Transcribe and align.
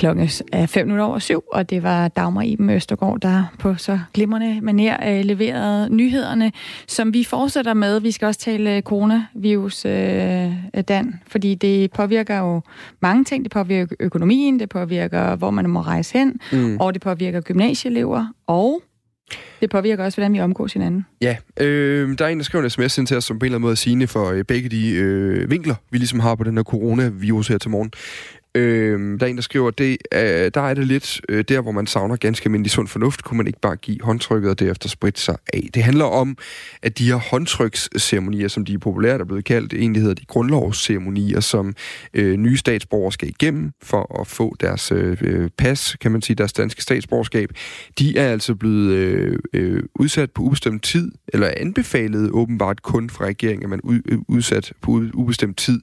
Klokken 0.00 0.28
er 0.52 0.66
fem 0.66 0.86
minutter 0.86 1.04
over 1.04 1.18
syv, 1.18 1.44
og 1.52 1.70
det 1.70 1.82
var 1.82 2.08
Dagmar 2.08 2.42
Iben 2.42 2.70
Østergaard, 2.70 3.20
der 3.20 3.44
på 3.58 3.74
så 3.74 3.98
glimrende 4.14 4.60
maner 4.60 4.96
øh, 5.08 5.24
leverede 5.24 5.96
nyhederne, 5.96 6.52
som 6.86 7.14
vi 7.14 7.24
fortsætter 7.24 7.74
med. 7.74 8.00
Vi 8.00 8.10
skal 8.10 8.26
også 8.26 8.40
tale 8.40 8.80
coronavirus, 8.80 9.84
øh, 9.84 10.82
Dan, 10.88 11.20
fordi 11.26 11.54
det 11.54 11.92
påvirker 11.92 12.38
jo 12.38 12.60
mange 13.00 13.24
ting. 13.24 13.44
Det 13.44 13.52
påvirker 13.52 13.96
økonomien, 14.00 14.60
det 14.60 14.68
påvirker, 14.68 15.36
hvor 15.36 15.50
man 15.50 15.70
må 15.70 15.80
rejse 15.80 16.18
hen, 16.18 16.40
mm. 16.52 16.76
og 16.76 16.94
det 16.94 17.02
påvirker 17.02 17.40
gymnasieelever, 17.40 18.26
og 18.46 18.82
det 19.60 19.70
påvirker 19.70 20.04
også, 20.04 20.16
hvordan 20.18 20.32
vi 20.32 20.40
omgås 20.40 20.72
hinanden. 20.72 21.06
Ja, 21.20 21.36
øh, 21.60 22.18
der 22.18 22.24
er 22.24 22.28
en, 22.28 22.38
der 22.38 22.44
skriver 22.44 22.64
en 22.64 22.70
sms 22.70 22.98
ind 22.98 23.06
til 23.06 23.16
os, 23.16 23.24
som 23.24 23.38
på 23.38 23.44
en 23.44 23.46
eller 23.46 23.56
anden 23.56 23.62
måde 23.62 23.72
er 23.72 23.76
sigende 23.76 24.06
for 24.06 24.30
øh, 24.30 24.44
begge 24.44 24.68
de 24.68 24.90
øh, 24.90 25.50
vinkler, 25.50 25.74
vi 25.90 25.98
ligesom 25.98 26.20
har 26.20 26.34
på 26.34 26.44
den 26.44 26.56
her 26.56 26.64
coronavirus 26.64 27.48
her 27.48 27.58
til 27.58 27.70
morgen. 27.70 27.90
Øh, 28.54 29.20
der 29.20 29.26
er 29.26 29.30
en, 29.30 29.36
der 29.36 29.42
skriver, 29.42 29.70
det, 29.70 29.96
øh, 30.14 30.50
der 30.54 30.60
er 30.60 30.74
det 30.74 30.86
lidt 30.86 31.20
øh, 31.28 31.44
der, 31.48 31.60
hvor 31.60 31.72
man 31.72 31.86
savner 31.86 32.16
ganske 32.16 32.46
almindelig 32.46 32.70
sund 32.70 32.88
fornuft, 32.88 33.24
kunne 33.24 33.36
man 33.36 33.46
ikke 33.46 33.60
bare 33.60 33.76
give 33.76 33.98
håndtrykket 34.02 34.50
og 34.50 34.60
derefter 34.60 34.88
spritte 34.88 35.20
sig 35.20 35.36
af. 35.52 35.68
Det 35.74 35.82
handler 35.82 36.04
om, 36.04 36.36
at 36.82 36.98
de 36.98 37.06
her 37.06 37.16
håndtryksceremonier, 37.16 38.48
som 38.48 38.64
de 38.64 38.74
er 38.74 38.78
populært 38.78 39.20
er 39.20 39.24
blevet 39.24 39.44
kaldt, 39.44 39.72
egentlig 39.72 40.02
hedder 40.02 40.14
de 40.14 40.24
grundlovsceremonier, 40.24 41.40
som 41.40 41.74
øh, 42.14 42.36
nye 42.36 42.56
statsborgere 42.56 43.12
skal 43.12 43.28
igennem 43.28 43.72
for 43.82 44.20
at 44.20 44.26
få 44.26 44.56
deres 44.60 44.92
øh, 44.92 45.16
øh, 45.22 45.50
pas, 45.58 45.96
kan 46.00 46.12
man 46.12 46.22
sige, 46.22 46.36
deres 46.36 46.52
danske 46.52 46.82
statsborgerskab. 46.82 47.50
De 47.98 48.18
er 48.18 48.32
altså 48.32 48.54
blevet 48.54 48.92
øh, 48.92 49.38
øh, 49.52 49.82
udsat 49.94 50.30
på 50.30 50.42
ubestemt 50.42 50.82
tid, 50.82 51.12
eller 51.28 51.52
anbefalet 51.56 52.30
åbenbart 52.30 52.82
kun 52.82 53.10
fra 53.10 53.24
regeringen, 53.24 53.62
at 53.62 53.70
man 53.70 53.80
er 53.84 54.00
øh, 54.12 54.18
udsat 54.28 54.72
på 54.80 55.02
ubestemt 55.14 55.56
tid, 55.56 55.80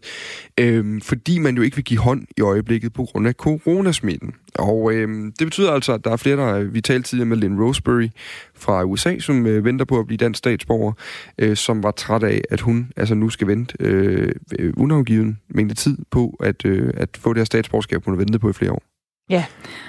øh, 0.59 1.01
fordi 1.01 1.39
man 1.39 1.55
jo 1.55 1.61
ikke 1.61 1.75
vil 1.75 1.85
give 1.85 1.99
hånd 1.99 2.27
i 2.37 2.41
øje 2.41 2.56
øjeblikket 2.57 2.93
på 2.93 3.03
grund 3.03 3.27
af 3.27 3.33
coronasmitten. 3.33 4.33
Og 4.55 4.93
øh, 4.93 5.31
det 5.39 5.47
betyder 5.47 5.71
altså, 5.71 5.93
at 5.93 6.03
der 6.03 6.11
er 6.11 6.17
flere, 6.17 6.37
der 6.37 6.63
vi 6.63 6.81
talte 6.81 7.09
tidligere 7.09 7.29
med 7.29 7.37
Lynn 7.37 7.61
Roseberry 7.61 8.09
fra 8.55 8.83
USA, 8.83 9.19
som 9.19 9.47
øh, 9.47 9.65
venter 9.65 9.85
på 9.85 9.99
at 9.99 10.07
blive 10.07 10.17
dansk 10.17 10.37
statsborger, 10.37 10.93
øh, 11.37 11.55
som 11.55 11.83
var 11.83 11.91
træt 11.91 12.23
af, 12.23 12.41
at 12.49 12.61
hun 12.61 12.91
altså 12.95 13.15
nu 13.15 13.29
skal 13.29 13.47
vente 13.47 13.75
øh, 13.79 14.33
unafgiven 14.77 15.39
mængde 15.49 15.75
tid 15.75 15.97
på 16.11 16.37
at, 16.39 16.65
øh, 16.65 16.93
at 16.97 17.09
få 17.17 17.33
det 17.33 17.39
her 17.39 17.45
statsborgerskab, 17.45 18.05
hun 18.05 18.13
har 18.13 18.17
ventet 18.17 18.41
på 18.41 18.49
i 18.49 18.53
flere 18.53 18.71
år. 18.71 18.83
Ja, 19.29 19.45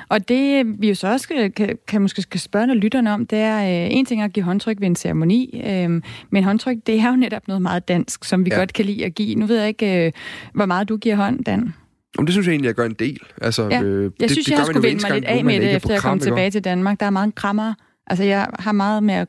og 0.08 0.28
det 0.28 0.66
vi 0.80 0.88
jo 0.88 0.94
så 0.94 1.08
også 1.08 1.50
kan, 1.56 1.78
kan 1.88 2.02
måske 2.02 2.22
skal 2.22 2.40
spørge 2.40 2.66
når 2.66 2.74
lytterne 2.74 3.12
om, 3.12 3.26
det 3.26 3.38
er 3.38 3.58
øh, 3.58 3.96
en 3.96 4.06
ting 4.06 4.22
at 4.22 4.32
give 4.32 4.44
håndtryk 4.44 4.80
ved 4.80 4.86
en 4.86 4.96
ceremoni, 4.96 5.62
øh, 5.66 6.02
men 6.30 6.44
håndtryk, 6.44 6.76
det 6.86 7.00
er 7.00 7.10
jo 7.10 7.16
netop 7.16 7.48
noget 7.48 7.62
meget 7.62 7.88
dansk, 7.88 8.24
som 8.24 8.44
vi 8.44 8.50
ja. 8.50 8.58
godt 8.58 8.72
kan 8.72 8.84
lide 8.84 9.04
at 9.04 9.14
give. 9.14 9.34
Nu 9.34 9.46
ved 9.46 9.58
jeg 9.58 9.68
ikke, 9.68 10.06
øh, 10.06 10.12
hvor 10.54 10.66
meget 10.66 10.88
du 10.88 10.96
giver 10.96 11.16
hånd, 11.16 11.44
Dan. 11.44 11.74
Om 12.18 12.26
det 12.26 12.32
synes 12.32 12.46
jeg 12.46 12.52
egentlig, 12.52 12.66
jeg 12.66 12.74
gør 12.74 12.86
en 12.86 12.96
del. 12.98 13.20
Altså, 13.42 13.68
ja. 13.70 13.82
øh, 13.82 14.02
jeg 14.02 14.10
det, 14.20 14.30
synes, 14.30 14.46
det 14.46 14.52
jeg 14.52 14.66
skulle 14.66 14.88
vende 14.88 15.02
mig 15.02 15.14
lidt 15.14 15.24
af 15.24 15.44
med 15.44 15.60
det, 15.60 15.76
efter 15.76 15.92
jeg 15.92 16.02
kom 16.02 16.18
tilbage 16.18 16.50
til 16.50 16.64
Danmark. 16.64 17.00
Der 17.00 17.06
er 17.06 17.10
meget 17.10 17.34
krammer. 17.34 17.74
Altså, 18.06 18.24
jeg 18.24 18.46
har 18.58 18.72
meget 18.72 19.02
med 19.02 19.14
at 19.14 19.28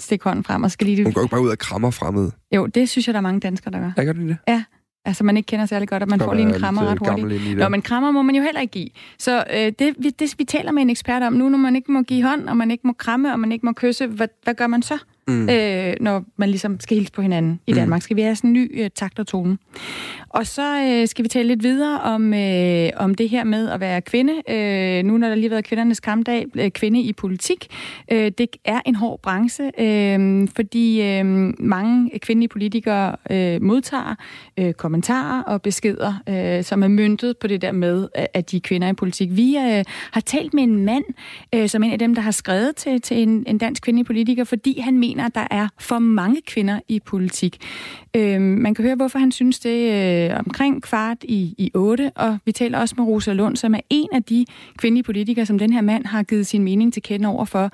stikke 0.00 0.24
hånden 0.24 0.44
frem 0.44 0.62
og 0.62 0.70
skal 0.70 0.86
lige... 0.86 1.04
Hun 1.04 1.12
går 1.12 1.20
ikke 1.20 1.30
bare 1.30 1.42
ud 1.42 1.48
og 1.48 1.58
krammer 1.58 1.90
fremmed. 1.90 2.30
Jo, 2.54 2.66
det 2.66 2.88
synes 2.88 3.06
jeg, 3.06 3.14
der 3.14 3.18
er 3.18 3.22
mange 3.22 3.40
danskere, 3.40 3.72
der 3.72 3.80
gør. 3.80 3.92
Ja, 3.96 4.02
gør 4.04 4.12
du 4.12 4.28
det? 4.28 4.36
Ja. 4.48 4.64
Altså, 5.04 5.24
man 5.24 5.36
ikke 5.36 5.46
kender 5.46 5.66
særlig 5.66 5.88
godt, 5.88 6.02
at 6.02 6.08
man 6.08 6.20
får 6.20 6.34
lige 6.34 6.46
en 6.46 6.60
krammer 6.60 6.82
ret 6.82 6.98
hurtigt. 6.98 7.58
Nå, 7.58 7.68
men 7.68 7.82
krammer 7.82 8.10
må 8.10 8.22
man 8.22 8.34
jo 8.34 8.42
heller 8.42 8.60
ikke 8.60 8.72
give. 8.72 8.88
Så 9.18 9.44
øh, 9.54 9.72
det, 9.78 9.94
vi, 9.98 10.10
det, 10.10 10.34
vi 10.38 10.44
taler 10.44 10.72
med 10.72 10.82
en 10.82 10.90
ekspert 10.90 11.22
om 11.22 11.32
nu, 11.32 11.48
når 11.48 11.58
man 11.58 11.76
ikke 11.76 11.92
må 11.92 12.02
give 12.02 12.22
hånd, 12.22 12.48
og 12.48 12.56
man 12.56 12.70
ikke 12.70 12.86
må 12.86 12.92
kramme, 12.92 13.32
og 13.32 13.40
man 13.40 13.52
ikke 13.52 13.66
må 13.66 13.72
kysse, 13.72 14.06
hvad, 14.06 14.28
hvad 14.44 14.54
gør 14.54 14.66
man 14.66 14.82
så? 14.82 14.98
mm. 15.28 15.48
øh, 15.48 15.94
når 16.00 16.24
man 16.36 16.48
ligesom 16.48 16.80
skal 16.80 16.96
hilse 16.96 17.12
på 17.12 17.22
hinanden 17.22 17.60
i 17.66 17.72
mm. 17.72 17.76
Danmark. 17.76 17.96
Mm. 17.96 18.00
Skal 18.00 18.16
vi 18.16 18.22
have 18.22 18.36
sådan 18.36 18.50
en 18.50 18.54
ny 18.54 18.82
øh, 18.82 18.90
takt 18.94 19.18
og 19.18 19.26
tone. 19.26 19.58
Og 20.36 20.46
så 20.46 20.82
øh, 20.82 21.08
skal 21.08 21.22
vi 21.22 21.28
tale 21.28 21.48
lidt 21.48 21.62
videre 21.62 22.00
om, 22.00 22.34
øh, 22.34 22.90
om 22.96 23.14
det 23.14 23.28
her 23.28 23.44
med 23.44 23.68
at 23.68 23.80
være 23.80 24.00
kvinde. 24.00 24.32
Øh, 24.48 25.04
nu 25.04 25.16
når 25.16 25.28
der 25.28 25.34
lige 25.34 25.44
har 25.44 25.50
været 25.50 25.64
kvindernes 25.64 26.00
kampdag, 26.00 26.46
øh, 26.54 26.70
kvinde 26.70 27.00
i 27.00 27.12
politik. 27.12 27.66
Øh, 28.12 28.32
det 28.38 28.56
er 28.64 28.80
en 28.86 28.94
hård 28.94 29.20
branche, 29.22 29.80
øh, 29.80 30.48
fordi 30.56 31.02
øh, 31.02 31.24
mange 31.58 32.18
kvindelige 32.18 32.48
politikere 32.48 33.16
øh, 33.30 33.62
modtager 33.62 34.14
øh, 34.56 34.72
kommentarer 34.72 35.42
og 35.42 35.62
beskeder, 35.62 36.14
øh, 36.28 36.64
som 36.64 36.82
er 36.82 36.88
myntet 36.88 37.38
på 37.38 37.46
det 37.46 37.62
der 37.62 37.72
med, 37.72 38.08
at 38.34 38.50
de 38.50 38.56
er 38.56 38.60
kvinder 38.60 38.88
i 38.88 38.92
politik. 38.92 39.28
Vi 39.32 39.56
øh, 39.56 39.84
har 40.10 40.20
talt 40.20 40.54
med 40.54 40.62
en 40.62 40.84
mand, 40.84 41.04
øh, 41.54 41.68
som 41.68 41.82
en 41.82 41.92
af 41.92 41.98
dem, 41.98 42.14
der 42.14 42.22
har 42.22 42.30
skrevet 42.30 42.76
til, 42.76 43.00
til 43.00 43.22
en, 43.22 43.44
en 43.46 43.58
dansk 43.58 43.82
kvindelig 43.82 44.06
politiker, 44.06 44.44
fordi 44.44 44.80
han 44.80 44.98
mener, 44.98 45.06
mener, 45.16 45.26
at 45.26 45.34
der 45.34 45.46
er 45.50 45.68
for 45.78 45.98
mange 45.98 46.40
kvinder 46.46 46.80
i 46.88 47.00
politik. 47.00 47.58
Øh, 48.16 48.40
man 48.40 48.74
kan 48.74 48.84
høre, 48.84 48.94
hvorfor 48.94 49.18
han 49.18 49.32
synes 49.32 49.58
det 49.58 49.92
øh, 49.92 50.25
Øh, 50.30 50.38
omkring 50.46 50.82
kvart 50.82 51.16
i, 51.22 51.54
i 51.58 51.70
8, 51.74 52.10
og 52.16 52.38
vi 52.44 52.52
taler 52.52 52.78
også 52.78 52.94
med 52.98 53.04
Rosa 53.06 53.32
Lund, 53.32 53.56
som 53.56 53.74
er 53.74 53.80
en 53.90 54.08
af 54.12 54.22
de 54.22 54.44
kvindelige 54.78 55.04
politikere, 55.04 55.46
som 55.46 55.58
den 55.58 55.72
her 55.72 55.80
mand 55.80 56.04
har 56.04 56.22
givet 56.22 56.46
sin 56.46 56.62
mening 56.62 56.92
til 56.92 57.02
kende 57.02 57.28
overfor. 57.28 57.70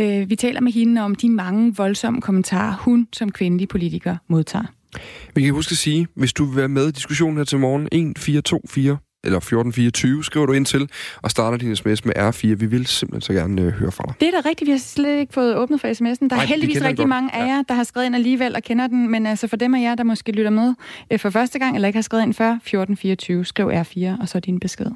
Øh, 0.00 0.30
vi 0.30 0.36
taler 0.36 0.60
med 0.60 0.72
hende 0.72 1.00
om 1.00 1.14
de 1.14 1.28
mange 1.28 1.74
voldsomme 1.76 2.20
kommentarer, 2.20 2.76
hun 2.76 3.08
som 3.12 3.32
kvindelig 3.32 3.68
politiker 3.68 4.16
modtager. 4.28 4.64
Vi 5.34 5.42
kan 5.42 5.52
huske 5.52 5.72
at 5.72 5.76
sige, 5.76 6.06
hvis 6.14 6.32
du 6.32 6.44
vil 6.44 6.56
være 6.56 6.68
med 6.68 6.88
i 6.88 6.90
diskussionen 6.90 7.36
her 7.36 7.44
til 7.44 7.58
morgen, 7.58 7.82
1424 7.82 8.98
eller 9.24 9.38
1424 9.38 10.24
skriver 10.24 10.46
du 10.46 10.52
ind 10.52 10.66
til, 10.66 10.90
og 11.22 11.30
starter 11.30 11.58
din 11.58 11.76
sms 11.76 12.04
med 12.04 12.16
R4. 12.16 12.46
Vi 12.46 12.66
vil 12.66 12.86
simpelthen 12.86 13.20
så 13.20 13.32
gerne 13.32 13.62
øh, 13.62 13.68
høre 13.68 13.92
fra 13.92 14.04
dig. 14.06 14.14
Det 14.20 14.28
er 14.28 14.40
da 14.40 14.48
rigtigt. 14.48 14.66
Vi 14.66 14.72
har 14.72 14.78
slet 14.78 15.20
ikke 15.20 15.34
fået 15.34 15.56
åbnet 15.56 15.80
for 15.80 15.88
sms'en. 15.88 16.00
Der 16.00 16.34
er 16.34 16.36
Nej, 16.36 16.44
heldigvis 16.44 16.82
rigtig 16.82 17.08
mange 17.08 17.34
af 17.34 17.46
jer, 17.46 17.62
der 17.68 17.74
har 17.74 17.84
skrevet 17.84 18.06
ind 18.06 18.14
alligevel 18.14 18.56
og 18.56 18.62
kender 18.62 18.86
den, 18.86 19.10
men 19.10 19.26
altså 19.26 19.48
for 19.48 19.56
dem 19.56 19.74
af 19.74 19.80
jer, 19.80 19.94
der 19.94 20.04
måske 20.04 20.32
lytter 20.32 20.50
med 20.50 20.74
øh, 21.10 21.18
for 21.18 21.30
første 21.30 21.58
gang, 21.58 21.74
eller 21.74 21.88
ikke 21.88 21.96
har 21.96 22.02
skrevet 22.02 22.22
ind 22.22 22.34
før, 22.34 22.50
1424, 22.50 23.44
skriv 23.44 23.70
R4, 23.70 24.22
og 24.22 24.28
så 24.28 24.40
din 24.40 24.60
besked. 24.60 24.86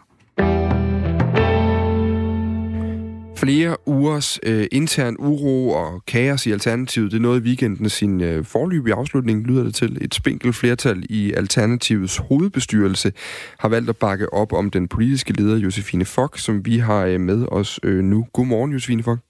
Flere 3.46 3.76
ugers 3.86 4.40
øh, 4.42 4.66
intern 4.72 5.16
uro 5.18 5.70
og 5.70 6.02
kaos 6.06 6.46
i 6.46 6.52
Alternativet, 6.52 7.12
det 7.12 7.20
nåede 7.20 7.40
weekenden 7.40 7.88
sin 7.88 8.20
øh, 8.20 8.44
forløbige 8.44 8.94
afslutning, 8.94 9.46
lyder 9.46 9.64
det 9.64 9.74
til. 9.74 9.98
Et 10.00 10.14
spinkelt 10.14 10.54
flertal 10.56 11.02
i 11.10 11.32
Alternativets 11.32 12.16
hovedbestyrelse 12.16 13.12
har 13.58 13.68
valgt 13.68 13.88
at 13.88 13.96
bakke 13.96 14.32
op 14.32 14.52
om 14.52 14.70
den 14.70 14.88
politiske 14.88 15.32
leder 15.32 15.56
Josefine 15.56 16.04
Fock, 16.04 16.38
som 16.38 16.66
vi 16.66 16.78
har 16.78 17.04
øh, 17.04 17.20
med 17.20 17.46
os 17.50 17.80
øh, 17.82 18.04
nu. 18.04 18.26
Godmorgen, 18.32 18.72
Josefine 18.72 19.02
Fock. 19.02 19.20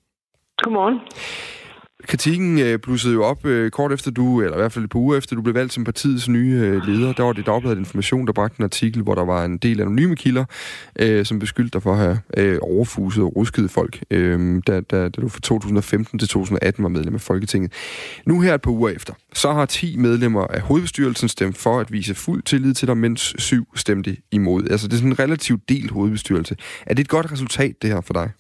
Godmorgen. 0.63 1.01
Kritikken 2.05 2.59
øh, 2.59 2.79
blussede 2.79 3.15
jo 3.15 3.25
op 3.25 3.47
øh, 3.47 3.71
kort 3.71 3.93
efter 3.93 4.11
du, 4.11 4.43
eller 4.43 4.57
i 4.57 4.61
hvert 4.61 4.73
fald 4.73 4.85
et 4.85 4.91
par 4.91 4.99
uger 4.99 5.17
efter 5.17 5.37
du 5.37 5.43
blev 5.43 5.55
valgt 5.55 5.73
som 5.73 5.85
partiets 5.85 6.29
nye 6.29 6.61
øh, 6.63 6.83
leder. 6.83 7.13
Der 7.13 7.23
var 7.23 7.33
det 7.33 7.47
Dagbladet 7.47 7.79
Information, 7.79 8.27
der 8.27 8.33
bragte 8.33 8.61
en 8.61 8.65
artikel, 8.65 9.03
hvor 9.03 9.15
der 9.15 9.25
var 9.25 9.45
en 9.45 9.59
del 9.59 9.81
anonyme 9.81 10.17
kilder, 10.17 10.45
øh, 10.99 11.25
som 11.25 11.39
beskyldte 11.39 11.73
dig 11.73 11.83
for 11.83 11.93
at 11.93 11.99
have 11.99 12.19
øh, 12.37 12.59
overfuset 12.63 13.23
og 13.25 13.37
rusket 13.37 13.71
folk, 13.71 14.03
øh, 14.11 14.63
da, 14.67 14.81
da, 14.81 15.09
da 15.09 15.21
du 15.21 15.29
fra 15.29 15.41
2015 15.41 16.19
til 16.19 16.29
2018 16.29 16.83
var 16.83 16.89
medlem 16.89 17.15
af 17.15 17.21
Folketinget. 17.21 17.73
Nu 18.27 18.41
her 18.41 18.55
et 18.55 18.63
par 18.63 18.71
uger 18.71 18.91
efter, 18.91 19.15
så 19.35 19.53
har 19.53 19.67
10 19.67 19.97
medlemmer 19.97 20.47
af 20.47 20.61
hovedbestyrelsen 20.61 21.29
stemt 21.29 21.57
for 21.57 21.81
at 21.81 21.93
vise 21.93 22.15
fuld 22.15 22.43
tillid 22.43 22.75
til 22.75 22.89
dig, 22.89 22.97
mens 22.97 23.35
syv 23.39 23.67
stemte 23.77 24.17
imod. 24.33 24.69
Altså 24.71 24.89
det 24.89 24.93
er 24.93 24.97
sådan 24.97 25.11
en 25.11 25.19
relativt 25.19 25.69
delt 25.69 25.91
hovedbestyrelse. 25.91 26.57
Er 26.87 26.95
det 26.95 27.03
et 27.03 27.09
godt 27.09 27.33
resultat, 27.33 27.75
det 27.83 27.91
her 27.91 28.01
for 28.01 28.13
dig? 28.13 28.31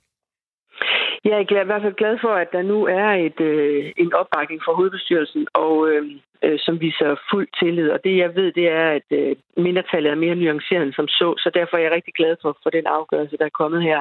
Jeg 1.26 1.34
er 1.38 1.62
i 1.62 1.70
hvert 1.70 1.82
fald 1.82 2.02
glad 2.02 2.18
for, 2.20 2.32
at 2.42 2.52
der 2.52 2.62
nu 2.62 2.78
er 2.84 3.08
et, 3.26 3.40
øh, 3.40 3.92
en 3.96 4.12
opbakning 4.14 4.60
fra 4.64 4.72
hovedbestyrelsen, 4.72 5.46
og 5.54 5.88
øh, 5.90 6.02
øh, 6.44 6.58
som 6.58 6.80
viser 6.80 7.16
fuld 7.30 7.48
tillid. 7.60 7.90
Og 7.90 7.98
det 8.04 8.16
jeg 8.16 8.34
ved, 8.34 8.52
det 8.52 8.68
er, 8.68 8.88
at 8.98 9.08
øh, 9.10 9.36
mindretallet 9.56 10.10
er 10.10 10.22
mere 10.24 10.34
nuanceret 10.34 10.82
end 10.82 10.92
som 10.92 11.08
så, 11.08 11.34
så 11.38 11.50
derfor 11.54 11.76
er 11.76 11.82
jeg 11.82 11.92
rigtig 11.92 12.14
glad 12.14 12.36
for, 12.42 12.58
for 12.62 12.70
den 12.70 12.86
afgørelse, 12.86 13.36
der 13.36 13.44
er 13.44 13.58
kommet 13.60 13.82
her. 13.82 14.00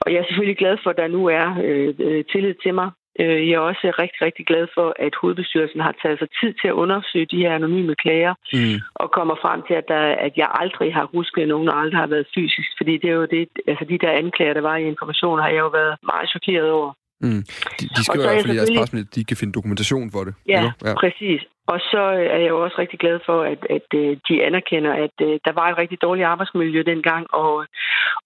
Og 0.00 0.12
jeg 0.12 0.18
er 0.18 0.26
selvfølgelig 0.28 0.58
glad 0.58 0.76
for, 0.82 0.90
at 0.90 0.96
der 0.96 1.08
nu 1.16 1.26
er 1.26 1.46
øh, 1.64 1.94
øh 1.98 2.24
tillid 2.32 2.54
til 2.54 2.74
mig, 2.74 2.90
jeg 3.18 3.54
er 3.58 3.58
også 3.58 3.92
rigtig, 3.98 4.22
rigtig 4.22 4.46
glad 4.46 4.66
for, 4.74 4.96
at 4.98 5.12
hovedbestyrelsen 5.20 5.80
har 5.80 5.94
taget 6.02 6.18
sig 6.18 6.28
tid 6.40 6.52
til 6.60 6.68
at 6.68 6.78
undersøge 6.82 7.26
de 7.26 7.36
her 7.36 7.54
anonyme 7.54 7.94
klager, 7.94 8.34
mm. 8.52 8.80
og 8.94 9.10
kommer 9.10 9.36
frem 9.42 9.62
til, 9.68 9.74
at, 9.74 9.88
der, 9.88 10.04
at 10.26 10.32
jeg 10.36 10.48
aldrig 10.62 10.94
har 10.94 11.06
husket 11.14 11.48
nogen, 11.48 11.68
og 11.68 11.80
aldrig 11.80 12.00
har 12.00 12.06
været 12.06 12.26
fysisk. 12.34 12.70
Fordi 12.78 12.92
det 12.98 13.08
er 13.10 13.14
jo 13.14 13.26
det, 13.36 13.48
altså 13.66 13.84
de 13.84 13.98
der 13.98 14.10
anklager, 14.10 14.54
der 14.54 14.60
var 14.60 14.76
i 14.76 14.88
information, 14.92 15.38
har 15.38 15.48
jeg 15.48 15.58
jo 15.58 15.68
været 15.68 15.96
meget 16.02 16.28
chokeret 16.28 16.70
over. 16.70 16.92
Mm. 17.20 17.42
De, 17.78 17.84
de 17.96 18.04
skriver 18.04 18.24
i 18.24 18.28
hvert 18.28 18.42
fald 18.44 18.54
i 18.54 18.56
deres 18.56 18.70
pressemeddelelse, 18.78 19.12
at 19.12 19.16
de 19.16 19.24
kan 19.24 19.36
finde 19.36 19.52
dokumentation 19.52 20.10
for 20.10 20.24
det. 20.24 20.34
Ja, 20.48 20.72
ja, 20.84 20.94
præcis. 20.94 21.40
Og 21.66 21.80
så 21.80 22.02
er 22.34 22.38
jeg 22.44 22.48
jo 22.48 22.64
også 22.64 22.76
rigtig 22.78 22.98
glad 22.98 23.18
for, 23.26 23.42
at, 23.42 23.66
at 23.70 23.88
øh, 23.94 24.16
de 24.28 24.44
anerkender, 24.44 24.92
at 24.92 25.14
uh, 25.22 25.34
der 25.46 25.52
var 25.52 25.66
et 25.68 25.78
rigtig 25.78 26.02
dårligt 26.02 26.26
arbejdsmiljø 26.26 26.82
dengang, 26.82 27.34
og, 27.34 27.66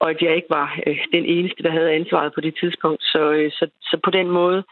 og 0.00 0.11
at 0.11 0.23
jeg 0.23 0.37
ikke 0.37 0.50
var 0.50 0.69
den 1.12 1.25
eneste, 1.25 1.62
der 1.62 1.70
havde 1.70 1.93
ansvaret 1.93 2.35
på 2.35 2.40
det 2.40 2.55
tidspunkt. 2.61 3.02
Så, 3.02 3.50
så, 3.58 3.64
så 3.82 4.00
på 4.05 4.11
den 4.11 4.29
måde, 4.31 4.64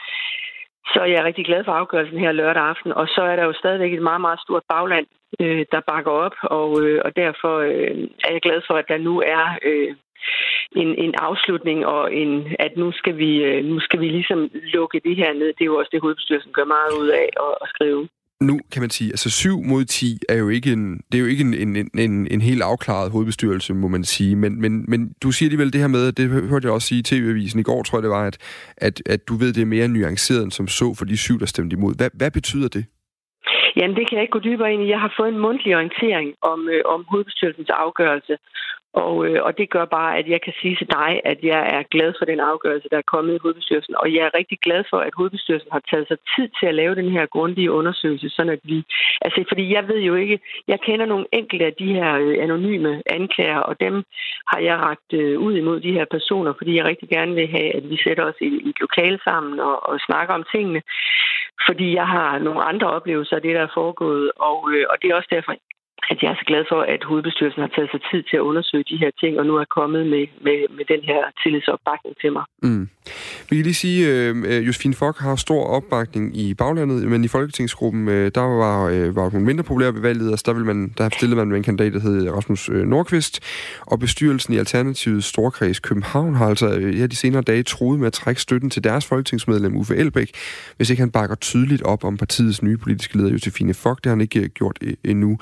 så 0.93 0.99
er 1.01 1.11
jeg 1.15 1.25
rigtig 1.25 1.45
glad 1.45 1.65
for 1.65 1.73
afgørelsen 1.73 2.19
her 2.19 2.33
lørdag 2.33 2.63
aften. 2.63 2.93
Og 2.93 3.07
så 3.09 3.23
er 3.23 3.37
der 3.37 3.45
jo 3.45 3.53
stadigvæk 3.53 3.93
et 3.93 4.03
meget, 4.03 4.21
meget 4.21 4.41
stort 4.41 4.63
bagland, 4.69 5.07
der 5.73 5.81
bakker 5.87 6.11
op, 6.11 6.37
og, 6.43 6.69
og 7.05 7.17
derfor 7.17 7.55
er 8.27 8.33
jeg 8.33 8.41
glad 8.43 8.61
for, 8.67 8.75
at 8.75 8.89
der 8.89 8.99
nu 8.99 9.21
er 9.21 9.47
en, 10.83 10.89
en 11.05 11.15
afslutning, 11.19 11.87
og 11.87 12.15
en, 12.15 12.31
at 12.59 12.73
nu 12.77 12.93
skal, 12.93 13.17
vi, 13.19 13.31
uh, 13.49 13.65
nu 13.65 13.81
skal 13.81 14.01
vi 14.01 14.09
ligesom 14.09 14.51
lukke 14.75 15.01
det 15.05 15.17
her 15.17 15.33
ned. 15.33 15.47
Det 15.47 15.63
er 15.63 15.73
jo 15.73 15.77
også 15.77 15.91
det, 15.93 16.01
hovedbestyrelsen 16.01 16.53
gør 16.53 16.65
meget 16.65 16.93
ud 17.01 17.09
af 17.09 17.29
at, 17.47 17.55
at 17.63 17.69
skrive. 17.75 18.09
nu 18.41 18.55
kan 18.73 18.81
man 18.83 18.91
sige, 18.91 19.11
altså 19.11 19.31
7 19.31 19.63
mod 19.63 19.85
10 19.85 20.19
er 20.29 20.39
jo 20.39 20.49
ikke 20.49 20.73
en, 20.73 20.85
det 21.09 21.15
er 21.19 21.23
jo 21.25 21.31
ikke 21.33 21.45
en, 21.49 21.55
en, 21.55 21.91
en, 21.99 22.29
en 22.31 22.41
helt 22.41 22.63
afklaret 22.63 23.13
hovedbestyrelse, 23.13 23.75
må 23.75 23.89
man 23.89 24.05
sige. 24.05 24.37
Men, 24.37 24.61
men, 24.61 24.73
men 24.89 25.01
du 25.23 25.31
siger 25.33 25.47
alligevel 25.47 25.73
det 25.73 25.81
her 25.81 25.89
med, 25.89 26.13
det 26.13 26.27
hørte 26.51 26.67
jeg 26.67 26.75
også 26.75 26.89
sige 26.89 26.99
i 26.99 27.09
TV-avisen 27.11 27.61
i 27.61 27.63
går, 27.63 27.83
tror 27.83 27.99
jeg 27.99 28.03
det 28.03 28.11
var, 28.11 28.27
at, 28.27 28.39
at, 28.77 29.03
at 29.07 29.29
du 29.29 29.35
ved, 29.35 29.53
det 29.53 29.63
er 29.63 29.75
mere 29.77 29.89
nuanceret 29.89 30.43
end 30.43 30.53
som 30.53 30.69
så 30.69 30.95
for 30.99 31.05
de 31.05 31.17
syv, 31.17 31.39
der 31.39 31.47
stemte 31.47 31.75
imod. 31.77 31.97
Hvad, 31.97 32.11
hvad 32.15 32.31
betyder 32.31 32.69
det? 32.69 32.85
Jamen, 33.79 33.97
det 33.97 34.05
kan 34.07 34.17
jeg 34.17 34.25
ikke 34.25 34.39
gå 34.39 34.47
dybere 34.49 34.73
ind 34.73 34.83
i. 34.83 34.93
Jeg 34.95 35.01
har 35.01 35.13
fået 35.19 35.31
en 35.33 35.45
mundtlig 35.47 35.77
orientering 35.77 36.29
om, 36.53 36.61
øh, 36.75 36.83
om 36.95 37.01
hovedbestyrelsens 37.11 37.73
afgørelse, 37.85 38.35
og, 39.05 39.27
øh, 39.27 39.39
og 39.47 39.59
det 39.59 39.71
gør 39.71 39.85
bare, 39.85 40.19
at 40.19 40.29
jeg 40.29 40.41
kan 40.45 40.55
sige 40.61 40.77
til 40.77 40.89
dig, 40.99 41.21
at 41.25 41.39
jeg 41.43 41.63
er 41.77 41.83
glad 41.95 42.11
for 42.19 42.25
den 42.25 42.41
afgørelse, 42.41 42.89
der 42.93 42.99
er 42.99 43.13
kommet 43.15 43.35
i 43.35 43.43
hovedbestyrelsen. 43.43 43.95
Og 44.03 44.15
jeg 44.15 44.23
er 44.25 44.39
rigtig 44.39 44.59
glad 44.67 44.85
for, 44.91 44.99
at 44.99 45.17
hovedbestyrelsen 45.17 45.71
har 45.73 45.83
taget 45.91 46.09
sig 46.09 46.19
tid 46.35 46.49
til 46.59 46.67
at 46.67 46.75
lave 46.75 46.95
den 46.95 47.11
her 47.11 47.27
grundige 47.27 47.73
undersøgelse, 47.73 48.29
sådan 48.29 48.53
at 48.53 48.63
vi... 48.63 48.85
Altså, 49.21 49.45
fordi 49.49 49.75
jeg 49.75 49.89
ved 49.89 50.01
jo 50.01 50.15
ikke... 50.15 50.41
Jeg 50.69 50.81
kender 50.81 51.07
nogle 51.07 51.27
enkelte 51.33 51.65
af 51.65 51.75
de 51.79 51.89
her 51.99 52.11
øh, 52.25 52.37
anonyme 52.47 53.03
anklager, 53.07 53.59
og 53.59 53.81
dem 53.81 53.95
har 54.51 54.61
jeg 54.61 54.77
ragt 54.77 55.11
øh, 55.13 55.39
ud 55.39 55.55
imod 55.55 55.81
de 55.81 55.93
her 55.93 56.05
personer, 56.05 56.53
fordi 56.59 56.77
jeg 56.77 56.85
rigtig 56.85 57.09
gerne 57.09 57.35
vil 57.35 57.49
have, 57.49 57.77
at 57.77 57.91
vi 57.91 57.97
sætter 58.05 58.25
os 58.25 58.39
i, 58.41 58.51
i 58.67 58.69
et 58.69 58.81
lokale 58.81 59.19
sammen 59.25 59.61
og, 59.61 59.89
og 59.89 60.01
snakker 60.07 60.35
om 60.35 60.45
tingene. 60.55 60.83
Fordi 61.67 61.95
jeg 61.95 62.07
har 62.07 62.39
nogle 62.39 62.63
andre 62.63 62.91
oplevelser 62.91 63.37
af 63.37 63.43
det, 63.43 63.55
der 63.55 63.63
er 63.63 63.75
foregået, 63.75 64.31
og, 64.37 64.59
øh, 64.73 64.85
og 64.91 64.97
det 65.03 65.11
er 65.11 65.15
også 65.15 65.29
derfor, 65.37 65.53
at 66.11 66.19
jeg 66.23 66.31
er 66.31 66.39
så 66.43 66.47
glad 66.51 66.65
for, 66.73 66.81
at 66.95 67.05
hovedbestyrelsen 67.05 67.63
har 67.63 67.73
taget 67.77 67.91
sig 67.91 68.01
tid 68.11 68.23
til 68.31 68.37
at 68.37 68.45
undersøge 68.51 68.85
de 68.91 68.97
her 69.03 69.11
ting, 69.21 69.33
og 69.41 69.47
nu 69.47 69.55
er 69.57 69.65
kommet 69.79 70.03
med, 70.07 70.25
med, 70.47 70.59
med 70.77 70.85
den 70.93 71.03
her 71.11 71.21
tillidsopbakning 71.43 72.15
til 72.23 72.33
mig. 72.33 72.45
Mm. 72.63 72.89
Vi 73.49 73.57
kan 73.57 73.65
lige 73.65 73.83
sige, 73.85 74.01
at 74.09 74.37
øh, 74.37 74.67
Josefine 74.67 74.95
Fock 74.95 75.17
har 75.19 75.37
stor 75.37 75.63
opbakning 75.77 76.37
i 76.37 76.55
baglandet, 76.55 77.09
men 77.09 77.25
i 77.25 77.29
Folketingsgruppen, 77.29 78.09
øh, 78.09 78.31
der 78.35 78.41
var, 78.41 78.79
øh, 78.95 79.17
var 79.17 79.29
hun 79.29 79.45
mindre 79.45 79.65
populær 79.65 79.91
ved 79.91 80.01
valget, 80.01 80.31
altså 80.31 80.45
der, 80.47 80.53
ville 80.53 80.67
man, 80.67 80.95
der 80.99 81.09
stillede 81.09 81.37
man 81.37 81.49
med 81.49 81.57
en 81.57 81.63
kandidat, 81.63 81.93
der 81.93 82.01
hed 82.01 82.31
Rasmus 82.31 82.69
øh, 82.69 82.87
Nordqvist, 82.87 83.41
og 83.81 83.99
bestyrelsen 83.99 84.55
i 84.55 84.59
Alternativet 84.59 85.25
Storkreds 85.25 85.79
København 85.79 86.35
har 86.35 86.47
altså 86.47 86.69
øh, 86.77 87.01
ja, 87.01 87.07
de 87.07 87.17
senere 87.17 87.43
dage 87.43 87.63
troet 87.63 87.99
med 87.99 88.07
at 88.07 88.13
trække 88.13 88.41
støtten 88.41 88.71
til 88.71 88.85
deres 88.85 89.07
folketingsmedlem 89.07 89.77
Uffe 89.77 89.97
Elbæk, 89.97 90.31
hvis 90.77 90.91
ikke 90.91 91.01
han 91.01 91.11
bakker 91.11 91.37
tydeligt 91.37 91.83
op 91.83 92.05
om 92.05 92.17
partiets 92.17 92.63
nye 92.63 92.77
politiske 92.77 93.17
leder 93.17 93.31
Josefine 93.31 93.75
Fock. 93.75 93.99
Det 93.99 94.07
har 94.07 94.15
han 94.15 94.21
ikke 94.21 94.41
øh, 94.41 94.49
gjort 94.55 94.79
øh, 94.83 94.95
endnu. 95.05 95.39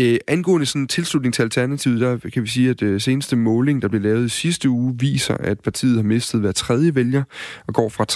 Øh, 0.00 0.18
angående 0.28 0.66
sådan 0.66 0.88
tilslutning 0.88 1.34
til 1.34 1.42
Alternativet, 1.42 2.00
der 2.00 2.30
kan 2.32 2.42
vi 2.42 2.48
sige, 2.48 2.70
at 2.70 2.82
øh, 2.82 3.00
seneste 3.00 3.36
måling, 3.36 3.82
der 3.82 3.88
blev 3.88 4.02
lavet 4.02 4.30
sidste 4.30 4.68
uge, 4.68 4.94
viser, 4.98 5.36
at 5.36 5.60
partiet 5.60 5.96
har 5.96 6.02
mistet 6.02 6.40
hver 6.40 6.52
tredje 6.52 6.94
vælger 6.94 7.22
og 7.66 7.74
går 7.74 7.88
fra 7.88 8.06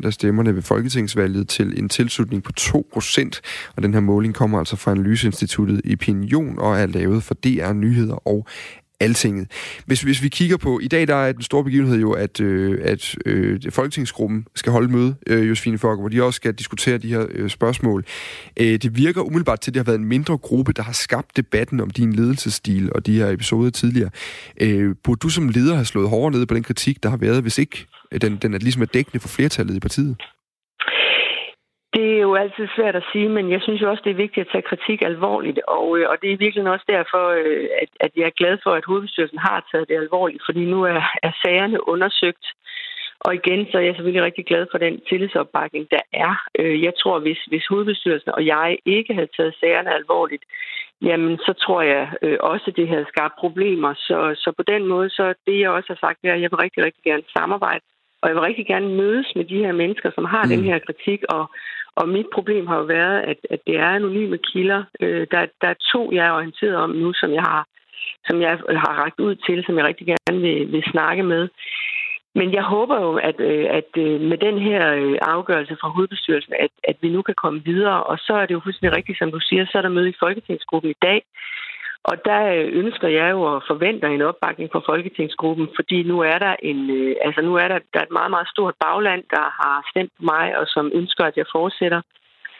3% 0.00 0.06
af 0.06 0.12
stemmerne 0.12 0.54
ved 0.54 0.62
Folketingsvalget 0.62 1.48
til 1.48 1.78
en 1.78 1.88
tilslutning 1.88 2.42
på 2.42 2.52
2%. 2.60 3.40
Og 3.76 3.82
den 3.82 3.94
her 3.94 4.00
måling 4.00 4.34
kommer 4.34 4.58
altså 4.58 4.76
fra 4.76 4.90
Analyseinstituttet 4.90 5.80
Opinion 5.92 6.58
og 6.58 6.80
er 6.80 6.86
lavet 6.86 7.22
for 7.22 7.34
DR 7.34 7.72
Nyheder 7.72 8.28
og 8.28 8.46
altinget. 9.00 9.50
Hvis, 9.86 10.02
hvis 10.02 10.22
vi 10.22 10.28
kigger 10.28 10.56
på, 10.56 10.78
i 10.78 10.88
dag 10.88 11.08
der 11.08 11.14
er 11.14 11.32
den 11.32 11.42
store 11.42 11.64
begivenhed 11.64 12.00
jo, 12.00 12.12
at, 12.12 12.40
øh, 12.40 12.78
at 12.82 13.14
øh, 13.26 13.60
Folketingsgruppen 13.70 14.46
skal 14.54 14.72
holde 14.72 14.92
møde, 14.92 15.14
øh, 15.26 15.48
Josefine 15.48 15.78
Fogger, 15.78 16.02
hvor 16.02 16.08
de 16.08 16.22
også 16.22 16.36
skal 16.36 16.54
diskutere 16.54 16.98
de 16.98 17.08
her 17.08 17.26
øh, 17.30 17.50
spørgsmål. 17.50 18.04
Øh, 18.56 18.78
det 18.78 18.96
virker 18.96 19.20
umiddelbart 19.20 19.60
til, 19.60 19.70
at 19.70 19.74
det 19.74 19.80
har 19.80 19.84
været 19.84 19.98
en 19.98 20.04
mindre 20.04 20.38
gruppe, 20.38 20.72
der 20.72 20.82
har 20.82 20.92
skabt 20.92 21.36
debatten 21.36 21.80
om 21.80 21.90
din 21.90 22.12
ledelsesstil 22.12 22.92
og 22.94 23.06
de 23.06 23.14
her 23.14 23.28
episoder 23.28 23.70
tidligere. 23.70 24.10
Øh, 24.60 24.94
burde 25.04 25.18
du 25.18 25.28
som 25.28 25.48
leder 25.48 25.74
have 25.74 25.84
slået 25.84 26.08
hårdere 26.08 26.38
ned 26.38 26.46
på 26.46 26.54
den 26.54 26.62
kritik, 26.62 27.02
der 27.02 27.10
har 27.10 27.16
været, 27.16 27.42
hvis 27.42 27.58
ikke 27.58 27.86
øh, 28.12 28.20
den, 28.20 28.36
den 28.36 28.54
er 28.54 28.58
ligesom 28.58 28.82
er 28.82 28.86
dækkende 28.86 29.20
for 29.20 29.28
flertallet 29.28 29.76
i 29.76 29.80
partiet? 29.80 30.16
Det 31.96 32.06
er 32.16 32.20
jo 32.20 32.34
altid 32.34 32.68
svært 32.76 32.96
at 32.96 33.08
sige, 33.12 33.28
men 33.28 33.50
jeg 33.50 33.60
synes 33.62 33.82
jo 33.82 33.90
også, 33.90 34.02
det 34.04 34.10
er 34.10 34.24
vigtigt 34.24 34.46
at 34.46 34.52
tage 34.52 34.68
kritik 34.70 35.02
alvorligt, 35.02 35.60
og, 35.68 35.98
øh, 35.98 36.08
og 36.10 36.16
det 36.22 36.32
er 36.32 36.36
virkelig 36.36 36.70
også 36.70 36.84
derfor, 36.88 37.24
øh, 37.28 37.68
at, 37.82 37.88
at 38.00 38.12
jeg 38.16 38.26
er 38.26 38.38
glad 38.40 38.58
for, 38.62 38.70
at 38.70 38.84
hovedbestyrelsen 38.84 39.38
har 39.38 39.68
taget 39.72 39.88
det 39.88 39.96
alvorligt, 39.96 40.42
fordi 40.46 40.64
nu 40.64 40.82
er, 40.82 41.02
er 41.22 41.32
sagerne 41.42 41.88
undersøgt, 41.88 42.46
og 43.20 43.34
igen, 43.34 43.66
så 43.70 43.78
er 43.78 43.82
jeg 43.82 43.94
selvfølgelig 43.94 44.24
rigtig 44.24 44.46
glad 44.46 44.66
for 44.70 44.78
den 44.78 45.00
tillidsopbakning, 45.08 45.90
der 45.90 46.02
er. 46.12 46.32
Øh, 46.58 46.82
jeg 46.82 46.92
tror, 47.02 47.18
hvis, 47.18 47.40
hvis 47.48 47.66
hovedbestyrelsen 47.66 48.30
og 48.34 48.46
jeg 48.46 48.78
ikke 48.84 49.14
havde 49.14 49.34
taget 49.36 49.54
sagerne 49.60 49.94
alvorligt, 49.94 50.44
jamen 51.02 51.38
så 51.38 51.52
tror 51.52 51.82
jeg 51.82 52.02
også, 52.40 52.72
det 52.76 52.88
havde 52.88 53.06
skabt 53.08 53.34
problemer. 53.38 53.94
Så, 53.94 54.18
så 54.42 54.52
på 54.56 54.62
den 54.62 54.86
måde, 54.86 55.10
så 55.10 55.34
det 55.46 55.60
jeg 55.60 55.70
også 55.70 55.88
har 55.92 56.00
sagt, 56.06 56.18
er, 56.24 56.34
at 56.34 56.40
jeg 56.40 56.50
vil 56.50 56.62
rigtig, 56.64 56.84
rigtig 56.84 57.02
gerne 57.04 57.22
samarbejde, 57.38 57.84
og 58.22 58.28
jeg 58.28 58.36
vil 58.36 58.48
rigtig 58.48 58.66
gerne 58.66 58.88
mødes 58.88 59.28
med 59.36 59.44
de 59.44 59.58
her 59.64 59.72
mennesker, 59.72 60.10
som 60.14 60.24
har 60.24 60.44
mm. 60.44 60.50
den 60.50 60.64
her 60.64 60.78
kritik, 60.78 61.20
og, 61.28 61.50
og 61.96 62.08
mit 62.08 62.26
problem 62.34 62.66
har 62.66 62.76
jo 62.76 62.82
været, 62.82 63.20
at, 63.20 63.36
at 63.50 63.60
det 63.66 63.76
er 63.76 63.86
anonyme 63.86 64.38
kilder. 64.38 64.84
Øh, 65.00 65.26
der, 65.30 65.46
der 65.60 65.68
er 65.68 65.84
to, 65.92 66.12
jeg 66.12 66.26
er 66.26 66.32
orienteret 66.32 66.76
om 66.76 66.90
nu, 66.90 67.12
som 67.12 67.32
jeg 67.32 67.42
har 67.42 67.66
som 68.26 68.40
jeg 68.40 68.50
har 68.84 68.94
ragt 69.02 69.20
ud 69.20 69.34
til, 69.34 69.64
som 69.66 69.78
jeg 69.78 69.86
rigtig 69.86 70.06
gerne 70.06 70.40
vil, 70.40 70.72
vil 70.72 70.84
snakke 70.92 71.22
med. 71.22 71.48
Men 72.34 72.54
jeg 72.54 72.62
håber 72.62 72.96
jo, 73.00 73.12
at, 73.16 73.40
øh, 73.40 73.66
at 73.70 73.90
øh, 73.96 74.20
med 74.20 74.38
den 74.38 74.58
her 74.58 74.94
øh, 74.94 75.18
afgørelse 75.22 75.76
fra 75.80 75.88
hovedbestyrelsen, 75.88 76.54
at, 76.64 76.70
at 76.84 76.96
vi 77.00 77.08
nu 77.08 77.22
kan 77.22 77.34
komme 77.42 77.64
videre. 77.64 78.02
Og 78.02 78.18
så 78.18 78.32
er 78.32 78.46
det 78.46 78.54
jo 78.54 78.60
fuldstændig 78.64 78.96
rigtigt, 78.96 79.18
som 79.18 79.30
du 79.32 79.40
siger, 79.40 79.66
så 79.66 79.78
er 79.78 79.82
der 79.82 79.96
møde 79.96 80.08
i 80.08 80.20
Folketingsgruppen 80.20 80.90
i 80.90 81.00
dag, 81.02 81.22
og 82.04 82.24
der 82.24 82.42
øh, 82.56 82.68
ønsker 82.80 83.08
jeg 83.08 83.30
jo 83.30 83.42
og 83.42 83.62
forventer 83.66 84.08
en 84.08 84.22
opbakning 84.22 84.70
fra 84.72 84.82
Folketingsgruppen, 84.86 85.68
fordi 85.76 86.02
nu 86.02 86.20
er 86.20 86.38
der 86.38 86.56
en, 86.62 86.90
øh, 86.90 87.16
altså 87.24 87.40
nu 87.40 87.54
er 87.54 87.68
der, 87.68 87.78
der 87.92 88.00
er 88.00 88.04
et 88.04 88.18
meget, 88.18 88.30
meget 88.30 88.48
stort 88.48 88.74
bagland, 88.80 89.24
der 89.30 89.46
har 89.60 89.86
stemt 89.90 90.12
på 90.16 90.22
mig, 90.24 90.58
og 90.58 90.66
som 90.66 90.90
ønsker, 90.94 91.24
at 91.24 91.36
jeg 91.36 91.46
fortsætter. 91.52 92.02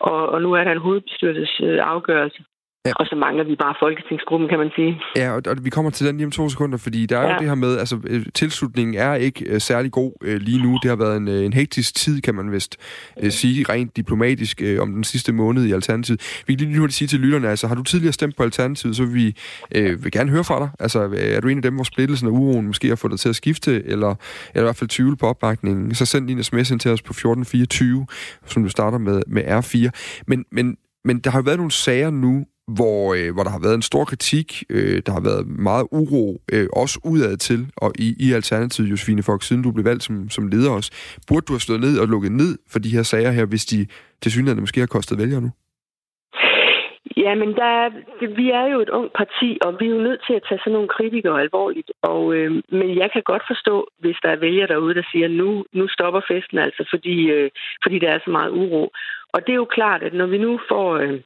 Og, 0.01 0.29
og 0.29 0.43
nu 0.43 0.53
er 0.53 0.65
der 0.65 0.73
en 0.73 0.87
hovedbestyrelsesafgørelse. 0.87 2.45
Ja. 2.87 2.93
Og 2.97 3.07
så 3.07 3.17
mangler 3.17 3.45
vi 3.45 3.57
bare 3.57 3.75
folketingsgruppen, 3.81 4.49
kan 4.49 4.59
man 4.59 4.71
sige. 4.75 5.01
Ja, 5.17 5.33
og, 5.33 5.43
og 5.47 5.65
vi 5.65 5.71
kommer 5.71 5.91
til 5.91 6.07
den 6.07 6.17
lige 6.17 6.27
om 6.27 6.31
to 6.31 6.49
sekunder, 6.49 6.79
fordi 6.79 7.07
der 7.07 7.19
er 7.19 7.23
ja. 7.23 7.33
jo 7.33 7.39
det 7.39 7.49
her 7.49 7.55
med, 7.55 7.79
altså 7.79 8.01
øh, 8.07 8.27
tilslutningen 8.35 8.95
er 8.95 9.15
ikke 9.15 9.55
uh, 9.55 9.59
særlig 9.59 9.93
god 9.93 10.13
uh, 10.25 10.35
lige 10.35 10.63
nu. 10.63 10.79
Det 10.83 10.89
har 10.89 10.97
været 10.97 11.17
en, 11.17 11.29
uh, 11.29 11.35
en 11.35 11.53
hektisk 11.53 11.95
tid, 11.95 12.21
kan 12.21 12.35
man 12.35 12.53
vist 12.53 12.77
uh, 13.23 13.29
sige, 13.29 13.65
rent 13.69 13.97
diplomatisk 13.97 14.63
uh, 14.65 14.83
om 14.83 14.93
den 14.93 15.05
sidste 15.05 15.33
måned 15.33 15.65
i 15.65 15.73
Alternativet. 15.73 16.43
Vi 16.47 16.55
kan 16.55 16.67
lige 16.67 16.81
nu 16.81 16.89
sige 16.89 17.09
til 17.09 17.21
lytterne, 17.21 17.49
altså 17.49 17.67
har 17.67 17.75
du 17.75 17.83
tidligere 17.83 18.13
stemt 18.13 18.37
på 18.37 18.43
Alternativet, 18.43 18.97
så 18.97 19.05
vil 19.05 19.15
vi 19.15 19.37
uh, 19.79 20.05
vil 20.05 20.13
gerne 20.13 20.31
høre 20.31 20.45
fra 20.45 20.59
dig. 20.59 20.71
Altså 20.79 21.17
er 21.17 21.41
du 21.41 21.49
en 21.49 21.59
af 21.59 21.63
dem, 21.63 21.75
hvor 21.75 21.85
splittelsen 21.85 22.29
og 22.29 22.35
uroen 22.35 22.67
måske 22.67 22.89
har 22.89 22.97
fået 22.97 23.11
dig 23.11 23.21
til 23.21 23.29
at 23.29 23.37
skifte, 23.37 23.87
eller, 23.87 24.15
eller 24.55 24.63
i 24.63 24.67
hvert 24.67 24.77
fald 24.77 24.91
tvivl 24.91 25.17
på 25.17 25.27
opbakningen, 25.27 25.95
så 25.95 26.07
send 26.07 26.29
din 26.29 26.43
sms 26.43 26.71
ind 26.71 26.81
til 26.81 26.91
os 26.91 27.03
på 27.03 27.11
1424, 27.11 28.07
som 28.47 28.63
du 28.63 28.69
starter 28.69 28.99
med, 28.99 29.23
med 29.27 29.43
R4. 29.45 29.91
Men, 30.27 30.45
men 30.53 30.77
men 31.05 31.19
der 31.19 31.31
har 31.31 31.43
været 31.43 31.59
nogle 31.59 31.71
sager 31.71 32.11
nu, 32.11 32.47
hvor, 32.77 33.15
øh, 33.15 33.35
hvor 33.35 33.43
der 33.43 33.51
har 33.51 33.63
været 33.67 33.75
en 33.75 33.83
stor 33.91 34.05
kritik, 34.05 34.65
øh, 34.71 35.03
der 35.07 35.13
har 35.13 35.21
været 35.21 35.47
meget 35.47 35.87
uro, 35.93 36.43
øh, 36.53 36.67
også 36.73 37.01
udad 37.05 37.37
til, 37.37 37.61
og 37.77 37.93
i, 37.99 38.09
i 38.27 38.33
Alternativet, 38.33 38.91
Josefine 38.91 39.23
Fox, 39.23 39.45
siden 39.45 39.63
du 39.63 39.73
blev 39.73 39.85
valgt 39.85 40.03
som, 40.03 40.31
som 40.31 40.49
leder 40.49 40.71
også. 40.71 40.91
Burde 41.29 41.47
du 41.49 41.53
have 41.53 41.61
stået 41.61 41.81
ned 41.81 41.99
og 41.99 42.07
lukket 42.09 42.33
ned 42.33 42.59
for 42.73 42.79
de 42.79 42.95
her 42.97 43.03
sager 43.03 43.31
her, 43.31 43.47
hvis 43.47 43.65
de 43.67 43.87
til 44.23 44.33
synligheden 44.33 44.63
måske 44.63 44.81
har 44.81 44.87
kostet 44.87 45.19
vælgere 45.19 45.41
nu? 45.41 45.51
Ja, 47.17 47.35
men 47.35 47.51
der 47.61 47.71
er, 47.83 47.89
vi 48.41 48.51
er 48.51 48.67
jo 48.73 48.81
et 48.81 48.89
ungt 48.89 49.13
parti, 49.13 49.59
og 49.65 49.77
vi 49.81 49.87
er 49.87 49.95
jo 49.97 50.03
nødt 50.09 50.23
til 50.27 50.35
at 50.35 50.45
tage 50.49 50.61
sådan 50.61 50.73
nogle 50.73 50.95
kritikere 50.97 51.41
alvorligt. 51.41 51.91
Og, 52.03 52.35
øh, 52.35 52.51
men 52.69 52.99
jeg 52.99 53.09
kan 53.13 53.23
godt 53.23 53.43
forstå, 53.47 53.89
hvis 53.99 54.19
der 54.23 54.29
er 54.29 54.45
vælgere 54.47 54.67
derude, 54.67 54.95
der 54.95 55.03
siger, 55.13 55.29
nu, 55.29 55.65
nu 55.73 55.89
stopper 55.89 56.21
festen 56.29 56.59
altså, 56.59 56.83
fordi, 56.91 57.17
øh, 57.31 57.51
fordi 57.83 57.99
der 57.99 58.11
er 58.11 58.19
så 58.25 58.31
meget 58.31 58.51
uro. 58.51 58.83
Og 59.35 59.41
det 59.47 59.53
er 59.53 59.63
jo 59.65 59.75
klart, 59.77 60.03
at 60.03 60.15
når 60.15 60.27
vi 60.27 60.39
nu 60.39 60.61
får... 60.69 60.97
Øh, 60.97 61.21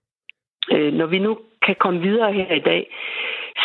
øh, 0.73 0.93
når 0.93 1.07
vi 1.07 1.19
nu 1.19 1.39
kan 1.67 1.77
komme 1.79 2.01
videre 2.01 2.33
her 2.33 2.55
i 2.55 2.65
dag, 2.73 2.83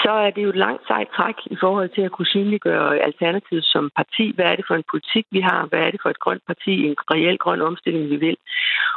så 0.03 0.11
er 0.11 0.29
det 0.29 0.43
jo 0.43 0.49
et 0.49 0.63
langt 0.65 0.87
sejt 0.87 1.07
træk 1.15 1.35
i 1.45 1.57
forhold 1.59 1.89
til 1.89 2.01
at 2.01 2.11
kunne 2.11 2.33
synliggøre 2.35 2.99
Alternativet 2.99 3.65
som 3.65 3.91
parti. 3.95 4.31
Hvad 4.35 4.45
er 4.45 4.55
det 4.55 4.65
for 4.67 4.75
en 4.75 4.89
politik, 4.91 5.25
vi 5.31 5.39
har? 5.39 5.65
Hvad 5.65 5.79
er 5.79 5.91
det 5.91 5.99
for 6.03 6.09
et 6.09 6.19
grønt 6.19 6.43
parti? 6.47 6.73
En 6.85 6.95
reel 7.11 7.37
grøn 7.37 7.61
omstilling, 7.61 8.09
vi 8.09 8.15
vil. 8.15 8.37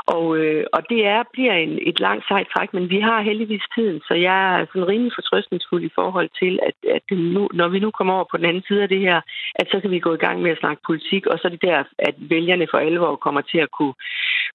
Og, 0.07 0.37
øh, 0.37 0.65
og 0.73 0.81
det 0.91 1.07
er, 1.07 1.23
bliver 1.33 1.55
en, 1.55 1.79
et 1.91 2.01
langt 2.01 2.25
sejt 2.29 2.49
træk, 2.55 2.75
men 2.75 2.91
vi 2.91 3.01
har 3.01 3.23
heldigvis 3.23 3.63
tiden, 3.75 4.01
så 4.09 4.15
jeg 4.15 4.61
er 4.61 4.67
sådan 4.67 4.89
rimelig 4.89 5.13
fortrøstningsfuld 5.15 5.83
i 5.85 5.95
forhold 5.95 6.29
til, 6.41 6.59
at, 6.69 6.77
at 6.97 7.17
nu, 7.17 7.49
når 7.55 7.69
vi 7.69 7.79
nu 7.79 7.91
kommer 7.91 8.15
over 8.15 8.25
på 8.31 8.37
den 8.37 8.47
anden 8.47 8.65
side 8.69 8.83
af 8.83 8.89
det 8.89 9.01
her, 9.01 9.21
at 9.55 9.67
så 9.71 9.81
kan 9.81 9.91
vi 9.91 9.99
gå 9.99 10.15
i 10.15 10.25
gang 10.27 10.43
med 10.43 10.51
at 10.51 10.59
snakke 10.59 10.83
politik, 10.87 11.27
og 11.27 11.39
så 11.39 11.49
er 11.49 11.51
det 11.51 11.63
der, 11.63 11.85
at 11.99 12.15
vælgerne 12.19 12.67
for 12.71 12.79
alvor 12.79 13.17
kommer 13.17 13.41
til 13.41 13.59
at 13.59 13.71
kunne, 13.71 13.95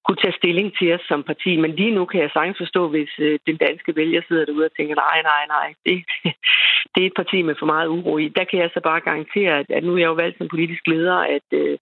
kunne 0.08 0.22
tage 0.24 0.40
stilling 0.40 0.68
til 0.78 0.88
os 0.94 1.04
som 1.08 1.22
parti. 1.22 1.56
Men 1.56 1.70
lige 1.80 1.94
nu 1.98 2.04
kan 2.04 2.20
jeg 2.20 2.30
sagtens 2.32 2.58
forstå, 2.58 2.88
hvis 2.88 3.12
øh, 3.18 3.38
den 3.46 3.56
danske 3.56 3.96
vælger 3.96 4.22
sidder 4.28 4.44
derude 4.44 4.70
og 4.70 4.76
tænker, 4.76 4.94
nej, 4.94 5.18
nej, 5.32 5.42
nej, 5.56 5.68
det, 5.86 5.96
det 6.92 7.00
er 7.02 7.06
et 7.06 7.20
parti 7.20 7.42
med 7.42 7.54
for 7.58 7.66
meget 7.66 7.88
uro 7.88 8.18
i. 8.18 8.28
Der 8.28 8.44
kan 8.44 8.58
jeg 8.60 8.70
så 8.74 8.80
bare 8.80 9.00
garantere, 9.00 9.58
at, 9.58 9.70
at 9.70 9.84
nu 9.84 9.92
er 9.94 9.98
jeg 9.98 10.06
jo 10.12 10.20
valgt 10.22 10.38
som 10.38 10.48
politisk 10.48 10.86
leder, 10.86 11.18
at, 11.36 11.46
øh, 11.52 11.78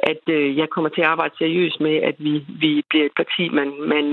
at 0.00 0.22
øh, 0.36 0.58
jeg 0.58 0.68
kommer 0.68 0.90
til 0.90 1.00
at 1.02 1.12
arbejde 1.14 1.34
seriøst 1.38 1.80
med, 1.80 1.96
at 1.96 2.16
vi, 2.18 2.32
vi 2.62 2.82
bliver 2.90 3.06
et 3.06 3.16
parti, 3.16 3.48
man, 3.48 3.68
man 3.94 4.06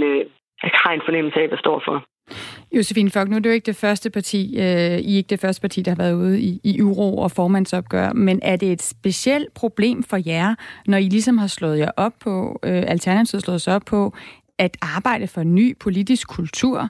har 0.64 0.92
en 0.94 1.06
fornemmelse 1.06 1.40
af, 1.42 1.48
hvad 1.48 1.58
står 1.58 1.82
for. 1.86 2.06
Josefine 2.72 3.10
Fock, 3.10 3.30
nu 3.30 3.36
er 3.36 3.40
det 3.40 3.50
jo 3.50 3.54
ikke 3.54 3.66
det 3.66 3.76
første 3.76 4.10
parti, 4.10 4.56
øh, 4.58 4.64
I 4.64 5.14
er 5.14 5.18
ikke 5.18 5.30
det 5.30 5.40
første 5.40 5.62
parti, 5.62 5.82
der 5.82 5.92
har 5.92 5.96
været 5.96 6.14
ude 6.14 6.42
i, 6.42 6.60
i 6.64 6.82
uro 6.82 7.18
og 7.18 7.32
formandsopgør, 7.32 8.14
men 8.14 8.40
er 8.44 8.56
det 8.56 8.72
et 8.72 8.82
specielt 8.82 9.54
problem 9.54 10.04
for 10.04 10.18
jer, 10.26 10.56
når 10.88 10.98
I 10.98 11.04
ligesom 11.04 11.38
har 11.38 11.48
slået 11.48 11.80
jer 11.80 11.92
op 11.98 12.14
på, 12.20 12.60
øh, 12.64 12.84
Alternativet 12.88 13.44
slået 13.44 13.62
sig 13.62 13.76
op 13.76 13.86
på, 13.86 14.14
at 14.58 14.78
arbejde 14.82 15.28
for 15.28 15.42
en 15.42 15.56
ny 15.56 15.78
politisk 15.80 16.28
kultur? 16.28 16.90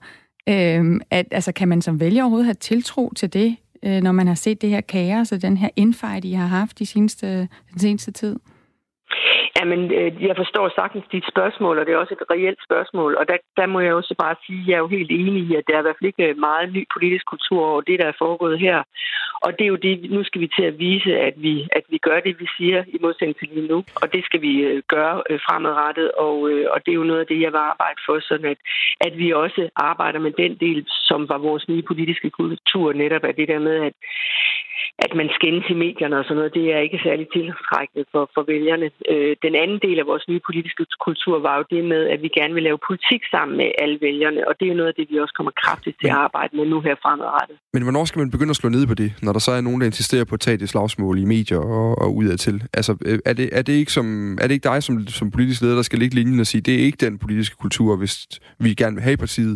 Øh, 0.49 1.01
at, 1.11 1.25
altså, 1.31 1.51
kan 1.51 1.67
man 1.67 1.81
som 1.81 1.99
vælger 1.99 2.23
overhovedet 2.23 2.45
have 2.45 2.53
tiltro 2.53 3.13
til 3.15 3.33
det, 3.33 3.55
øh, 3.85 4.01
når 4.01 4.11
man 4.11 4.27
har 4.27 4.35
set 4.35 4.61
det 4.61 4.69
her 4.69 4.81
kaos 4.81 5.31
og 5.31 5.41
den 5.41 5.57
her 5.57 5.69
infight, 5.75 6.25
I 6.25 6.31
har 6.31 6.47
haft 6.47 6.79
de 6.79 6.85
seneste, 6.85 7.27
den 7.71 7.79
seneste 7.79 8.11
tid? 8.11 8.39
Jamen, 9.57 9.81
øh, 9.99 10.23
jeg 10.27 10.35
forstår 10.41 10.65
sagtens 10.69 11.05
dit 11.11 11.25
spørgsmål, 11.33 11.79
og 11.79 11.85
det 11.85 11.93
er 11.93 11.97
også 11.97 12.13
et 12.13 12.31
reelt 12.31 12.59
spørgsmål. 12.67 13.15
Og 13.19 13.27
der, 13.27 13.37
der 13.57 13.65
må 13.65 13.79
jeg 13.79 13.93
også 13.93 14.15
bare 14.19 14.35
sige, 14.45 14.61
at 14.61 14.67
jeg 14.67 14.75
er 14.75 14.83
jo 14.85 14.95
helt 14.97 15.11
enig 15.11 15.43
i, 15.49 15.55
at 15.55 15.63
der 15.67 15.73
er 15.75 15.79
i 15.79 15.85
hvert 15.85 15.99
fald 15.99 16.11
ikke 16.11 16.27
øh, 16.29 16.37
meget 16.37 16.73
ny 16.73 16.83
politisk 16.95 17.25
kultur 17.25 17.61
over 17.71 17.81
det, 17.81 17.99
der 17.99 18.05
er 18.05 18.21
foregået 18.23 18.59
her. 18.59 18.77
Og 19.45 19.49
det 19.57 19.63
er 19.63 19.73
jo 19.73 19.75
det, 19.85 20.11
nu 20.11 20.23
skal 20.23 20.41
vi 20.41 20.49
til 20.57 20.65
at 20.71 20.79
vise, 20.79 21.11
at 21.27 21.33
vi, 21.37 21.67
at 21.77 21.83
vi 21.89 21.97
gør 21.97 22.19
det, 22.19 22.39
vi 22.39 22.47
siger, 22.57 22.83
i 22.87 22.97
modsætning 23.01 23.37
til 23.37 23.49
lige 23.53 23.67
nu. 23.67 23.83
Og 24.01 24.13
det 24.13 24.25
skal 24.25 24.41
vi 24.41 24.53
øh, 24.69 24.83
gøre 24.87 25.15
fremadrettet, 25.45 26.11
og, 26.11 26.35
og 26.73 26.77
det 26.85 26.91
er 26.91 26.99
jo 27.01 27.09
noget 27.11 27.19
af 27.19 27.27
det, 27.27 27.41
jeg 27.41 27.51
vil 27.51 27.67
arbejde 27.71 27.99
for, 28.05 28.19
sådan 28.19 28.49
at, 28.53 28.59
at 29.01 29.17
vi 29.17 29.33
også 29.33 29.69
arbejder 29.75 30.19
med 30.19 30.31
den 30.31 30.53
del, 30.65 30.85
som 31.09 31.29
var 31.29 31.37
vores 31.37 31.67
nye 31.69 31.81
politiske 31.81 32.29
kultur, 32.29 32.93
netop 32.93 33.23
af 33.23 33.35
det 33.35 33.47
der 33.47 33.59
med, 33.59 33.75
at 33.87 33.93
at 35.05 35.11
man 35.15 35.29
skændes 35.37 35.69
i 35.69 35.73
medierne 35.73 36.19
og 36.19 36.23
sådan 36.23 36.37
noget, 36.37 36.53
det 36.53 36.73
er 36.73 36.79
ikke 36.79 36.99
særlig 37.03 37.27
tiltrækkende 37.33 38.05
for, 38.11 38.29
for 38.33 38.43
vælgerne. 38.53 38.91
Øh, 39.11 39.35
den 39.47 39.55
anden 39.63 39.79
del 39.85 39.97
af 40.01 40.05
vores 40.11 40.25
nye 40.31 40.41
politiske 40.49 40.83
kultur 41.05 41.35
var 41.47 41.55
jo 41.59 41.63
det 41.73 41.83
med, 41.93 42.01
at 42.13 42.19
vi 42.25 42.29
gerne 42.39 42.53
vil 42.57 42.63
lave 42.69 42.79
politik 42.89 43.21
sammen 43.33 43.53
med 43.61 43.69
alle 43.81 43.97
vælgerne, 44.07 44.39
og 44.47 44.53
det 44.57 44.63
er 44.65 44.71
jo 44.73 44.79
noget 44.81 44.91
af 44.91 44.97
det, 44.99 45.05
vi 45.11 45.15
også 45.23 45.35
kommer 45.37 45.53
kraftigt 45.63 45.95
til 46.01 46.07
at 46.13 46.19
arbejde 46.25 46.51
med 46.57 46.65
nu 46.73 46.77
her 46.87 46.95
fremadrettet. 47.03 47.57
Men 47.75 47.83
hvornår 47.83 48.05
skal 48.05 48.19
man 48.19 48.31
begynde 48.35 48.53
at 48.55 48.59
slå 48.61 48.69
ned 48.69 48.83
på 48.91 48.95
det, 49.01 49.09
når 49.25 49.31
der 49.33 49.39
så 49.47 49.51
er 49.51 49.61
nogen, 49.61 49.79
der 49.81 49.87
insisterer 49.87 50.25
på 50.25 50.35
at 50.35 50.43
tage 50.45 50.57
det 50.57 50.69
slagsmål 50.69 51.15
i 51.23 51.25
medier 51.25 51.61
og, 51.77 51.87
og 52.03 52.15
udadtil? 52.15 52.57
Altså, 52.73 52.91
øh, 53.05 53.19
er 53.25 53.33
det, 53.33 53.47
er, 53.57 53.61
det 53.61 53.73
ikke 53.73 53.91
som, 53.91 54.37
er 54.41 54.45
det 54.47 54.53
ikke 54.57 54.69
dig 54.71 54.83
som, 54.83 55.07
som 55.07 55.31
politisk 55.31 55.61
leder, 55.61 55.75
der 55.75 55.81
skal 55.89 55.99
ligge 55.99 56.15
linjen 56.15 56.39
og 56.39 56.47
sige, 56.47 56.61
det 56.61 56.73
er 56.73 56.83
ikke 56.87 57.05
den 57.05 57.17
politiske 57.17 57.55
kultur, 57.55 57.95
hvis 57.95 58.13
vi 58.59 58.73
gerne 58.73 58.95
vil 58.95 59.03
have 59.03 59.13
i 59.13 59.23
partiet, 59.25 59.55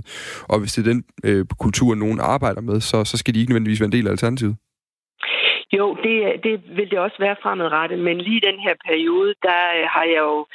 og 0.52 0.60
hvis 0.60 0.74
det 0.74 0.82
er 0.88 0.90
den 0.94 1.04
øh, 1.24 1.46
kultur, 1.60 1.96
nogen 1.96 2.20
arbejder 2.20 2.62
med, 2.62 2.82
så, 2.82 3.04
så 3.06 3.18
skal 3.18 3.34
de 3.34 3.40
ikke 3.40 3.52
nødvendigvis 3.52 3.82
være 3.82 3.92
en 3.94 3.98
del 3.98 4.08
af 4.08 4.12
alternativet? 4.12 4.56
Jo, 5.78 5.98
det, 6.04 6.44
det 6.44 6.78
vil 6.78 6.92
det 6.92 7.00
også 7.00 7.16
være 7.20 7.42
fremadrettet, 7.44 8.00
men 8.00 8.18
lige 8.18 8.48
den 8.50 8.60
her 8.60 8.76
periode, 8.86 9.34
der 9.44 9.62
øh, 9.78 9.86
har 9.96 10.04
jeg 10.04 10.20
jo 10.20 10.46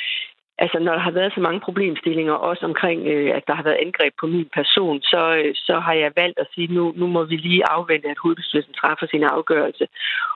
altså 0.59 0.79
når 0.79 0.93
der 0.93 1.01
har 1.01 1.11
været 1.11 1.33
så 1.35 1.41
mange 1.41 1.61
problemstillinger, 1.61 2.33
også 2.33 2.67
omkring, 2.67 3.07
øh, 3.07 3.37
at 3.37 3.45
der 3.47 3.55
har 3.55 3.63
været 3.63 3.83
angreb 3.87 4.13
på 4.21 4.27
min 4.27 4.49
person, 4.55 5.03
så, 5.03 5.23
øh, 5.41 5.55
så 5.55 5.79
har 5.79 5.93
jeg 5.93 6.13
valgt 6.17 6.39
at 6.39 6.49
sige, 6.55 6.75
nu, 6.75 6.93
nu 6.97 7.07
må 7.07 7.25
vi 7.25 7.37
lige 7.37 7.71
afvente, 7.71 8.09
at 8.09 8.19
hovedbestyrelsen 8.23 8.75
træffer 8.75 9.07
sin 9.07 9.23
afgørelse. 9.23 9.87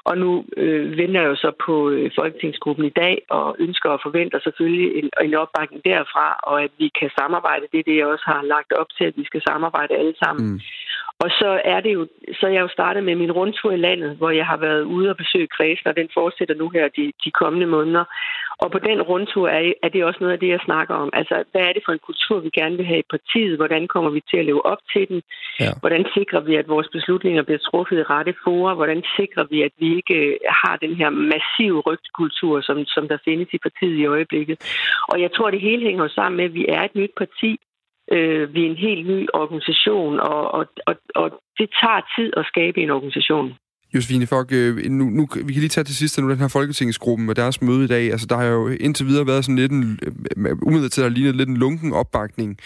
Og 0.04 0.18
nu 0.18 0.44
øh, 0.56 0.96
venter 0.98 1.20
jeg 1.20 1.28
jo 1.28 1.36
så 1.36 1.50
på 1.66 1.90
øh, 1.90 2.10
Folketingsgruppen 2.18 2.84
i 2.84 2.96
dag, 3.02 3.22
og 3.30 3.56
ønsker 3.58 3.90
og 3.90 4.00
forventer 4.02 4.38
selvfølgelig 4.42 4.88
en, 4.98 5.10
en 5.22 5.34
opbakning 5.34 5.84
derfra, 5.84 6.26
og 6.42 6.62
at 6.62 6.70
vi 6.78 6.88
kan 7.00 7.10
samarbejde. 7.18 7.66
Det 7.72 7.78
er 7.78 7.88
det, 7.88 7.96
jeg 7.96 8.06
også 8.06 8.24
har 8.26 8.42
lagt 8.42 8.72
op 8.72 8.90
til, 8.98 9.04
at 9.04 9.16
vi 9.16 9.24
skal 9.24 9.42
samarbejde 9.48 9.94
alle 9.94 10.14
sammen. 10.22 10.46
Mm. 10.46 10.60
Og 11.24 11.30
så 11.30 11.60
er 11.64 11.80
det 11.80 11.92
jo, 11.94 12.06
så 12.38 12.46
er 12.46 12.50
jeg 12.50 12.60
jo 12.60 12.68
startet 12.68 13.04
med 13.04 13.14
min 13.14 13.32
rundtur 13.32 13.72
i 13.72 13.76
landet, 13.76 14.16
hvor 14.16 14.30
jeg 14.30 14.46
har 14.46 14.56
været 14.56 14.82
ude 14.82 15.10
og 15.10 15.16
besøge 15.16 15.46
kredsen, 15.56 15.86
og 15.88 15.96
den 15.96 16.08
fortsætter 16.14 16.54
nu 16.54 16.68
her 16.68 16.88
de, 16.88 17.12
de 17.24 17.30
kommende 17.30 17.66
måneder. 17.66 18.04
Og 18.62 18.70
på 18.70 18.78
den 18.78 19.02
rundtur 19.02 19.48
er, 19.48 19.72
er 19.82 19.88
det 19.88 20.04
også 20.04 20.20
noget 20.20 20.32
af 20.32 20.38
det, 20.38 20.48
jeg 20.48 20.60
snakker 20.64 20.94
om. 20.94 21.10
Altså, 21.12 21.44
hvad 21.52 21.62
er 21.68 21.72
det 21.72 21.82
for 21.84 21.92
en 21.92 22.06
kultur, 22.08 22.40
vi 22.40 22.50
gerne 22.60 22.76
vil 22.76 22.86
have 22.86 22.98
i 22.98 23.10
partiet? 23.10 23.56
Hvordan 23.56 23.88
kommer 23.88 24.10
vi 24.10 24.20
til 24.30 24.36
at 24.36 24.44
leve 24.44 24.66
op 24.66 24.82
til 24.92 25.08
den? 25.08 25.22
Ja. 25.60 25.70
Hvordan 25.80 26.04
sikrer 26.14 26.40
vi, 26.40 26.54
at 26.56 26.68
vores 26.68 26.88
beslutninger 26.92 27.42
bliver 27.42 27.58
truffet 27.58 27.98
i 27.98 28.02
rette 28.02 28.34
forer? 28.44 28.74
Hvordan 28.74 29.02
sikrer 29.16 29.44
vi, 29.50 29.62
at 29.62 29.72
vi 29.78 29.89
ikke 29.96 30.14
øh, 30.14 30.36
har 30.62 30.76
den 30.76 30.94
her 30.94 31.10
massive 31.10 31.80
rygtkultur, 31.80 32.60
som, 32.60 32.84
som 32.84 33.08
der 33.08 33.18
findes 33.24 33.48
i 33.52 33.58
partiet 33.58 33.96
i 33.98 34.06
øjeblikket? 34.06 34.56
Og 35.08 35.20
jeg 35.20 35.30
tror, 35.32 35.50
det 35.50 35.60
hele 35.60 35.86
hænger 35.86 36.08
sammen 36.08 36.36
med, 36.36 36.44
at 36.44 36.54
vi 36.54 36.66
er 36.68 36.82
et 36.82 36.94
nyt 36.94 37.14
parti, 37.16 37.50
øh, 38.12 38.54
vi 38.54 38.60
er 38.62 38.70
en 38.70 38.84
helt 38.88 39.06
ny 39.06 39.28
organisation, 39.34 40.20
og, 40.20 40.42
og, 40.58 40.66
og, 40.86 40.94
og 41.14 41.28
det 41.58 41.68
tager 41.82 42.02
tid 42.16 42.32
at 42.36 42.46
skabe 42.46 42.80
en 42.80 42.90
organisation. 42.90 43.54
Josefine 43.94 44.26
Fock, 44.26 44.52
øh, 44.52 44.90
nu, 44.90 45.04
nu, 45.04 45.28
vi 45.44 45.52
kan 45.52 45.60
lige 45.60 45.68
tage 45.68 45.84
til 45.84 45.96
sidst 45.96 46.18
nu 46.20 46.30
den 46.30 46.38
her 46.38 46.48
folketingsgruppe 46.48 47.24
med 47.24 47.34
deres 47.34 47.62
møde 47.62 47.84
i 47.84 47.86
dag. 47.86 48.12
Altså, 48.12 48.26
der 48.26 48.36
har 48.36 48.44
jo 48.44 48.68
indtil 48.68 49.06
videre 49.06 49.26
været 49.26 49.44
sådan 49.44 49.56
lidt 49.56 49.72
en, 49.72 49.98
øh, 50.02 50.12
øh, 50.36 50.56
umiddelbart 50.62 50.90
til 50.90 51.02
at 51.02 51.12
lidt 51.12 51.48
en 51.48 51.56
lunken 51.56 51.92
opbakning 51.92 52.56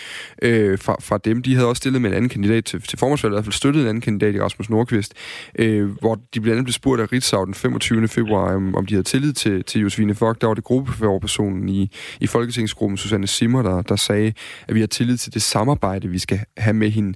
øh, 0.42 0.78
fra, 0.78 0.96
fra 1.00 1.18
dem. 1.18 1.42
De 1.42 1.54
havde 1.54 1.68
også 1.68 1.80
stillet 1.80 2.02
med 2.02 2.10
en 2.10 2.16
anden 2.16 2.28
kandidat 2.28 2.64
til, 2.64 2.82
til 2.82 2.98
formandsvalget, 2.98 3.34
i 3.34 3.36
hvert 3.36 3.44
fald 3.44 3.52
støttet 3.52 3.82
en 3.82 3.88
anden 3.88 4.00
kandidat 4.00 4.34
i 4.34 4.40
Rasmus 4.40 4.70
Nordqvist, 4.70 5.14
øh, 5.58 5.90
hvor 6.00 6.14
de 6.34 6.40
blandt 6.40 6.52
andet 6.52 6.64
blev 6.64 6.72
spurgt 6.72 7.02
af 7.02 7.12
Ritzau 7.12 7.44
den 7.44 7.54
25. 7.54 8.08
februar, 8.08 8.54
om, 8.54 8.74
om 8.74 8.86
de 8.86 8.94
havde 8.94 9.04
tillid 9.04 9.32
til, 9.32 9.64
til 9.64 9.80
Josefine 9.80 10.14
Fock. 10.14 10.40
Der 10.40 10.46
var 10.46 10.54
det 10.54 10.64
gruppeforpersonen 10.64 11.68
i, 11.68 11.90
i 12.20 12.26
folketingsgruppen, 12.26 12.96
Susanne 12.96 13.26
Simmer, 13.26 13.62
der, 13.62 13.82
der 13.82 13.96
sagde, 13.96 14.32
at 14.68 14.74
vi 14.74 14.80
har 14.80 14.86
tillid 14.86 15.16
til 15.16 15.34
det 15.34 15.42
samarbejde, 15.42 16.08
vi 16.08 16.18
skal 16.18 16.40
have 16.56 16.74
med 16.74 16.90
hende. 16.90 17.14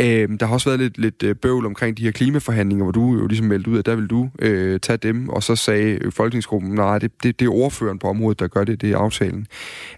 Øhm, 0.00 0.38
der 0.38 0.46
har 0.46 0.54
også 0.54 0.68
været 0.70 0.80
lidt, 0.80 0.98
lidt 0.98 1.22
øh, 1.22 1.36
bøvl 1.36 1.66
omkring 1.66 1.96
de 1.96 2.02
her 2.02 2.10
klimaforhandlinger, 2.10 2.84
hvor 2.84 2.92
du 2.92 3.14
jo 3.14 3.26
ligesom 3.26 3.46
meldte 3.46 3.70
ud, 3.70 3.78
at 3.78 3.86
der 3.86 3.94
vil 3.94 4.06
du 4.06 4.30
øh, 4.38 4.80
tage 4.80 4.96
dem, 4.96 5.28
og 5.28 5.42
så 5.42 5.56
sagde 5.56 5.98
øh, 6.04 6.12
folketingsgruppen, 6.12 6.74
nej, 6.74 6.98
det, 6.98 7.12
det, 7.22 7.40
det 7.40 7.46
er 7.46 7.50
ordføreren 7.50 7.98
på 7.98 8.08
området, 8.08 8.40
der 8.40 8.48
gør 8.48 8.64
det, 8.64 8.80
det 8.80 8.92
er 8.92 8.98
aftalen. 8.98 9.46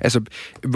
Altså, 0.00 0.20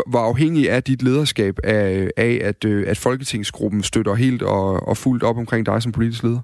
hvor 0.07 0.19
afhængig 0.19 0.67
er 0.67 0.81
dit 0.81 1.03
lederskab 1.03 1.59
af, 1.65 2.11
af 2.17 2.41
at, 2.43 2.65
øh, 2.65 2.85
at 2.87 2.99
folketingsgruppen 2.99 3.83
støtter 3.83 4.15
helt 4.15 4.43
og, 4.43 4.89
og 4.89 4.97
fuldt 4.97 5.23
op 5.23 5.37
omkring 5.37 5.67
dig 5.67 5.83
som 5.83 5.93
politisk 5.93 6.23
leder? 6.23 6.41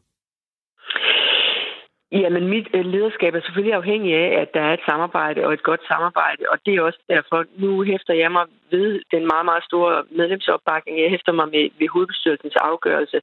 Jamen, 2.22 2.44
mit 2.54 2.68
øh, 2.76 2.84
lederskab 2.94 3.32
er 3.34 3.44
selvfølgelig 3.44 3.74
afhængig 3.80 4.12
af, 4.24 4.30
at 4.42 4.48
der 4.54 4.62
er 4.68 4.74
et 4.74 4.86
samarbejde 4.90 5.40
og 5.46 5.52
et 5.52 5.62
godt 5.62 5.82
samarbejde, 5.92 6.42
og 6.52 6.58
det 6.64 6.72
er 6.74 6.82
også 6.88 7.02
derfor, 7.14 7.38
nu 7.62 7.70
hæfter 7.82 8.14
jeg 8.22 8.30
mig 8.36 8.46
ved 8.74 8.88
den 9.14 9.22
meget, 9.32 9.46
meget 9.50 9.64
store 9.70 9.94
medlemsopbakning. 10.20 10.94
Jeg 11.02 11.10
hæfter 11.14 11.32
mig 11.40 11.48
med, 11.54 11.64
ved 11.80 11.88
hovedbestyrelsens 11.94 12.56
afgørelse, 12.70 13.18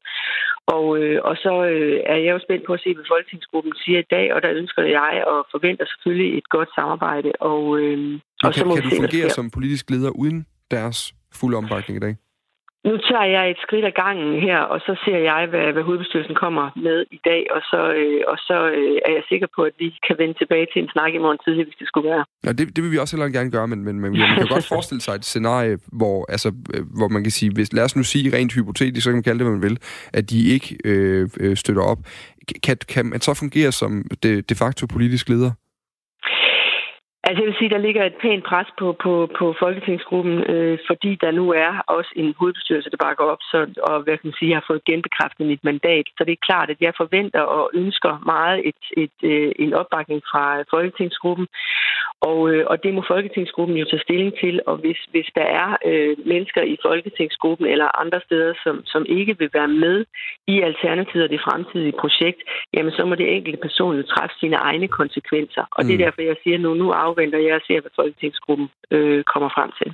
og, 0.75 0.85
øh, 0.99 1.17
og 1.29 1.35
så 1.43 1.53
øh, 1.73 1.97
er 2.13 2.19
jeg 2.25 2.31
jo 2.35 2.39
spændt 2.45 2.65
på 2.65 2.73
at 2.73 2.81
se, 2.83 2.89
hvad 2.95 3.05
Folketingsgruppen 3.13 3.73
siger 3.83 3.99
i 3.99 4.09
dag, 4.15 4.25
og 4.33 4.39
der 4.41 4.51
ønsker 4.61 4.83
jeg 4.99 5.13
og 5.31 5.39
forventer 5.53 5.85
selvfølgelig 5.91 6.37
et 6.37 6.49
godt 6.55 6.69
samarbejde. 6.79 7.31
Og, 7.51 7.63
øh, 7.79 8.19
og 8.43 8.53
kan, 8.53 8.59
så 8.59 8.65
må 8.65 8.73
kan 8.75 8.83
du 8.83 8.89
fungere 9.01 9.29
som 9.29 9.45
politisk 9.57 9.85
leder 9.89 10.11
uden 10.21 10.45
deres 10.71 10.97
fulde 11.39 11.57
opbakning 11.57 11.95
i 11.97 12.03
dag? 12.07 12.15
Nu 12.87 12.93
tager 13.09 13.27
jeg 13.35 13.43
et 13.49 13.59
skridt 13.65 13.85
ad 13.85 13.95
gangen 14.03 14.41
her, 14.47 14.59
og 14.73 14.79
så 14.87 14.93
ser 15.05 15.19
jeg, 15.31 15.41
hvad, 15.51 15.65
hvad 15.73 15.83
hovedbestyrelsen 15.83 16.35
kommer 16.43 16.65
med 16.87 16.97
i 17.17 17.19
dag, 17.29 17.41
og 17.55 17.61
så, 17.71 17.81
øh, 18.01 18.21
og 18.31 18.37
så 18.47 18.57
øh, 18.79 18.97
er 19.07 19.11
jeg 19.17 19.23
sikker 19.31 19.47
på, 19.55 19.61
at 19.69 19.75
vi 19.79 19.87
kan 20.07 20.15
vende 20.21 20.35
tilbage 20.41 20.67
til 20.73 20.79
en 20.83 20.89
snak 20.93 21.11
i 21.13 21.17
morgen 21.17 21.39
tidlig, 21.45 21.63
hvis 21.65 21.79
det 21.81 21.87
skulle 21.87 22.09
være. 22.09 22.23
Ja, 22.45 22.51
det, 22.57 22.75
det 22.75 22.83
vil 22.83 22.91
vi 22.91 22.97
også 22.97 23.15
heller 23.15 23.37
gerne 23.37 23.51
gøre, 23.51 23.67
men, 23.67 23.79
men, 23.87 23.95
men 23.99 24.11
man 24.19 24.27
kan 24.37 24.47
godt 24.55 24.67
forestille 24.75 25.01
sig 25.01 25.13
et 25.15 25.25
scenarie, 25.25 25.77
hvor, 25.99 26.17
altså, 26.33 26.49
øh, 26.73 26.83
hvor 26.99 27.07
man 27.15 27.23
kan 27.23 27.31
sige, 27.31 27.51
hvis, 27.55 27.73
lad 27.73 27.83
os 27.83 27.95
nu 27.95 28.03
sige 28.03 28.37
rent 28.37 28.53
hypotetisk, 28.53 29.03
så 29.03 29.09
kan 29.09 29.17
man 29.19 29.27
kalde 29.29 29.39
det, 29.39 29.47
hvad 29.47 29.57
man 29.57 29.67
vil, 29.69 29.77
at 30.13 30.29
de 30.29 30.37
ikke 30.55 30.77
øh, 30.85 31.29
øh, 31.39 31.55
støtter 31.57 31.83
op. 31.83 31.99
Kan, 32.63 32.77
kan 32.93 33.05
man 33.05 33.21
så 33.21 33.33
fungere 33.33 33.71
som 33.71 33.91
de, 34.23 34.41
de 34.41 34.55
facto 34.55 34.87
politisk 34.87 35.29
leder? 35.29 35.51
Altså 37.23 37.41
jeg 37.41 37.47
vil 37.49 37.59
sige, 37.59 37.69
der 37.75 37.85
ligger 37.87 38.03
et 38.05 38.19
pænt 38.21 38.43
pres 38.43 38.69
på, 38.79 38.87
på, 39.03 39.13
på 39.39 39.55
Folketingsgruppen, 39.59 40.37
øh, 40.53 40.77
fordi 40.87 41.11
der 41.23 41.31
nu 41.31 41.45
er 41.65 41.71
også 41.87 42.11
en 42.15 42.33
hovedbestyrelse, 42.39 42.89
der 42.89 43.03
bakker 43.05 43.23
op, 43.23 43.41
så, 43.51 43.57
og 43.89 44.01
hvad 44.03 44.17
kan 44.17 44.27
man 44.29 44.39
sige, 44.39 44.53
har 44.53 44.65
fået 44.67 44.83
genbekræftet 44.89 45.47
mit 45.47 45.63
mandat. 45.63 46.05
Så 46.17 46.23
det 46.23 46.33
er 46.33 46.47
klart, 46.49 46.69
at 46.69 46.81
jeg 46.81 46.93
forventer 46.97 47.41
og 47.41 47.71
ønsker 47.73 48.13
meget 48.33 48.67
et, 48.69 48.81
et, 49.03 49.17
øh, 49.31 49.51
en 49.59 49.73
opbakning 49.73 50.21
fra 50.31 50.63
Folketingsgruppen, 50.73 51.47
og, 52.29 52.39
øh, 52.51 52.63
og 52.71 52.83
det 52.83 52.93
må 52.93 53.01
Folketingsgruppen 53.07 53.77
jo 53.77 53.85
tage 53.85 54.05
stilling 54.07 54.33
til, 54.41 54.55
og 54.69 54.75
hvis, 54.77 54.99
hvis 55.11 55.29
der 55.35 55.47
er 55.61 55.67
øh, 55.85 56.17
mennesker 56.31 56.61
i 56.61 56.77
Folketingsgruppen 56.85 57.67
eller 57.67 57.99
andre 58.01 58.19
steder, 58.25 58.53
som, 58.63 58.75
som 58.85 59.05
ikke 59.17 59.37
vil 59.39 59.49
være 59.53 59.67
med 59.67 60.05
i 60.47 60.61
Alternativet 60.61 61.23
og 61.23 61.29
det 61.29 61.41
fremtidige 61.47 61.99
projekt, 62.01 62.39
jamen 62.73 62.91
så 62.91 63.05
må 63.05 63.15
det 63.15 63.35
enkelte 63.35 63.59
person 63.67 63.97
jo 63.97 64.03
træffe 64.03 64.35
sine 64.39 64.55
egne 64.55 64.87
konsekvenser. 64.87 65.63
Og 65.71 65.81
mm. 65.81 65.87
det 65.87 65.93
er 65.93 65.97
mm. 65.97 66.03
derfor, 66.05 66.21
jeg 66.21 66.35
siger 66.43 66.57
nu, 66.57 66.73
nu 66.73 66.91
afventer 67.11 67.39
jeg 67.47 67.55
og 67.59 67.63
ser, 67.67 67.81
hvad 67.81 67.93
Folketingsgruppen 67.99 68.67
øh, 68.95 69.23
kommer 69.33 69.49
frem 69.55 69.69
til. 69.79 69.89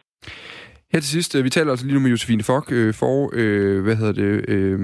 Her 0.91 0.99
til 0.99 1.11
sidst, 1.17 1.31
øh, 1.35 1.43
vi 1.43 1.49
taler 1.49 1.71
altså 1.71 1.85
lige 1.85 1.95
nu 1.97 2.03
med 2.03 2.13
Josefine 2.15 2.43
Fock, 2.49 2.65
øh, 2.71 2.93
for, 3.01 3.15
øh, 3.39 3.83
hvad 3.83 3.95
hedder 3.99 4.15
det, 4.21 4.33
øh, 4.53 4.79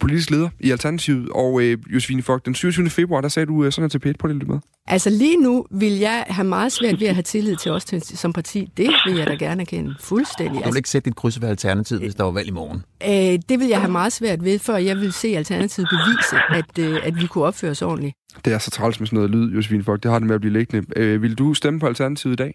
politisk 0.00 0.30
leder 0.30 0.48
i 0.60 0.70
Alternativet, 0.70 1.28
og 1.34 1.62
øh, 1.62 1.78
Josefine 1.94 2.22
Fock, 2.22 2.46
den 2.46 2.54
27. 2.54 2.90
februar, 2.90 3.20
der 3.20 3.28
sagde 3.28 3.46
du 3.46 3.64
øh, 3.64 3.72
sådan 3.72 3.90
til 3.90 4.00
P1 4.06 4.12
på 4.18 4.28
det 4.28 4.48
med. 4.48 4.58
Altså 4.86 5.10
lige 5.10 5.36
nu 5.36 5.66
vil 5.70 5.92
jeg 5.92 6.24
have 6.28 6.48
meget 6.48 6.72
svært 6.72 7.00
ved 7.00 7.06
at 7.06 7.14
have 7.14 7.22
tillid 7.22 7.56
til 7.56 7.72
os 7.72 7.84
til, 7.84 8.02
som 8.02 8.32
parti. 8.32 8.70
Det 8.76 8.90
vil 9.06 9.16
jeg 9.16 9.26
da 9.26 9.34
gerne 9.34 9.66
kende 9.66 9.94
fuldstændig. 10.00 10.64
Du 10.64 10.70
vil 10.70 10.76
ikke 10.76 10.90
sætte 10.90 11.10
dit 11.10 11.16
kryds 11.16 11.40
ved 11.42 11.48
Alternativet, 11.48 12.02
hvis 12.02 12.14
der 12.14 12.24
var 12.24 12.30
valg 12.30 12.48
i 12.48 12.50
morgen? 12.50 12.84
Øh, 13.04 13.38
det 13.48 13.60
vil 13.60 13.68
jeg 13.68 13.80
have 13.80 13.92
meget 13.92 14.12
svært 14.12 14.44
ved, 14.44 14.58
før 14.58 14.76
jeg 14.76 14.96
vil 14.96 15.12
se 15.12 15.28
Alternativet 15.28 15.88
bevise, 15.90 16.36
at, 16.48 16.78
øh, 16.78 17.06
at 17.06 17.20
vi 17.20 17.26
kunne 17.26 17.44
opføre 17.44 17.70
os 17.70 17.82
ordentligt. 17.82 18.14
Det 18.44 18.52
er 18.52 18.58
så 18.58 18.70
træls 18.70 19.00
med 19.00 19.06
sådan 19.06 19.16
noget 19.16 19.30
lyd, 19.30 19.54
Josefine 19.54 19.84
Fock. 19.84 20.02
Det 20.02 20.10
har 20.10 20.18
det 20.18 20.26
med 20.26 20.34
at 20.34 20.40
blive 20.40 20.52
liggende. 20.52 20.86
Øh, 20.96 21.22
vil 21.22 21.34
du 21.34 21.54
stemme 21.54 21.80
på 21.80 21.86
Alternativet 21.86 22.32
i 22.32 22.36
dag? 22.36 22.54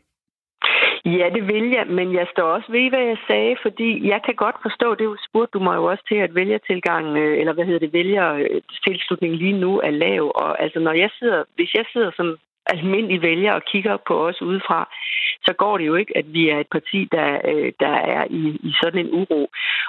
Ja, 1.16 1.30
det 1.36 1.48
vil 1.48 1.70
jeg, 1.70 1.88
men 1.88 2.14
jeg 2.14 2.28
står 2.32 2.44
også 2.44 2.72
ved, 2.72 2.90
hvad 2.90 3.06
jeg 3.12 3.18
sagde, 3.28 3.56
fordi 3.62 4.08
jeg 4.08 4.20
kan 4.26 4.36
godt 4.36 4.56
forstå, 4.62 4.96
det 4.96 5.08
spurgte 5.28 5.54
du 5.56 5.64
mig 5.64 5.76
jo 5.76 5.84
også 5.84 6.04
til, 6.08 6.16
at 6.16 6.36
vælgertilgang, 6.36 7.18
øh, 7.18 7.40
eller 7.40 7.54
hvad 7.54 7.66
hedder 7.66 7.80
det, 7.80 7.94
vælgertilslutning 7.94 9.36
lige 9.36 9.60
nu 9.64 9.80
er 9.80 9.92
lav. 9.92 10.24
Og 10.36 10.62
altså, 10.64 10.80
når 10.80 10.92
jeg 11.04 11.10
sidder, 11.20 11.44
hvis 11.56 11.74
jeg 11.74 11.86
sidder 11.94 12.12
som 12.16 12.38
almindelige 12.70 13.22
vælgere 13.22 13.56
og 13.56 13.64
kigger 13.72 13.98
på 14.08 14.28
os 14.28 14.42
udefra, 14.42 14.90
så 15.48 15.54
går 15.54 15.78
det 15.78 15.86
jo 15.88 15.96
ikke, 15.96 16.18
at 16.18 16.26
vi 16.34 16.50
er 16.50 16.60
et 16.60 16.72
parti, 16.72 17.00
der, 17.12 17.30
øh, 17.52 17.72
der 17.80 17.96
er 18.16 18.24
i, 18.30 18.44
i 18.70 18.72
sådan 18.82 19.00
en 19.06 19.14
uro. 19.20 19.42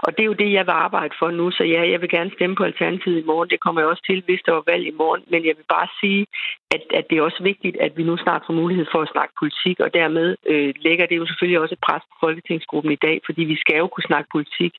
Og 0.03 0.11
det 0.13 0.23
er 0.23 0.31
jo 0.33 0.41
det, 0.43 0.53
jeg 0.53 0.67
vil 0.67 0.81
arbejde 0.87 1.15
for 1.19 1.31
nu. 1.31 1.51
Så 1.51 1.65
ja, 1.65 1.91
jeg 1.93 2.01
vil 2.01 2.11
gerne 2.17 2.31
stemme 2.37 2.57
på 2.57 2.65
Alternativet 2.65 3.19
i 3.23 3.29
morgen. 3.31 3.51
Det 3.51 3.61
kommer 3.61 3.81
jeg 3.81 3.89
også 3.89 4.05
til, 4.07 4.23
hvis 4.27 4.43
der 4.47 4.53
var 4.53 4.65
valg 4.67 4.87
i 4.87 4.99
morgen. 5.03 5.23
Men 5.33 5.41
jeg 5.47 5.55
vil 5.57 5.69
bare 5.77 5.89
sige, 6.01 6.27
at, 6.75 6.83
at 6.99 7.05
det 7.11 7.19
er 7.19 7.23
også 7.23 7.43
vigtigt, 7.43 7.77
at 7.87 7.93
vi 7.97 8.03
nu 8.03 8.17
snart 8.17 8.43
får 8.47 8.55
mulighed 8.63 8.87
for 8.93 9.01
at 9.03 9.13
snakke 9.15 9.35
politik. 9.41 9.81
Og 9.81 9.95
dermed 9.95 10.37
øh, 10.47 10.75
lægger 10.87 11.07
det 11.07 11.17
jo 11.17 11.27
selvfølgelig 11.27 11.61
også 11.61 11.75
et 11.75 11.85
pres 11.87 12.03
på 12.11 12.17
Folketingsgruppen 12.27 12.93
i 12.93 13.03
dag, 13.07 13.21
fordi 13.27 13.43
vi 13.53 13.57
skal 13.57 13.77
jo 13.79 13.87
kunne 13.87 14.11
snakke 14.11 14.29
politik. 14.33 14.73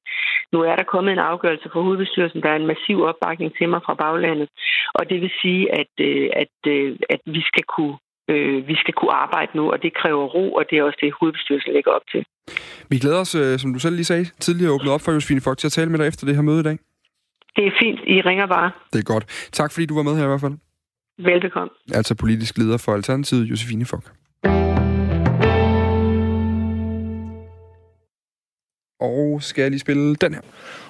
Nu 0.53 0.57
er 0.61 0.75
der 0.75 0.91
kommet 0.93 1.11
en 1.11 1.27
afgørelse 1.31 1.69
fra 1.69 1.81
hovedbestyrelsen. 1.81 2.43
Der 2.43 2.49
er 2.49 2.55
en 2.55 2.71
massiv 2.73 2.97
opbakning 3.09 3.51
til 3.57 3.69
mig 3.69 3.81
fra 3.85 3.93
baglandet. 3.93 4.49
Og 4.93 5.09
det 5.09 5.21
vil 5.21 5.31
sige, 5.41 5.63
at, 5.81 5.93
øh, 5.99 6.29
at, 6.43 6.55
øh, 6.67 6.95
at 7.09 7.21
vi 7.25 7.41
skal 7.41 7.63
kunne 7.63 7.88
øh, 8.29 8.67
vi 8.67 8.75
skal 8.75 8.93
kunne 8.93 9.13
arbejde 9.13 9.51
nu, 9.57 9.71
og 9.71 9.77
det 9.83 9.91
kræver 10.01 10.25
ro, 10.35 10.53
og 10.53 10.63
det 10.69 10.77
er 10.77 10.83
også 10.83 10.99
det, 11.01 11.13
hovedbestyrelsen 11.19 11.73
lægger 11.73 11.91
op 11.91 12.01
til. 12.11 12.25
Vi 12.89 12.97
glæder 12.99 13.19
os, 13.19 13.35
øh, 13.35 13.59
som 13.59 13.73
du 13.73 13.79
selv 13.79 13.95
lige 13.95 14.05
sagde, 14.05 14.25
tidligere 14.39 14.71
åbnet 14.73 14.91
op 14.93 15.01
for 15.01 15.11
Josefine 15.11 15.41
Fogt 15.41 15.59
til 15.59 15.67
at 15.67 15.71
tale 15.71 15.89
med 15.91 15.99
dig 15.99 16.07
efter 16.07 16.25
det 16.25 16.35
her 16.35 16.41
møde 16.41 16.59
i 16.59 16.63
dag. 16.63 16.77
Det 17.55 17.67
er 17.67 17.71
fint. 17.79 17.99
I 18.07 18.21
ringer 18.21 18.45
bare. 18.45 18.71
Det 18.93 18.99
er 18.99 19.03
godt. 19.03 19.49
Tak 19.51 19.71
fordi 19.73 19.85
du 19.85 19.95
var 19.95 20.03
med 20.03 20.15
her 20.15 20.23
i 20.23 20.27
hvert 20.27 20.41
fald. 20.41 20.57
Velbekomme. 21.17 21.69
Altså 21.93 22.15
politisk 22.15 22.57
leder 22.57 22.77
for 22.77 22.93
Alternativet, 22.93 23.45
Josefine 23.45 23.85
Fogt. 23.85 24.11
Og 28.99 29.43
skal 29.43 29.61
jeg 29.61 29.71
lige 29.71 29.79
spille 29.79 30.15
den 30.15 30.33
her. 30.33 30.41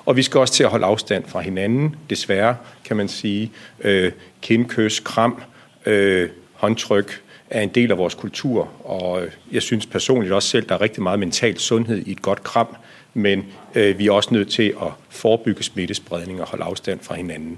Og 0.05 0.15
vi 0.15 0.21
skal 0.23 0.39
også 0.39 0.53
til 0.53 0.63
at 0.63 0.69
holde 0.69 0.85
afstand 0.85 1.25
fra 1.27 1.39
hinanden, 1.39 1.95
desværre, 2.09 2.57
kan 2.85 2.97
man 2.97 3.07
sige. 3.07 3.51
Øh, 3.83 4.11
kindkøs, 4.41 4.99
kram, 4.99 5.41
øh, 5.85 6.29
håndtryk 6.53 7.21
er 7.49 7.61
en 7.61 7.69
del 7.69 7.91
af 7.91 7.97
vores 7.97 8.15
kultur, 8.15 8.69
og 8.83 9.21
jeg 9.51 9.61
synes 9.61 9.85
personligt 9.85 10.33
også 10.33 10.49
selv, 10.49 10.69
der 10.69 10.75
er 10.75 10.81
rigtig 10.81 11.03
meget 11.03 11.19
mental 11.19 11.57
sundhed 11.57 11.97
i 12.07 12.11
et 12.11 12.21
godt 12.21 12.43
kram, 12.43 12.75
men 13.13 13.45
øh, 13.75 13.99
vi 13.99 14.07
er 14.07 14.11
også 14.11 14.33
nødt 14.33 14.49
til 14.49 14.73
at 14.81 14.91
forebygge 15.09 15.63
smittespredning 15.63 16.41
og 16.41 16.47
holde 16.47 16.63
afstand 16.63 16.99
fra 16.99 17.15
hinanden. 17.15 17.57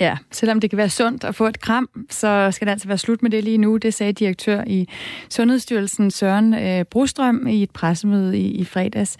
Ja, 0.00 0.16
selvom 0.30 0.60
det 0.60 0.70
kan 0.70 0.76
være 0.76 0.90
sundt 0.90 1.24
at 1.24 1.34
få 1.34 1.46
et 1.46 1.60
kram, 1.60 1.88
så 2.10 2.48
skal 2.52 2.66
det 2.66 2.72
altså 2.72 2.88
være 2.88 2.98
slut 2.98 3.22
med 3.22 3.30
det 3.30 3.44
lige 3.44 3.58
nu. 3.58 3.76
Det 3.76 3.94
sagde 3.94 4.12
direktør 4.12 4.64
i 4.66 4.88
Sundhedsstyrelsen 5.28 6.10
Søren 6.10 6.54
øh, 6.54 6.84
Brostrøm 6.84 7.46
i 7.46 7.62
et 7.62 7.70
pressemøde 7.70 8.38
i, 8.38 8.50
i 8.50 8.64
fredags. 8.64 9.16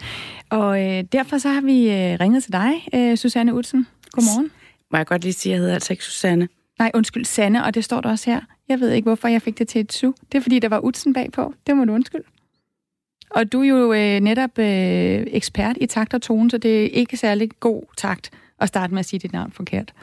Og 0.49 0.81
øh, 0.81 1.03
derfor 1.11 1.37
så 1.37 1.49
har 1.49 1.61
vi 1.61 1.89
øh, 1.89 2.19
ringet 2.19 2.43
til 2.43 2.53
dig, 2.53 2.71
øh, 2.93 3.17
Susanne 3.17 3.53
Utsen. 3.53 3.87
Godmorgen. 4.11 4.51
Må 4.91 4.97
jeg 4.97 5.05
godt 5.05 5.23
lige 5.23 5.33
sige, 5.33 5.53
at 5.53 5.53
jeg 5.53 5.59
hedder 5.59 5.73
altså 5.73 5.93
ikke 5.93 6.03
Susanne? 6.03 6.47
Nej, 6.79 6.91
undskyld, 6.93 7.25
Sanne, 7.25 7.63
og 7.63 7.75
det 7.75 7.83
står 7.83 8.01
der 8.01 8.09
også 8.09 8.29
her. 8.29 8.41
Jeg 8.71 8.79
ved 8.79 8.91
ikke, 8.91 9.05
hvorfor 9.05 9.27
jeg 9.27 9.41
fik 9.41 9.57
det 9.57 9.67
til 9.67 9.81
et 9.81 9.93
su. 9.93 10.11
Det 10.31 10.37
er, 10.37 10.41
fordi 10.41 10.59
der 10.59 10.69
var 10.69 10.79
Utsen 10.79 11.13
bagpå. 11.13 11.53
Det 11.67 11.77
må 11.77 11.85
du 11.85 11.93
undskylde. 11.93 12.23
Og 13.29 13.51
du 13.51 13.61
er 13.61 13.67
jo 13.67 13.93
øh, 13.93 14.19
netop 14.19 14.59
øh, 14.59 15.27
ekspert 15.27 15.77
i 15.81 15.85
takt 15.85 16.13
og 16.13 16.21
tone, 16.21 16.51
så 16.51 16.57
det 16.57 16.83
er 16.83 16.87
ikke 16.87 17.17
særlig 17.17 17.49
god 17.59 17.83
takt 17.97 18.31
at 18.59 18.67
starte 18.67 18.93
med 18.93 18.99
at 18.99 19.05
sige 19.05 19.19
dit 19.19 19.33
navn 19.33 19.51
forkert. 19.51 19.93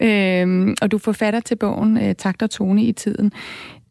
Øh, 0.00 0.76
og 0.82 0.90
du 0.90 0.98
forfatter 0.98 1.40
til 1.40 1.56
bogen 1.56 1.96
øh, 1.96 2.14
Takt 2.14 2.42
og 2.42 2.50
tone 2.50 2.84
i 2.84 2.92
tiden. 2.92 3.32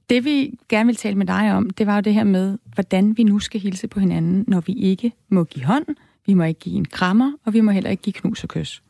Det 0.09 0.25
vi 0.25 0.59
gerne 0.69 0.88
vil 0.88 0.95
tale 0.95 1.15
med 1.15 1.25
dig 1.25 1.53
om, 1.53 1.69
det 1.69 1.88
var 1.88 1.95
jo 1.95 2.01
det 2.01 2.13
her 2.13 2.23
med, 2.23 2.57
hvordan 2.73 3.17
vi 3.17 3.23
nu 3.23 3.39
skal 3.39 3.61
hilse 3.61 3.88
på 3.88 4.00
hinanden, 4.00 4.45
når 4.47 4.59
vi 4.61 4.73
ikke 4.73 5.11
må 5.29 5.43
give 5.43 5.65
hånd, 5.65 5.85
vi 6.25 6.33
må 6.33 6.43
ikke 6.43 6.59
give 6.59 6.75
en 6.75 6.85
krammer, 6.85 7.31
og 7.45 7.53
vi 7.53 7.61
må 7.61 7.71
heller 7.71 7.89
ikke 7.89 8.03
give 8.03 8.13
knus 8.13 8.43
og 8.43 8.50
kys. 8.50 8.83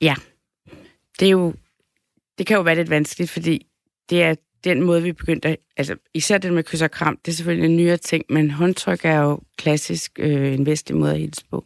Ja, 0.00 0.14
det 1.20 1.26
er 1.26 1.32
jo 1.32 1.52
det 2.38 2.46
kan 2.46 2.56
jo 2.56 2.62
være 2.62 2.74
lidt 2.74 2.90
vanskeligt, 2.90 3.30
fordi 3.30 3.66
det 4.10 4.22
er 4.22 4.34
den 4.64 4.82
måde, 4.82 5.02
vi 5.02 5.12
begyndte, 5.12 5.56
altså 5.76 5.96
især 6.14 6.38
den 6.38 6.54
med 6.54 6.62
kys 6.62 6.82
og 6.82 6.90
kram, 6.90 7.18
det 7.24 7.32
er 7.32 7.36
selvfølgelig 7.36 7.70
en 7.70 7.76
nyere 7.76 7.96
ting, 7.96 8.24
men 8.30 8.50
håndtryk 8.50 9.00
er 9.04 9.20
jo 9.20 9.40
klassisk 9.58 10.12
øh, 10.18 10.54
en 10.54 10.66
vestlig 10.66 10.98
måde 10.98 11.12
at 11.12 11.18
hilse 11.18 11.44
på. 11.50 11.64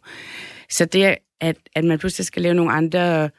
Så 0.71 0.85
det, 0.85 1.17
at, 1.41 1.57
at 1.75 1.85
man 1.85 1.99
pludselig 1.99 2.27
skal 2.27 2.43
lave 2.43 2.55
nogle 2.55 2.73
andre 2.73 3.31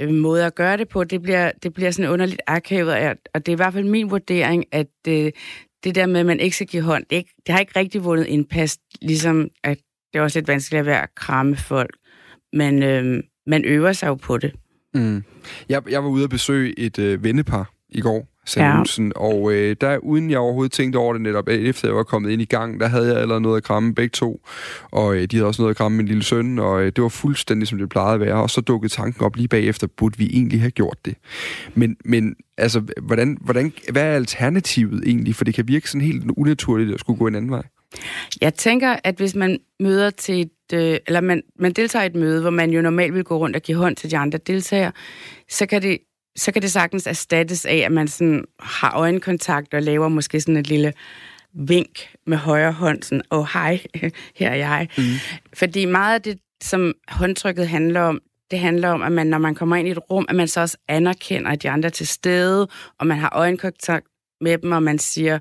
øh, 0.00 0.10
måder 0.10 0.46
at 0.46 0.54
gøre 0.54 0.76
det 0.76 0.88
på, 0.88 1.04
det 1.04 1.22
bliver, 1.22 1.52
det 1.62 1.74
bliver 1.74 1.90
sådan 1.90 2.10
underligt 2.10 2.40
akavet, 2.46 3.18
og 3.34 3.46
det 3.46 3.48
er 3.48 3.52
i 3.52 3.56
hvert 3.56 3.72
fald 3.72 3.84
min 3.84 4.10
vurdering, 4.10 4.64
at 4.72 4.90
øh, 5.08 5.32
det 5.84 5.94
der 5.94 6.06
med, 6.06 6.20
at 6.20 6.26
man 6.26 6.40
ikke 6.40 6.56
skal 6.56 6.66
give 6.66 6.82
hånd, 6.82 7.04
det, 7.10 7.16
ikke, 7.16 7.34
det 7.46 7.52
har 7.52 7.60
ikke 7.60 7.78
rigtig 7.78 8.04
vundet 8.04 8.26
indpas, 8.26 8.78
ligesom 9.02 9.48
at 9.64 9.78
det 10.12 10.18
er 10.18 10.22
også 10.22 10.38
lidt 10.38 10.48
vanskeligt 10.48 10.80
at 10.80 10.86
være 10.86 11.02
at 11.02 11.14
kramme 11.14 11.56
folk, 11.56 11.96
men 12.52 12.82
øh, 12.82 13.22
man 13.46 13.64
øver 13.64 13.92
sig 13.92 14.06
jo 14.08 14.14
på 14.14 14.38
det. 14.38 14.52
Mm. 14.94 15.22
Jeg, 15.68 15.90
jeg 15.90 16.04
var 16.04 16.10
ude 16.10 16.24
at 16.24 16.30
besøge 16.30 16.78
et 16.78 16.98
øh, 16.98 17.24
vennepar 17.24 17.79
i 17.92 18.00
går, 18.00 18.28
ja. 18.56 18.82
og 19.16 19.52
øh, 19.52 19.76
der, 19.80 19.98
uden 19.98 20.30
jeg 20.30 20.38
overhovedet 20.38 20.72
tænkte 20.72 20.96
over 20.96 21.12
det 21.12 21.22
netop, 21.22 21.48
efter 21.48 21.88
jeg 21.88 21.96
var 21.96 22.02
kommet 22.02 22.30
ind 22.30 22.42
i 22.42 22.44
gang, 22.44 22.80
der 22.80 22.86
havde 22.86 23.06
jeg 23.06 23.16
allerede 23.16 23.40
noget 23.40 23.56
at 23.56 23.62
kramme 23.62 23.94
begge 23.94 24.12
to, 24.12 24.46
og 24.90 25.16
øh, 25.16 25.22
de 25.22 25.36
havde 25.36 25.46
også 25.46 25.62
noget 25.62 25.70
at 25.70 25.76
kramme 25.76 25.96
min 25.96 26.06
lille 26.06 26.22
søn, 26.22 26.58
og 26.58 26.82
øh, 26.82 26.92
det 26.96 27.02
var 27.02 27.08
fuldstændig, 27.08 27.68
som 27.68 27.78
det 27.78 27.88
plejede 27.88 28.14
at 28.14 28.20
være, 28.20 28.34
og 28.34 28.50
så 28.50 28.60
dukkede 28.60 28.92
tanken 28.92 29.24
op 29.24 29.36
lige 29.36 29.48
bagefter, 29.48 29.86
burde 29.86 30.18
vi 30.18 30.26
egentlig 30.26 30.60
have 30.60 30.70
gjort 30.70 30.96
det. 31.04 31.14
Men, 31.74 31.96
men 32.04 32.36
altså, 32.58 32.82
hvordan, 33.02 33.38
hvordan, 33.40 33.72
hvad 33.92 34.02
er 34.02 34.14
alternativet 34.14 35.02
egentlig? 35.06 35.34
For 35.34 35.44
det 35.44 35.54
kan 35.54 35.68
virke 35.68 35.90
sådan 35.90 36.06
helt 36.06 36.30
unaturligt 36.36 36.94
at 36.94 37.00
skulle 37.00 37.18
gå 37.18 37.26
en 37.26 37.34
anden 37.34 37.50
vej. 37.50 37.62
Jeg 38.40 38.54
tænker, 38.54 38.96
at 39.04 39.16
hvis 39.16 39.34
man 39.34 39.58
møder 39.80 40.10
til 40.10 40.40
et, 40.40 40.74
øh, 40.74 40.98
eller 41.06 41.20
man, 41.20 41.42
man 41.58 41.72
deltager 41.72 42.02
i 42.02 42.06
et 42.06 42.14
møde, 42.14 42.40
hvor 42.40 42.50
man 42.50 42.70
jo 42.70 42.82
normalt 42.82 43.14
vil 43.14 43.24
gå 43.24 43.38
rundt 43.38 43.56
og 43.56 43.62
give 43.62 43.76
hånd 43.76 43.96
til 43.96 44.10
de 44.10 44.18
andre 44.18 44.38
deltagere, 44.38 44.92
så 45.48 45.66
kan 45.66 45.82
det, 45.82 45.98
så 46.40 46.52
kan 46.52 46.62
det 46.62 46.72
sagtens 46.72 47.06
erstattes 47.06 47.66
af, 47.66 47.76
at 47.76 47.92
man 47.92 48.08
sådan 48.08 48.44
har 48.60 48.92
øjenkontakt 48.96 49.74
og 49.74 49.82
laver 49.82 50.08
måske 50.08 50.40
sådan 50.40 50.56
et 50.56 50.66
lille 50.66 50.92
vink 51.52 52.14
med 52.26 52.36
højre 52.36 52.72
hånd, 52.72 53.02
sådan, 53.02 53.22
åh 53.30 53.38
oh, 53.38 53.46
hej, 53.52 53.80
her 54.38 54.50
er 54.50 54.54
jeg. 54.54 54.88
Mm. 54.98 55.04
Fordi 55.54 55.84
meget 55.84 56.14
af 56.14 56.22
det, 56.22 56.38
som 56.62 56.94
håndtrykket 57.08 57.68
handler 57.68 58.00
om, 58.00 58.20
det 58.50 58.58
handler 58.58 58.88
om, 58.88 59.02
at 59.02 59.12
man, 59.12 59.26
når 59.26 59.38
man 59.38 59.54
kommer 59.54 59.76
ind 59.76 59.88
i 59.88 59.90
et 59.90 60.10
rum, 60.10 60.26
at 60.28 60.36
man 60.36 60.48
så 60.48 60.60
også 60.60 60.76
anerkender, 60.88 61.50
at 61.50 61.62
de 61.62 61.70
andre 61.70 61.86
er 61.86 61.90
til 61.90 62.06
stede, 62.06 62.68
og 62.98 63.06
man 63.06 63.18
har 63.18 63.32
øjenkontakt 63.34 64.06
med 64.40 64.58
dem, 64.58 64.72
og 64.72 64.82
man 64.82 64.98
siger, 64.98 65.38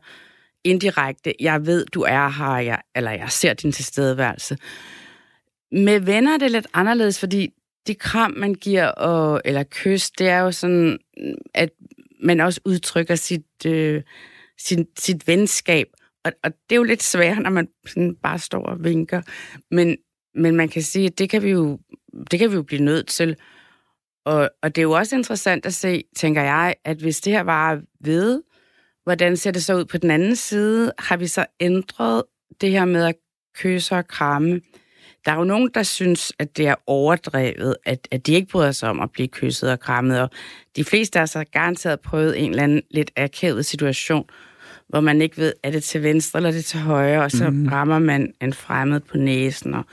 indirekte, 0.64 1.34
jeg 1.40 1.66
ved, 1.66 1.86
du 1.86 2.02
er 2.02 2.30
her, 2.30 2.58
jeg, 2.58 2.80
eller 2.96 3.12
jeg 3.12 3.32
ser 3.32 3.54
din 3.54 3.72
tilstedeværelse. 3.72 4.58
Med 5.72 6.00
venner 6.00 6.34
er 6.34 6.38
det 6.38 6.52
lidt 6.52 6.68
anderledes, 6.74 7.20
fordi 7.20 7.54
de 7.88 7.96
kram, 7.96 8.34
man 8.38 8.54
giver, 8.54 8.88
og, 8.88 9.42
eller 9.46 9.64
kys, 9.64 10.12
det 10.12 10.28
er 10.28 10.40
jo 10.40 10.52
sådan, 10.52 11.00
at 11.54 11.70
man 12.24 12.40
også 12.40 12.62
udtrykker 12.66 13.16
sit, 13.16 13.66
øh, 13.66 14.04
sit, 14.58 14.88
sit 14.98 15.28
venskab. 15.28 15.88
Og, 16.24 16.32
og 16.44 16.52
det 16.52 16.76
er 16.76 16.80
jo 16.80 16.84
lidt 16.84 17.04
svært, 17.04 17.38
når 17.38 17.50
man 17.50 17.68
sådan 17.88 18.16
bare 18.16 18.40
står 18.40 18.64
og 18.66 18.84
vinker. 18.84 19.22
Men, 19.72 19.98
men 20.36 20.56
man 20.56 20.70
kan 20.70 20.82
sige, 20.82 21.06
at 21.06 21.20
det 21.20 21.30
kan 21.30 21.44
vi 21.44 21.50
jo, 21.50 21.80
det 22.32 22.40
kan 22.40 22.52
vi 22.52 22.56
jo 22.56 22.64
blive 22.64 22.82
nødt 22.82 23.08
til. 23.08 23.36
Og, 24.26 24.50
og 24.62 24.76
det 24.76 24.82
er 24.82 24.84
jo 24.84 24.92
også 24.92 25.16
interessant 25.16 25.66
at 25.66 25.74
se, 25.74 26.04
tænker 26.16 26.42
jeg, 26.42 26.76
at 26.86 26.98
hvis 26.98 27.22
det 27.22 27.34
her 27.34 27.42
var 27.42 27.82
ved, 28.00 28.42
Hvordan 29.10 29.38
ser 29.38 29.52
det 29.52 29.64
så 29.64 29.76
ud 29.76 29.86
på 29.86 29.98
den 29.98 30.12
anden 30.12 30.36
side? 30.36 30.94
Har 31.00 31.18
vi 31.18 31.28
så 31.28 31.46
ændret 31.60 32.24
det 32.62 32.72
her 32.72 32.86
med 32.86 33.06
at 33.06 33.16
kysse 33.56 33.96
og 33.96 34.08
kramme? 34.08 34.62
Der 35.26 35.32
er 35.32 35.36
jo 35.36 35.44
nogen, 35.44 35.70
der 35.74 35.84
synes, 35.84 36.34
at 36.40 36.58
det 36.58 36.68
er 36.68 36.76
overdrevet, 36.88 37.76
at, 37.86 38.08
at 38.12 38.28
de 38.28 38.34
ikke 38.34 38.48
bryder 38.48 38.72
sig 38.72 38.90
om 38.90 39.00
at 39.00 39.12
blive 39.12 39.28
kysset 39.28 39.72
og 39.72 39.80
krammet, 39.80 40.22
og 40.22 40.30
de 40.76 40.84
fleste 40.84 41.20
har 41.20 41.26
så 41.26 41.44
garanteret 41.44 42.00
prøvet 42.00 42.44
en 42.44 42.50
eller 42.50 42.64
anden 42.64 42.82
lidt 42.92 43.12
akavet 43.16 43.66
situation, 43.66 44.26
hvor 44.90 45.00
man 45.00 45.22
ikke 45.22 45.38
ved, 45.38 45.54
er 45.64 45.72
det 45.72 45.84
til 45.84 46.04
venstre 46.04 46.40
eller 46.40 46.50
er 46.50 46.54
det 46.54 46.66
til 46.66 46.80
højre, 46.80 47.24
og 47.24 47.32
så 47.32 47.50
mm. 47.50 47.68
rammer 47.68 48.00
man 48.00 48.34
en 48.42 48.54
fremmed 48.54 49.00
på 49.00 49.18
næsen. 49.18 49.74
Og, 49.74 49.84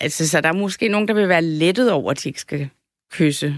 altså, 0.00 0.28
så 0.28 0.40
der 0.40 0.48
er 0.48 0.52
måske 0.52 0.88
nogen, 0.88 1.08
der 1.08 1.14
vil 1.14 1.28
være 1.28 1.42
lettet 1.42 1.92
over, 1.92 2.10
at 2.10 2.22
de 2.22 2.28
ikke 2.28 2.40
skal 2.40 2.68
kysse 3.12 3.56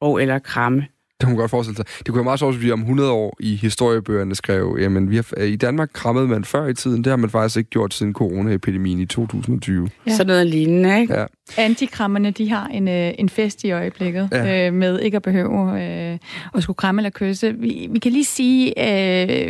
og 0.00 0.22
eller 0.22 0.38
kramme. 0.38 0.86
Det 1.22 1.26
kunne 1.26 1.36
man 1.36 1.40
godt 1.40 1.50
forestille 1.50 1.76
sig. 1.76 1.86
Det 1.98 2.06
kunne 2.06 2.16
være 2.16 2.24
meget 2.24 2.38
sjovt, 2.38 2.54
hvis 2.54 2.64
vi 2.64 2.72
om 2.72 2.80
100 2.80 3.10
år 3.10 3.36
i 3.40 3.56
historiebøgerne 3.56 4.34
skrev, 4.34 4.76
jamen 4.80 5.10
vi 5.10 5.16
har, 5.16 5.42
i 5.42 5.56
Danmark 5.56 5.90
krammede 5.92 6.28
man 6.28 6.44
før 6.44 6.66
i 6.66 6.74
tiden, 6.74 7.04
det 7.04 7.10
har 7.10 7.16
man 7.16 7.30
faktisk 7.30 7.56
ikke 7.56 7.70
gjort 7.70 7.94
siden 7.94 8.12
coronaepidemien 8.12 9.00
i 9.00 9.06
2020. 9.06 9.88
Ja. 10.06 10.16
Så 10.16 10.24
noget 10.24 10.46
lignende, 10.46 11.00
ikke? 11.00 11.14
Ja. 11.14 11.24
Antikrammerne, 11.56 12.30
de 12.30 12.50
har 12.50 12.66
en, 12.66 12.88
øh, 12.88 13.12
en 13.18 13.28
fest 13.28 13.64
i 13.64 13.70
øjeblikket, 13.70 14.28
ja. 14.32 14.66
øh, 14.66 14.74
med 14.74 15.00
ikke 15.00 15.16
at 15.16 15.22
behøve 15.22 15.82
øh, 15.82 16.18
at 16.54 16.62
skulle 16.62 16.76
kramme 16.76 17.00
eller 17.00 17.10
kysse. 17.10 17.54
Vi, 17.58 17.88
vi 17.90 17.98
kan 17.98 18.12
lige 18.12 18.24
sige, 18.24 18.72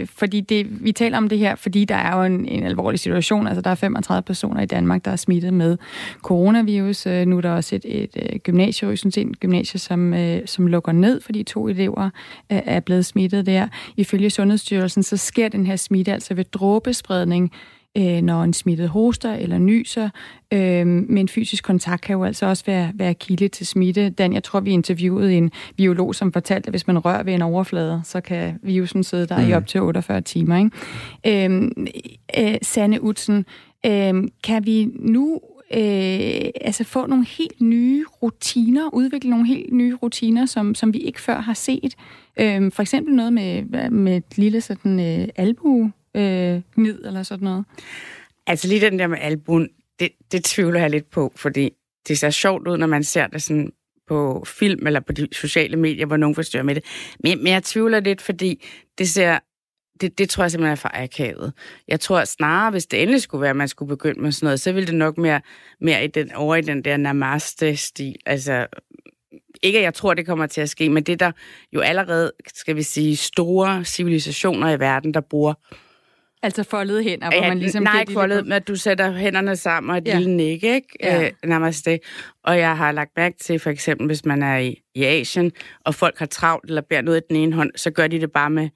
øh, 0.01 0.07
fordi 0.15 0.41
det, 0.41 0.85
vi 0.85 0.93
taler 0.93 1.17
om 1.17 1.29
det 1.29 1.39
her, 1.39 1.55
fordi 1.55 1.85
der 1.85 1.95
er 1.95 2.17
jo 2.17 2.25
en, 2.25 2.49
en 2.49 2.65
alvorlig 2.65 3.01
situation. 3.01 3.47
Altså, 3.47 3.61
der 3.61 3.71
er 3.71 3.75
35 3.75 4.23
personer 4.23 4.63
i 4.63 4.67
Danmark, 4.67 5.05
der 5.05 5.11
er 5.11 5.17
smittet 5.17 5.55
med 5.55 5.77
coronavirus. 6.23 7.07
Øh, 7.07 7.27
nu 7.27 7.37
er 7.37 7.41
der 7.41 7.51
også 7.51 7.77
et, 7.77 7.85
et, 7.85 8.03
et 8.03 8.29
øh, 8.33 8.39
gymnasie, 8.39 8.93
et 8.93 9.41
gymnasie, 9.41 9.81
som, 9.81 10.15
øh, 10.15 10.41
som 10.47 10.67
lukker 10.67 10.93
ned, 10.93 11.21
fordi 11.21 11.43
to 11.43 11.62
elever 11.69 12.11
øh, 12.53 12.61
er 12.65 12.81
blevet 12.81 13.07
smittet 13.07 13.47
der. 13.47 13.69
Ifølge 13.97 14.31
Sundhedsstyrelsen, 14.31 15.03
så 15.03 15.17
sker 15.17 15.49
den 15.49 15.67
her 15.67 15.77
smitte 15.77 16.13
altså 16.13 16.35
ved 16.35 16.45
dråbespredning 16.45 17.53
øh, 17.97 18.23
når 18.23 18.43
en 18.43 18.53
smittet 18.53 18.89
hoster 18.89 19.33
eller 19.33 19.59
nyser. 19.59 20.11
Øh, 20.53 20.87
men 20.87 21.29
fysisk 21.29 21.65
kontakt 21.65 22.03
kan 22.03 22.13
jo 22.13 22.25
altså 22.25 22.47
også 22.47 22.65
være, 22.67 22.93
være 22.95 23.15
kilde 23.15 23.49
til 23.49 23.67
smitte. 23.67 24.11
Dan, 24.11 24.33
jeg 24.33 24.43
tror, 24.43 24.61
vi 24.61 24.71
interviewede 24.71 25.35
en 25.35 25.51
biolog, 25.77 26.15
som 26.15 26.33
fortalte, 26.33 26.67
at 26.67 26.73
hvis 26.73 26.87
man 26.87 26.99
rører 26.99 27.23
ved 27.23 27.35
en 27.35 27.43
overflade, 27.43 28.01
så 28.05 28.21
kan 28.21 28.59
virusen 28.63 29.05
sidde 29.05 29.27
der 29.27 29.41
mm. 29.41 29.49
i 29.49 29.53
op 29.53 29.67
til 29.67 29.81
48 29.81 30.21
timer. 30.21 30.59
Ikke? 30.59 31.47
Øh, 31.47 31.71
øh, 32.39 32.59
Sanne 32.63 33.03
Utsen, 33.03 33.47
øh, 33.87 34.15
kan 34.45 34.67
vi 34.67 34.89
nu 34.95 35.41
øh, 35.75 36.51
altså 36.61 36.85
få 36.85 37.07
nogle 37.07 37.27
helt 37.27 37.61
nye 37.61 38.05
rutiner, 38.23 38.95
udvikle 38.95 39.31
nogle 39.31 39.47
helt 39.47 39.73
nye 39.73 39.95
rutiner, 39.95 40.47
som, 40.47 40.75
som 40.75 40.93
vi 40.93 40.99
ikke 40.99 41.21
før 41.21 41.41
har 41.41 41.55
set. 41.55 41.95
Øh, 42.41 42.73
for 42.73 42.83
eksempel 42.83 43.15
noget 43.15 43.33
med, 43.33 43.63
med 43.91 44.17
et 44.17 44.39
lille 44.39 44.61
sådan 44.61 45.01
øh, 45.01 45.29
albu 45.37 45.91
øh, 46.15 46.61
ned 46.77 47.05
eller 47.05 47.23
sådan 47.23 47.45
noget. 47.45 47.65
Altså 48.47 48.69
lige 48.69 48.81
den 48.81 48.99
der 48.99 49.07
med 49.07 49.19
albuen, 49.21 49.69
det, 50.01 50.09
det 50.33 50.45
tvivler 50.45 50.81
jeg 50.81 50.91
lidt 50.91 51.11
på, 51.11 51.33
fordi 51.37 51.71
det 52.09 52.19
ser 52.19 52.31
sjovt 52.31 52.69
ud, 52.69 52.79
når 52.79 52.87
man 52.87 53.05
ser 53.05 53.27
det 53.27 53.43
sådan 53.43 53.73
på 54.09 54.45
film 54.47 54.87
eller 54.87 55.01
på 55.01 55.13
de 55.13 55.29
sociale 55.33 55.77
medier, 55.77 56.07
hvor 56.07 56.17
nogen 56.17 56.35
forstyrrer 56.35 56.63
med 56.63 56.75
det. 56.75 56.85
Men, 57.21 57.39
men 57.39 57.53
jeg 57.53 57.63
tvivler 57.63 58.01
lidt, 58.01 58.21
fordi 58.23 58.65
det 58.99 59.09
ser 59.09 59.39
det, 60.03 60.19
det 60.19 60.29
tror 60.29 60.45
jeg 60.45 60.51
simpelthen 60.51 60.73
er 60.73 60.77
for 60.77 60.91
akavet. 60.95 61.53
Jeg 61.89 62.01
tror 62.01 62.25
snarere, 62.25 62.71
hvis 62.71 62.87
det 62.87 63.03
endelig 63.03 63.23
skulle 63.23 63.43
være, 63.43 63.51
at 63.51 63.57
man 63.57 63.69
skulle 63.69 63.89
begynde 63.89 64.21
med 64.21 64.33
sådan 64.33 64.47
noget, 64.47 64.61
så 64.61 64.73
ville 64.73 64.87
det 64.87 64.95
nok 64.95 65.19
mere, 65.19 65.41
mere 65.81 66.05
i 66.05 66.07
den, 66.07 66.33
over 66.35 66.57
i 66.57 66.61
den 66.61 66.85
der 66.85 66.97
namaste-stil. 66.97 68.17
Altså, 68.27 68.67
ikke 69.63 69.79
at 69.79 69.85
jeg 69.85 69.95
tror, 69.95 70.15
det 70.15 70.27
kommer 70.27 70.47
til 70.47 70.61
at 70.61 70.69
ske, 70.69 70.89
men 70.89 71.03
det 71.03 71.21
der 71.21 71.33
jo 71.73 71.81
allerede, 71.81 72.33
skal 72.55 72.77
vi 72.77 72.83
sige, 72.83 73.17
store 73.17 73.85
civilisationer 73.85 74.71
i 74.71 74.81
verden, 74.81 75.15
der 75.15 75.21
bruger 75.21 75.55
Altså 76.45 76.63
foldede 76.63 77.03
hænder, 77.03 77.31
hvor 77.31 77.43
ja, 77.43 77.49
man 77.49 77.59
ligesom... 77.59 77.83
Nej, 77.83 78.01
ikke 78.01 78.13
foldet, 78.13 78.47
men 78.47 78.63
du 78.63 78.77
sætter 78.77 79.13
hænderne 79.13 79.57
sammen 79.57 79.91
og 79.91 79.99
et 79.99 80.09
ja. 80.09 80.19
lille 80.19 80.37
nik, 80.37 80.65
ikke? 80.65 80.87
Ja. 81.01 81.25
Øh, 81.25 81.31
namaste. 81.45 82.01
Og 82.45 82.59
jeg 82.59 82.77
har 82.77 82.93
lagt 82.93 83.11
mærke 83.17 83.39
til, 83.39 83.59
for 83.59 83.71
eksempel, 83.71 84.07
hvis 84.07 84.25
man 84.25 84.43
er 84.43 84.59
i, 84.59 84.77
i 84.95 85.05
Asien, 85.05 85.53
og 85.85 85.95
folk 85.95 86.19
har 86.19 86.27
travlt 86.27 86.69
eller 86.69 86.83
bærer 86.83 87.03
noget 87.03 87.21
i 87.21 87.25
den 87.29 87.37
ene 87.37 87.57
hånd, 87.57 87.71
så 87.77 87.91
gør 87.91 88.07
de 88.07 88.21
det 88.21 88.33
bare 88.33 88.51
med 88.51 88.69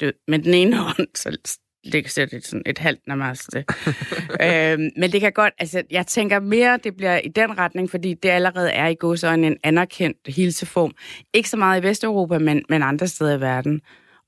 død. 0.00 0.12
Med 0.28 0.38
den 0.38 0.54
ene 0.54 0.76
hånd, 0.84 1.08
så 1.14 1.58
ligger 1.84 2.26
det 2.30 2.46
sådan 2.46 2.62
et 2.66 2.78
halvt 2.78 3.06
namaste. 3.06 3.64
øhm, 4.44 4.90
men 4.96 5.12
det 5.12 5.20
kan 5.20 5.32
godt, 5.32 5.54
altså 5.58 5.82
jeg 5.90 6.06
tænker 6.06 6.40
mere, 6.40 6.78
det 6.84 6.96
bliver 6.96 7.18
i 7.18 7.28
den 7.28 7.58
retning, 7.58 7.90
fordi 7.90 8.14
det 8.14 8.28
allerede 8.28 8.70
er 8.70 8.86
i 8.86 8.94
godsøjne 8.94 9.46
en 9.46 9.56
anerkendt 9.64 10.18
hilseform. 10.26 10.94
Ikke 11.34 11.48
så 11.48 11.56
meget 11.56 11.80
i 11.80 11.86
Vesteuropa, 11.86 12.38
men, 12.38 12.62
men 12.68 12.82
andre 12.82 13.08
steder 13.08 13.36
i 13.36 13.40
verden. 13.40 13.80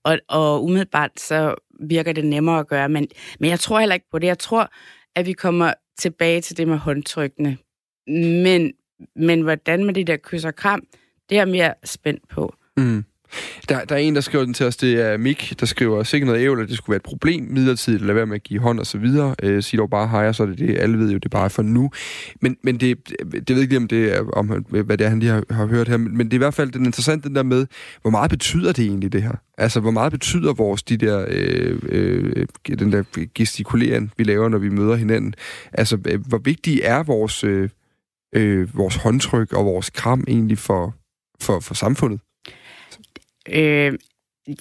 Og, 0.04 0.18
og 0.28 0.64
umiddelbart 0.64 1.20
så 1.20 1.54
virker 1.80 2.12
det 2.12 2.24
nemmere 2.24 2.58
at 2.58 2.68
gøre, 2.68 2.88
men, 2.88 3.08
men 3.40 3.50
jeg 3.50 3.60
tror 3.60 3.78
heller 3.78 3.94
ikke 3.94 4.10
på 4.10 4.18
det. 4.18 4.26
Jeg 4.26 4.38
tror, 4.38 4.70
at 5.14 5.26
vi 5.26 5.32
kommer 5.32 5.72
tilbage 5.98 6.40
til 6.40 6.56
det 6.56 6.68
med 6.68 6.76
håndtrykkene. 6.76 7.58
Men, 8.06 8.72
men 9.16 9.40
hvordan 9.40 9.84
med 9.84 9.94
de 9.94 10.04
der 10.04 10.16
kys 10.16 10.44
og 10.44 10.54
kram, 10.54 10.82
det 11.28 11.36
er 11.36 11.40
jeg 11.40 11.48
mere 11.48 11.74
spændt 11.84 12.28
på. 12.28 12.54
Mm. 12.76 13.04
Der, 13.68 13.84
der 13.84 13.94
er 13.94 13.98
en, 13.98 14.14
der 14.14 14.20
skriver 14.20 14.44
den 14.44 14.54
til 14.54 14.66
os, 14.66 14.76
det 14.76 15.00
er 15.00 15.16
Mik, 15.16 15.54
der 15.60 15.66
skriver 15.66 16.02
sikkert 16.02 16.26
noget 16.26 16.40
ævl, 16.40 16.62
at 16.62 16.68
det 16.68 16.76
skulle 16.76 16.92
være 16.92 16.96
et 16.96 17.02
problem 17.02 17.44
midlertidigt, 17.50 18.02
lad 18.02 18.14
være 18.14 18.26
med 18.26 18.34
at 18.34 18.42
give 18.42 18.60
hånd 18.60 18.80
og 18.80 18.86
så 18.86 18.98
videre. 18.98 19.34
Øh, 19.42 19.62
sig 19.62 19.78
dog 19.78 19.90
bare 19.90 20.08
hej, 20.08 20.32
så 20.32 20.42
er 20.42 20.46
det 20.46 20.58
det. 20.58 20.78
Alle 20.78 20.98
ved 20.98 21.10
jo, 21.10 21.14
det 21.14 21.24
er 21.24 21.28
bare 21.28 21.50
for 21.50 21.62
nu. 21.62 21.90
Men, 22.40 22.56
men 22.62 22.80
det, 22.80 22.98
det 23.48 23.56
ved 23.56 23.62
ikke 23.62 23.76
om 23.76 23.88
det 23.88 24.14
er, 24.14 24.20
om, 24.32 24.46
hvad 24.68 24.98
det 24.98 25.04
er, 25.04 25.08
han 25.08 25.18
lige 25.18 25.32
har, 25.32 25.44
har 25.50 25.66
hørt 25.66 25.88
her, 25.88 25.96
men, 25.96 26.16
men 26.16 26.26
det 26.26 26.32
er 26.32 26.36
i 26.36 26.38
hvert 26.38 26.54
fald 26.54 26.72
den 26.72 26.86
interessante, 26.86 27.28
den 27.28 27.36
der 27.36 27.42
med, 27.42 27.66
hvor 28.02 28.10
meget 28.10 28.30
betyder 28.30 28.72
det 28.72 28.84
egentlig, 28.84 29.12
det 29.12 29.22
her? 29.22 29.34
Altså, 29.58 29.80
hvor 29.80 29.90
meget 29.90 30.12
betyder 30.12 30.52
vores, 30.52 30.82
de 30.82 30.96
der, 30.96 31.26
øh, 31.28 31.78
øh, 31.88 32.46
den 32.78 32.92
der 32.92 33.26
gestikulering, 33.34 34.12
vi 34.16 34.24
laver, 34.24 34.48
når 34.48 34.58
vi 34.58 34.68
møder 34.68 34.96
hinanden? 34.96 35.34
Altså, 35.72 35.98
øh, 36.06 36.26
hvor 36.26 36.38
vigtige 36.38 36.82
er 36.82 37.02
vores, 37.02 37.44
øh, 37.44 37.68
øh, 38.34 38.76
vores 38.76 38.96
håndtryk 38.96 39.52
og 39.52 39.64
vores 39.64 39.90
kram 39.90 40.24
egentlig 40.28 40.58
for, 40.58 40.94
for, 41.40 41.60
for 41.60 41.74
samfundet? 41.74 42.20
Øh, 43.48 43.98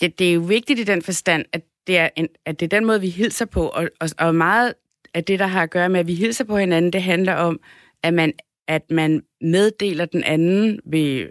ja, 0.02 0.08
det 0.08 0.30
er 0.30 0.34
jo 0.34 0.42
vigtigt 0.42 0.80
i 0.80 0.84
den 0.84 1.02
forstand, 1.02 1.46
at 1.54 1.62
det 1.88 1.98
er, 1.98 2.10
en, 2.16 2.28
at 2.46 2.60
det 2.60 2.66
er 2.66 2.78
den 2.78 2.86
måde, 2.86 3.02
vi 3.02 3.10
hilser 3.10 3.46
på, 3.46 3.68
og, 3.68 3.90
og, 4.00 4.10
og 4.20 4.36
meget 4.36 4.74
af 5.14 5.24
det, 5.24 5.40
der 5.40 5.48
har 5.48 5.64
at 5.64 5.70
gøre 5.70 5.90
med, 5.90 6.00
at 6.00 6.08
vi 6.08 6.14
hilser 6.14 6.44
på 6.44 6.58
hinanden, 6.58 6.94
det 6.94 7.04
handler 7.04 7.34
om, 7.34 7.60
at 8.04 8.14
man, 8.14 8.34
at 8.68 8.92
man 8.92 9.24
meddeler 9.42 10.06
den 10.06 10.24
anden 10.24 10.80
ved, 10.86 11.28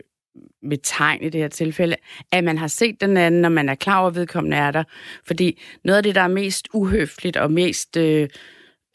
ved 0.63 0.79
tegn 0.83 1.23
i 1.23 1.29
det 1.29 1.41
her 1.41 1.49
tilfælde, 1.49 1.97
at 2.33 2.45
man 2.45 2.59
har 2.59 2.67
set 2.67 3.01
den 3.01 3.17
anden, 3.17 3.41
når 3.41 3.49
man 3.49 3.69
er 3.69 3.75
klar 3.75 3.99
over, 3.99 4.09
at 4.09 4.15
vedkommende 4.15 4.57
er 4.57 4.71
der. 4.71 4.85
Fordi 5.27 5.61
noget 5.85 5.97
af 5.97 6.03
det, 6.03 6.15
der 6.15 6.21
er 6.21 6.29
mest 6.29 6.69
uhøfligt 6.75 7.37
og 7.37 7.53
mest 7.53 7.97
øh, 7.97 8.29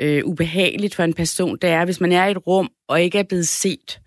øh, 0.02 0.26
ubehageligt 0.26 0.96
for 0.96 1.04
en 1.04 1.14
person, 1.14 1.58
det 1.62 1.70
er, 1.70 1.86
hvis 1.86 2.02
man 2.02 2.12
er 2.12 2.26
i 2.26 2.32
et 2.32 2.48
rum 2.48 2.72
og 2.88 3.02
ikke 3.02 3.20
er 3.20 3.24
blevet 3.24 3.48
set 3.48 4.00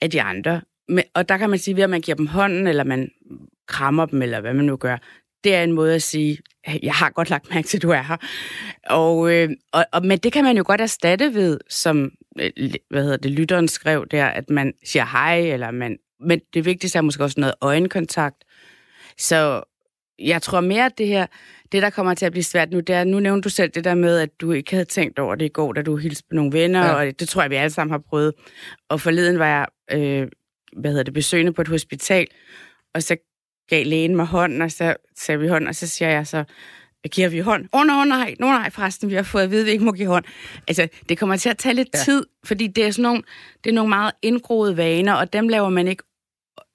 af 0.00 0.10
de 0.10 0.22
andre. 0.22 0.60
Og 1.14 1.28
der 1.28 1.36
kan 1.36 1.50
man 1.50 1.58
sige, 1.58 1.76
ved 1.76 1.82
at 1.82 1.90
man 1.90 2.00
giver 2.00 2.16
dem 2.16 2.26
hånden, 2.26 2.66
eller 2.66 2.84
man 2.84 3.10
krammer 3.68 4.06
dem, 4.06 4.22
eller 4.22 4.40
hvad 4.40 4.54
man 4.54 4.64
nu 4.64 4.76
gør, 4.76 4.96
det 5.44 5.54
er 5.54 5.62
en 5.62 5.72
måde 5.72 5.94
at 5.94 6.02
sige, 6.02 6.38
jeg 6.82 6.94
har 6.94 7.10
godt 7.10 7.30
lagt 7.30 7.50
mærke 7.54 7.68
til, 7.68 7.78
at 7.78 7.82
du 7.82 7.90
er 7.90 8.02
her. 8.02 8.16
Og, 8.90 9.34
øh, 9.34 9.50
og, 9.72 9.86
og, 9.92 10.06
men 10.06 10.18
det 10.18 10.32
kan 10.32 10.44
man 10.44 10.56
jo 10.56 10.62
godt 10.66 10.80
erstatte 10.80 11.34
ved, 11.34 11.60
som 11.70 12.10
øh, 12.40 12.50
hvad 12.90 13.02
hedder 13.02 13.16
det, 13.16 13.30
lytteren 13.30 13.68
skrev 13.68 14.06
der, 14.10 14.26
at 14.26 14.50
man 14.50 14.72
siger 14.84 15.04
hej, 15.04 15.40
eller 15.40 15.70
man, 15.70 15.98
men 16.20 16.40
det 16.54 16.64
vigtigste 16.64 16.98
er 16.98 17.02
måske 17.02 17.24
også 17.24 17.40
noget 17.40 17.54
øjenkontakt. 17.60 18.44
Så 19.18 19.62
jeg 20.18 20.42
tror 20.42 20.60
mere, 20.60 20.86
at 20.86 20.98
det 20.98 21.06
her, 21.06 21.26
det 21.72 21.82
der 21.82 21.90
kommer 21.90 22.14
til 22.14 22.26
at 22.26 22.32
blive 22.32 22.44
svært 22.44 22.70
nu, 22.70 22.80
det 22.80 22.94
er, 22.94 23.04
nu 23.04 23.20
nævnte 23.20 23.44
du 23.44 23.48
selv 23.48 23.70
det 23.70 23.84
der 23.84 23.94
med, 23.94 24.18
at 24.18 24.40
du 24.40 24.52
ikke 24.52 24.70
havde 24.70 24.84
tænkt 24.84 25.18
over 25.18 25.34
det 25.34 25.44
i 25.44 25.48
går, 25.48 25.72
da 25.72 25.82
du 25.82 25.96
hilste 25.96 26.24
på 26.30 26.34
nogle 26.34 26.52
venner, 26.52 26.84
ja. 26.84 26.92
og 26.92 27.20
det 27.20 27.28
tror 27.28 27.42
jeg, 27.42 27.50
vi 27.50 27.56
alle 27.56 27.70
sammen 27.70 27.90
har 27.92 28.02
prøvet. 28.08 28.34
Og 28.88 29.00
forleden 29.00 29.38
var 29.38 29.46
jeg, 29.46 29.66
øh, 29.92 30.28
hvad 30.76 30.90
hedder 30.90 31.04
det, 31.04 31.14
besøgende 31.14 31.52
på 31.52 31.62
et 31.62 31.68
hospital, 31.68 32.26
og 32.94 33.02
så 33.02 33.16
gav 33.68 33.86
lægen 33.86 34.16
mig 34.16 34.26
hånden, 34.26 34.62
og 34.62 34.72
så 34.72 34.94
sagde 35.16 35.40
vi 35.40 35.48
hånd, 35.48 35.68
og 35.68 35.74
så 35.74 35.86
siger 35.86 36.10
jeg 36.10 36.26
så, 36.26 36.44
giver 37.10 37.28
vi 37.28 37.38
hånd? 37.38 37.68
Åh, 37.72 37.80
oh, 37.80 37.86
no, 37.86 38.04
nej, 38.04 38.34
no, 38.38 38.46
nej, 38.46 38.70
forresten, 38.70 39.10
vi 39.10 39.14
har 39.14 39.22
fået 39.22 39.42
at 39.42 39.50
vide, 39.50 39.60
at 39.60 39.66
vi 39.66 39.70
ikke 39.70 39.84
må 39.84 39.92
give 39.92 40.08
hånd. 40.08 40.24
Altså, 40.68 40.88
det 41.08 41.18
kommer 41.18 41.36
til 41.36 41.48
at 41.48 41.58
tage 41.58 41.74
lidt 41.74 41.88
ja. 41.94 41.98
tid, 41.98 42.26
fordi 42.44 42.66
det 42.66 42.86
er 42.86 42.90
sådan 42.90 43.02
nogle, 43.02 43.22
det 43.64 43.70
er 43.70 43.74
nogle 43.74 43.88
meget 43.88 44.12
indgroede 44.22 44.76
vaner, 44.76 45.14
og 45.14 45.32
dem 45.32 45.48
laver 45.48 45.68
man 45.68 45.88
ikke 45.88 46.02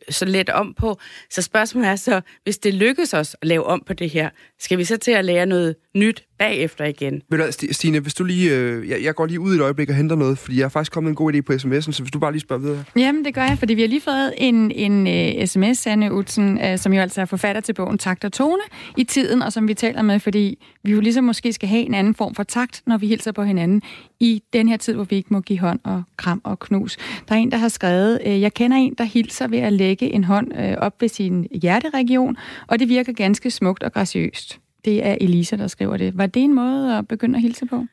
så 0.09 0.25
let 0.25 0.49
om 0.49 0.73
på. 0.73 0.99
Så 1.29 1.41
spørgsmålet 1.41 1.89
er 1.89 1.95
så, 1.95 2.21
hvis 2.43 2.57
det 2.57 2.73
lykkes 2.73 3.13
os 3.13 3.35
at 3.41 3.47
lave 3.47 3.65
om 3.65 3.83
på 3.85 3.93
det 3.93 4.09
her, 4.09 4.29
skal 4.59 4.77
vi 4.77 4.83
så 4.83 4.97
til 4.97 5.11
at 5.11 5.25
lære 5.25 5.45
noget 5.45 5.75
nyt 5.95 6.23
bagefter 6.37 6.85
igen? 6.85 7.21
Ved 7.29 7.37
du, 7.37 7.73
Stine, 7.73 7.99
hvis 7.99 8.13
du 8.13 8.23
lige... 8.23 8.55
Øh, 8.55 8.89
jeg, 8.89 9.03
jeg 9.03 9.15
går 9.15 9.25
lige 9.25 9.39
ud 9.39 9.55
et 9.55 9.61
øjeblik 9.61 9.89
og 9.89 9.95
henter 9.95 10.15
noget, 10.15 10.37
fordi 10.37 10.57
jeg 10.57 10.63
har 10.63 10.69
faktisk 10.69 10.91
kommet 10.91 11.09
en 11.09 11.15
god 11.15 11.33
idé 11.33 11.41
på 11.41 11.53
sms'en, 11.53 11.91
så 11.91 12.01
hvis 12.01 12.11
du 12.11 12.19
bare 12.19 12.31
lige 12.31 12.41
spørger 12.41 12.61
videre. 12.61 12.83
Jamen, 12.95 13.25
det 13.25 13.33
gør 13.33 13.43
jeg, 13.43 13.59
fordi 13.59 13.73
vi 13.73 13.81
har 13.81 13.87
lige 13.87 14.01
fået 14.01 14.33
en, 14.37 14.71
en 14.71 15.07
uh, 15.07 15.41
øh, 15.41 15.47
sms, 15.47 15.77
Sanne 15.77 16.13
Utsen, 16.13 16.57
uh, 16.57 16.79
som 16.79 16.93
jo 16.93 17.01
altså 17.01 17.21
er 17.21 17.25
forfatter 17.25 17.61
til 17.61 17.73
bogen 17.73 17.97
Takt 17.97 18.25
og 18.25 18.33
Tone 18.33 18.61
i 18.97 19.03
tiden, 19.03 19.41
og 19.41 19.53
som 19.53 19.67
vi 19.67 19.73
taler 19.73 20.01
med, 20.01 20.19
fordi 20.19 20.57
vi 20.83 20.91
jo 20.91 20.99
ligesom 20.99 21.23
måske 21.23 21.53
skal 21.53 21.69
have 21.69 21.81
en 21.81 21.93
anden 21.93 22.15
form 22.15 22.35
for 22.35 22.43
takt, 22.43 22.81
når 22.85 22.97
vi 22.97 23.07
hilser 23.07 23.31
på 23.31 23.43
hinanden 23.43 23.81
i 24.19 24.43
den 24.53 24.69
her 24.69 24.77
tid, 24.77 24.93
hvor 24.93 25.03
vi 25.03 25.15
ikke 25.15 25.29
må 25.31 25.41
give 25.41 25.59
hånd 25.59 25.79
og 25.83 26.03
kram 26.17 26.41
og 26.43 26.59
knus. 26.59 26.97
Der 27.29 27.35
er 27.35 27.39
en, 27.39 27.51
der 27.51 27.57
har 27.57 27.69
skrevet, 27.69 28.19
uh, 28.25 28.41
jeg 28.41 28.53
kender 28.53 28.77
en, 28.77 28.95
der 28.97 29.03
hilser 29.03 29.47
ved 29.47 29.59
at 29.59 29.73
lægge 29.73 30.13
en 30.13 30.23
hånd 30.23 30.51
uh, 30.53 30.73
op 30.77 31.01
ved 31.01 31.09
sin 31.09 31.47
hjerteregion, 31.51 32.37
og 32.67 32.79
det 32.79 32.89
virker 32.89 33.13
ganske 33.13 33.51
smukt 33.51 33.83
og 33.83 33.93
graciøst. 33.93 34.59
Det 34.85 35.05
er 35.05 35.17
Elisa, 35.21 35.55
der 35.55 35.67
skriver 35.67 35.97
det. 35.97 36.17
Var 36.17 36.25
det 36.25 36.43
en 36.43 36.53
måde 36.55 36.97
at 36.97 37.07
begynde 37.07 37.35
at 37.35 37.41
hilse 37.41 37.65
på? 37.65 37.85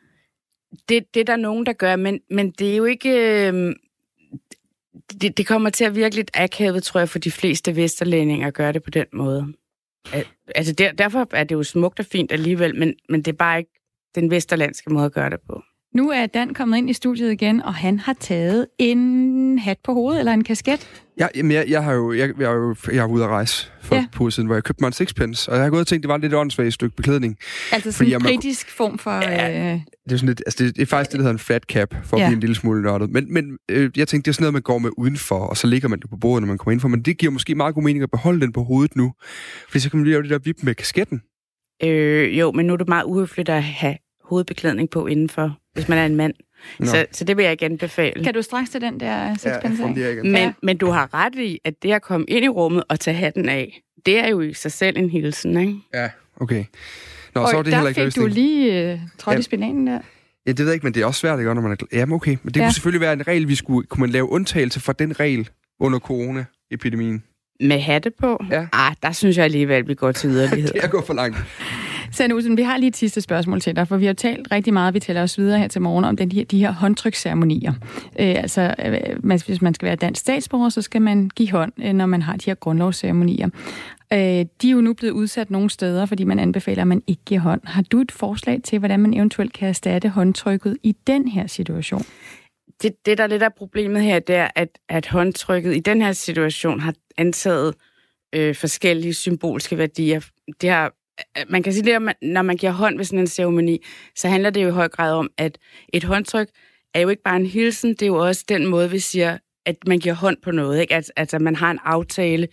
Det, 0.88 1.14
det 1.14 1.20
er 1.20 1.24
der 1.24 1.37
nogen, 1.37 1.66
der 1.66 1.72
gør, 1.72 1.96
men, 1.96 2.20
men 2.31 2.50
det 2.50 2.72
er 2.72 2.76
jo 2.76 2.85
ikke... 2.85 3.11
Øh, 3.48 3.74
det, 5.20 5.37
det 5.37 5.46
kommer 5.46 5.70
til 5.70 5.85
at 5.85 5.96
virke 5.96 6.14
lidt 6.14 6.31
akavet, 6.35 6.83
tror 6.83 7.00
jeg, 7.00 7.09
for 7.09 7.18
de 7.18 7.31
fleste 7.31 7.76
vesterlændinge 7.76 8.46
at 8.46 8.55
gøre 8.55 8.72
det 8.72 8.83
på 8.83 8.90
den 8.90 9.07
måde. 9.12 9.46
Altså 10.55 10.72
der, 10.72 10.92
derfor 10.92 11.29
er 11.31 11.44
det 11.44 11.55
jo 11.55 11.62
smukt 11.62 12.00
og 12.00 12.07
fint 12.07 12.33
alligevel, 12.33 12.76
men, 12.76 12.94
men 13.09 13.22
det 13.22 13.33
er 13.33 13.37
bare 13.37 13.59
ikke 13.59 13.81
den 14.14 14.31
vesterlandske 14.31 14.92
måde 14.92 15.05
at 15.05 15.12
gøre 15.12 15.31
det 15.31 15.40
på. 15.48 15.62
Nu 15.94 16.11
er 16.11 16.26
Dan 16.26 16.55
kommet 16.55 16.79
ind 16.79 16.90
i 16.90 16.92
studiet 16.92 17.33
igen, 17.33 17.62
og 17.62 17.74
han 17.74 17.98
har 17.98 18.12
taget 18.20 18.66
en 18.79 19.59
hat 19.59 19.79
på 19.85 19.92
hovedet, 19.92 20.18
eller 20.18 20.33
en 20.33 20.44
kasket. 20.44 21.03
Ja, 21.18 21.26
jamen 21.37 21.53
jeg, 21.53 21.68
jeg 21.68 21.85
har 21.85 21.92
jo, 21.92 22.12
jeg, 22.12 22.40
jeg, 22.40 22.48
har 22.48 22.55
jo, 22.55 22.74
jeg 22.92 23.03
har 23.03 23.09
ude 23.09 23.24
at 23.24 23.31
rejse 23.31 23.70
for 23.90 23.96
ja. 23.96 24.07
på 24.12 24.31
siden, 24.31 24.46
hvor 24.46 24.57
jeg 24.57 24.64
købte 24.64 24.83
mig 24.83 24.87
en 24.87 24.92
sixpence, 24.92 25.50
og 25.50 25.57
jeg 25.57 25.64
har 25.64 25.70
gået 25.70 25.81
og 25.81 25.87
tænkt, 25.87 26.03
det 26.03 26.09
var 26.09 26.14
et 26.14 26.20
lidt 26.20 26.35
åndssvagt 26.35 26.74
stykke 26.74 26.96
beklædning. 26.96 27.37
Altså 27.72 27.92
sådan 27.92 28.12
en 28.12 28.20
kritisk 28.20 28.66
jeg, 28.66 28.72
form 28.72 28.98
for... 28.98 29.11
Ja, 29.11 29.72
øh... 29.72 29.81
det, 30.05 30.12
er 30.12 30.16
sådan 30.16 30.29
lidt, 30.29 30.42
altså 30.46 30.64
det, 30.64 30.76
det 30.76 30.83
er 30.83 30.87
faktisk 30.87 31.11
det, 31.11 31.18
der 31.18 31.22
hedder 31.22 31.33
en 31.33 31.38
flat 31.38 31.62
cap, 31.62 31.94
for 32.05 32.18
ja. 32.18 32.24
at 32.24 32.29
blive 32.29 32.37
en 32.37 32.40
lille 32.40 32.55
smule 32.55 32.83
nørdet. 32.83 33.11
Men, 33.11 33.35
men 33.35 33.59
øh, 33.68 33.90
jeg 33.96 34.09
tænkte, 34.09 34.26
det 34.26 34.29
er 34.29 34.35
sådan 34.35 34.42
noget, 34.42 34.53
man 34.53 34.62
går 34.62 34.79
med 34.79 34.90
udenfor, 34.96 35.38
og 35.38 35.57
så 35.57 35.66
ligger 35.66 35.88
man 35.88 36.00
det 36.00 36.11
på 36.11 36.16
bordet, 36.16 36.42
når 36.42 36.46
man 36.46 36.59
kommer 36.59 36.72
indenfor. 36.72 36.88
Men 36.88 37.03
det 37.03 37.18
giver 37.18 37.33
måske 37.33 37.55
meget 37.55 37.74
god 37.74 37.83
mening 37.83 38.03
at 38.03 38.11
beholde 38.11 38.40
den 38.40 38.53
på 38.53 38.62
hovedet 38.62 38.96
nu, 38.96 39.12
fordi 39.68 39.81
så 39.81 39.90
kan 39.90 39.98
man 39.98 40.05
lige 40.05 40.12
lave 40.12 40.22
det 40.22 40.31
der 40.31 40.38
vip 40.38 40.57
med 40.62 40.74
kasketten. 40.74 41.22
Øh, 41.83 42.38
jo, 42.38 42.53
men 42.53 42.66
nu 42.66 42.72
er 42.72 42.76
det 42.76 42.88
meget 42.88 43.05
uhøfligt 43.05 43.48
at 43.48 43.62
have 43.62 43.96
hovedbeklædning 44.24 44.90
på 44.90 45.07
indenfor, 45.07 45.59
hvis 45.74 45.88
man 45.88 45.98
er 45.98 46.07
en 46.07 46.16
mand. 46.16 46.35
Så, 46.85 47.07
så 47.12 47.25
det 47.25 47.37
vil 47.37 47.42
jeg 47.42 47.53
igen 47.53 47.79
befale. 47.79 48.25
Kan 48.25 48.35
du 48.35 48.42
straks 48.42 48.70
til 48.70 48.81
den 48.81 49.01
der 49.01 49.35
sixpence 49.35 49.83
ja, 49.83 50.23
men, 50.23 50.35
ja. 50.35 50.53
men 50.62 50.77
du 50.77 50.90
har 50.90 51.14
ret 51.14 51.35
i, 51.35 51.59
at 51.64 51.83
det 51.83 51.92
at 51.92 52.03
komme 52.03 52.27
ind 52.29 52.44
i 52.44 52.49
rummet 52.49 52.85
og 52.88 53.01
tage 53.01 53.16
hatten 53.16 53.49
af, 53.49 53.81
det 54.07 54.18
er 54.18 54.29
jo 54.29 54.40
i 54.40 54.55
sig 54.55 54.73
selv 54.73 54.99
en 54.99 55.11
hilsen, 55.11 55.61
ikke? 55.61 55.75
Ja, 55.94 56.11
okay. 56.37 56.64
Nå, 57.35 57.40
og 57.40 57.49
så 57.49 57.57
var 57.57 57.62
det 57.62 57.73
der 57.73 57.79
heller 57.79 57.88
ikke 57.88 57.99
fik 57.99 58.05
løsning. 58.05 58.29
du 58.29 58.35
lige 58.35 58.92
uh, 58.92 59.01
trådt 59.18 59.38
i 59.38 59.42
spinanen 59.42 59.87
der. 59.87 60.01
Ja, 60.46 60.51
det 60.51 60.59
ved 60.59 60.66
jeg 60.66 60.75
ikke, 60.75 60.87
men 60.87 60.94
det 60.94 61.03
er 61.03 61.07
også 61.07 61.20
svært, 61.20 61.38
ikke, 61.38 61.55
når 61.55 61.62
man 61.62 61.73
er... 61.73 61.77
Jamen 61.92 62.14
okay, 62.14 62.37
men 62.42 62.55
det 62.55 62.61
ja. 62.61 62.66
kunne 62.66 62.73
selvfølgelig 62.73 63.01
være 63.01 63.12
en 63.12 63.27
regel, 63.27 63.49
vi 63.49 63.55
skulle... 63.55 63.87
Kunne 63.87 64.01
man 64.01 64.11
lave 64.11 64.31
undtagelse 64.31 64.81
fra 64.81 64.92
den 64.92 65.20
regel 65.20 65.49
under 65.81 65.99
corona-epidemien? 65.99 67.23
Med 67.61 67.81
hatte 67.81 68.11
på? 68.11 68.44
Ja. 68.51 68.66
Ah, 68.73 68.94
der 69.03 69.12
synes 69.12 69.37
jeg 69.37 69.44
alligevel, 69.44 69.75
at 69.75 69.88
vi 69.88 69.94
går 69.94 70.12
til 70.12 70.31
yderlighed. 70.31 70.73
det 70.75 70.85
er 70.85 70.88
gået 70.88 71.05
for 71.05 71.14
langt. 71.14 71.37
Sande 72.12 72.37
Usen, 72.37 72.57
vi 72.57 72.62
har 72.62 72.77
lige 72.77 72.88
et 72.88 72.96
sidste 72.96 73.20
spørgsmål 73.20 73.61
til 73.61 73.77
dig, 73.77 73.88
for 73.88 73.96
vi 73.96 74.07
har 74.07 74.12
talt 74.12 74.49
rigtig 74.53 74.73
meget, 74.73 74.94
vi 74.94 75.01
tæller 75.01 75.23
os 75.23 75.38
videre 75.38 75.59
her 75.59 75.68
til 75.68 75.83
morgen, 75.83 76.05
om 76.05 76.16
den 76.16 76.33
her, 76.33 76.44
de 76.44 76.59
her 76.59 76.73
håndtryksceremonier. 76.73 77.73
Øh, 78.20 78.35
altså, 78.37 78.75
øh, 78.85 79.25
man, 79.25 79.40
hvis 79.46 79.62
man 79.62 79.75
skal 79.75 79.87
være 79.87 79.96
dansk 79.96 80.20
statsborger, 80.20 80.68
så 80.68 80.83
skal 80.83 81.03
man 81.03 81.31
give 81.35 81.51
hånd, 81.51 81.73
øh, 81.79 81.92
når 81.92 82.07
man 82.07 82.23
har 82.23 82.37
de 82.37 82.51
her 82.51 82.55
grundlovsceremonier. 82.55 83.49
Øh, 84.12 84.18
de 84.18 84.68
er 84.68 84.70
jo 84.70 84.81
nu 84.81 84.94
blevet 84.94 85.12
udsat 85.12 85.51
nogle 85.51 85.70
steder, 85.70 86.07
fordi 86.07 86.25
man 86.25 86.38
anbefaler, 86.38 86.83
at 86.83 86.88
man 86.88 87.03
ikke 87.07 87.23
giver 87.27 87.40
hånd. 87.40 87.61
Har 87.64 87.83
du 87.83 88.01
et 88.01 88.12
forslag 88.12 88.61
til, 88.64 88.79
hvordan 88.79 89.01
man 89.01 89.14
eventuelt 89.14 89.53
kan 89.53 89.68
erstatte 89.68 90.09
håndtrykket 90.09 90.77
i 90.83 90.96
den 91.07 91.29
her 91.29 91.46
situation? 91.46 92.03
Det, 92.83 92.92
det 93.07 93.18
der 93.18 93.27
lidt 93.27 93.42
er 93.42 93.49
problemet 93.49 94.03
her, 94.03 94.18
det 94.18 94.37
er, 94.37 94.49
at, 94.55 94.68
at 94.88 95.07
håndtrykket 95.07 95.77
i 95.77 95.81
den 95.81 96.03
her 96.03 96.12
situation 96.12 96.81
har 96.81 96.94
antaget 97.18 97.75
øh, 98.35 98.55
forskellige 98.55 99.14
symbolske 99.14 99.79
værdier. 99.79 100.20
Det 100.61 100.70
har 100.70 100.92
man 101.49 101.63
kan 101.63 101.73
sige, 101.73 101.97
at 101.97 102.03
når 102.23 102.43
man 102.43 102.57
giver 102.57 102.73
hånd 102.73 102.97
ved 102.97 103.05
sådan 103.05 103.19
en 103.19 103.27
ceremoni, 103.27 103.85
så 104.17 104.29
handler 104.29 104.51
det 104.51 104.63
jo 104.63 104.69
i 104.69 104.71
høj 104.71 104.89
grad 104.89 105.13
om, 105.13 105.31
at 105.39 105.59
et 105.93 106.05
håndtryk 106.05 106.49
er 106.95 107.01
jo 107.01 107.09
ikke 107.09 107.23
bare 107.23 107.37
en 107.37 107.47
hilsen, 107.47 107.91
det 107.91 108.03
er 108.03 108.07
jo 108.07 108.27
også 108.27 108.45
den 108.49 108.67
måde, 108.67 108.91
vi 108.91 108.99
siger, 108.99 109.39
at 109.67 109.77
man 109.87 109.99
giver 109.99 110.15
hånd 110.15 110.37
på 110.43 110.51
noget. 110.51 110.81
Ikke? 110.81 110.95
At, 110.95 111.13
altså, 111.17 111.39
man 111.39 111.57
har 111.57 111.71
en 111.71 111.79
aftale, 111.85 112.49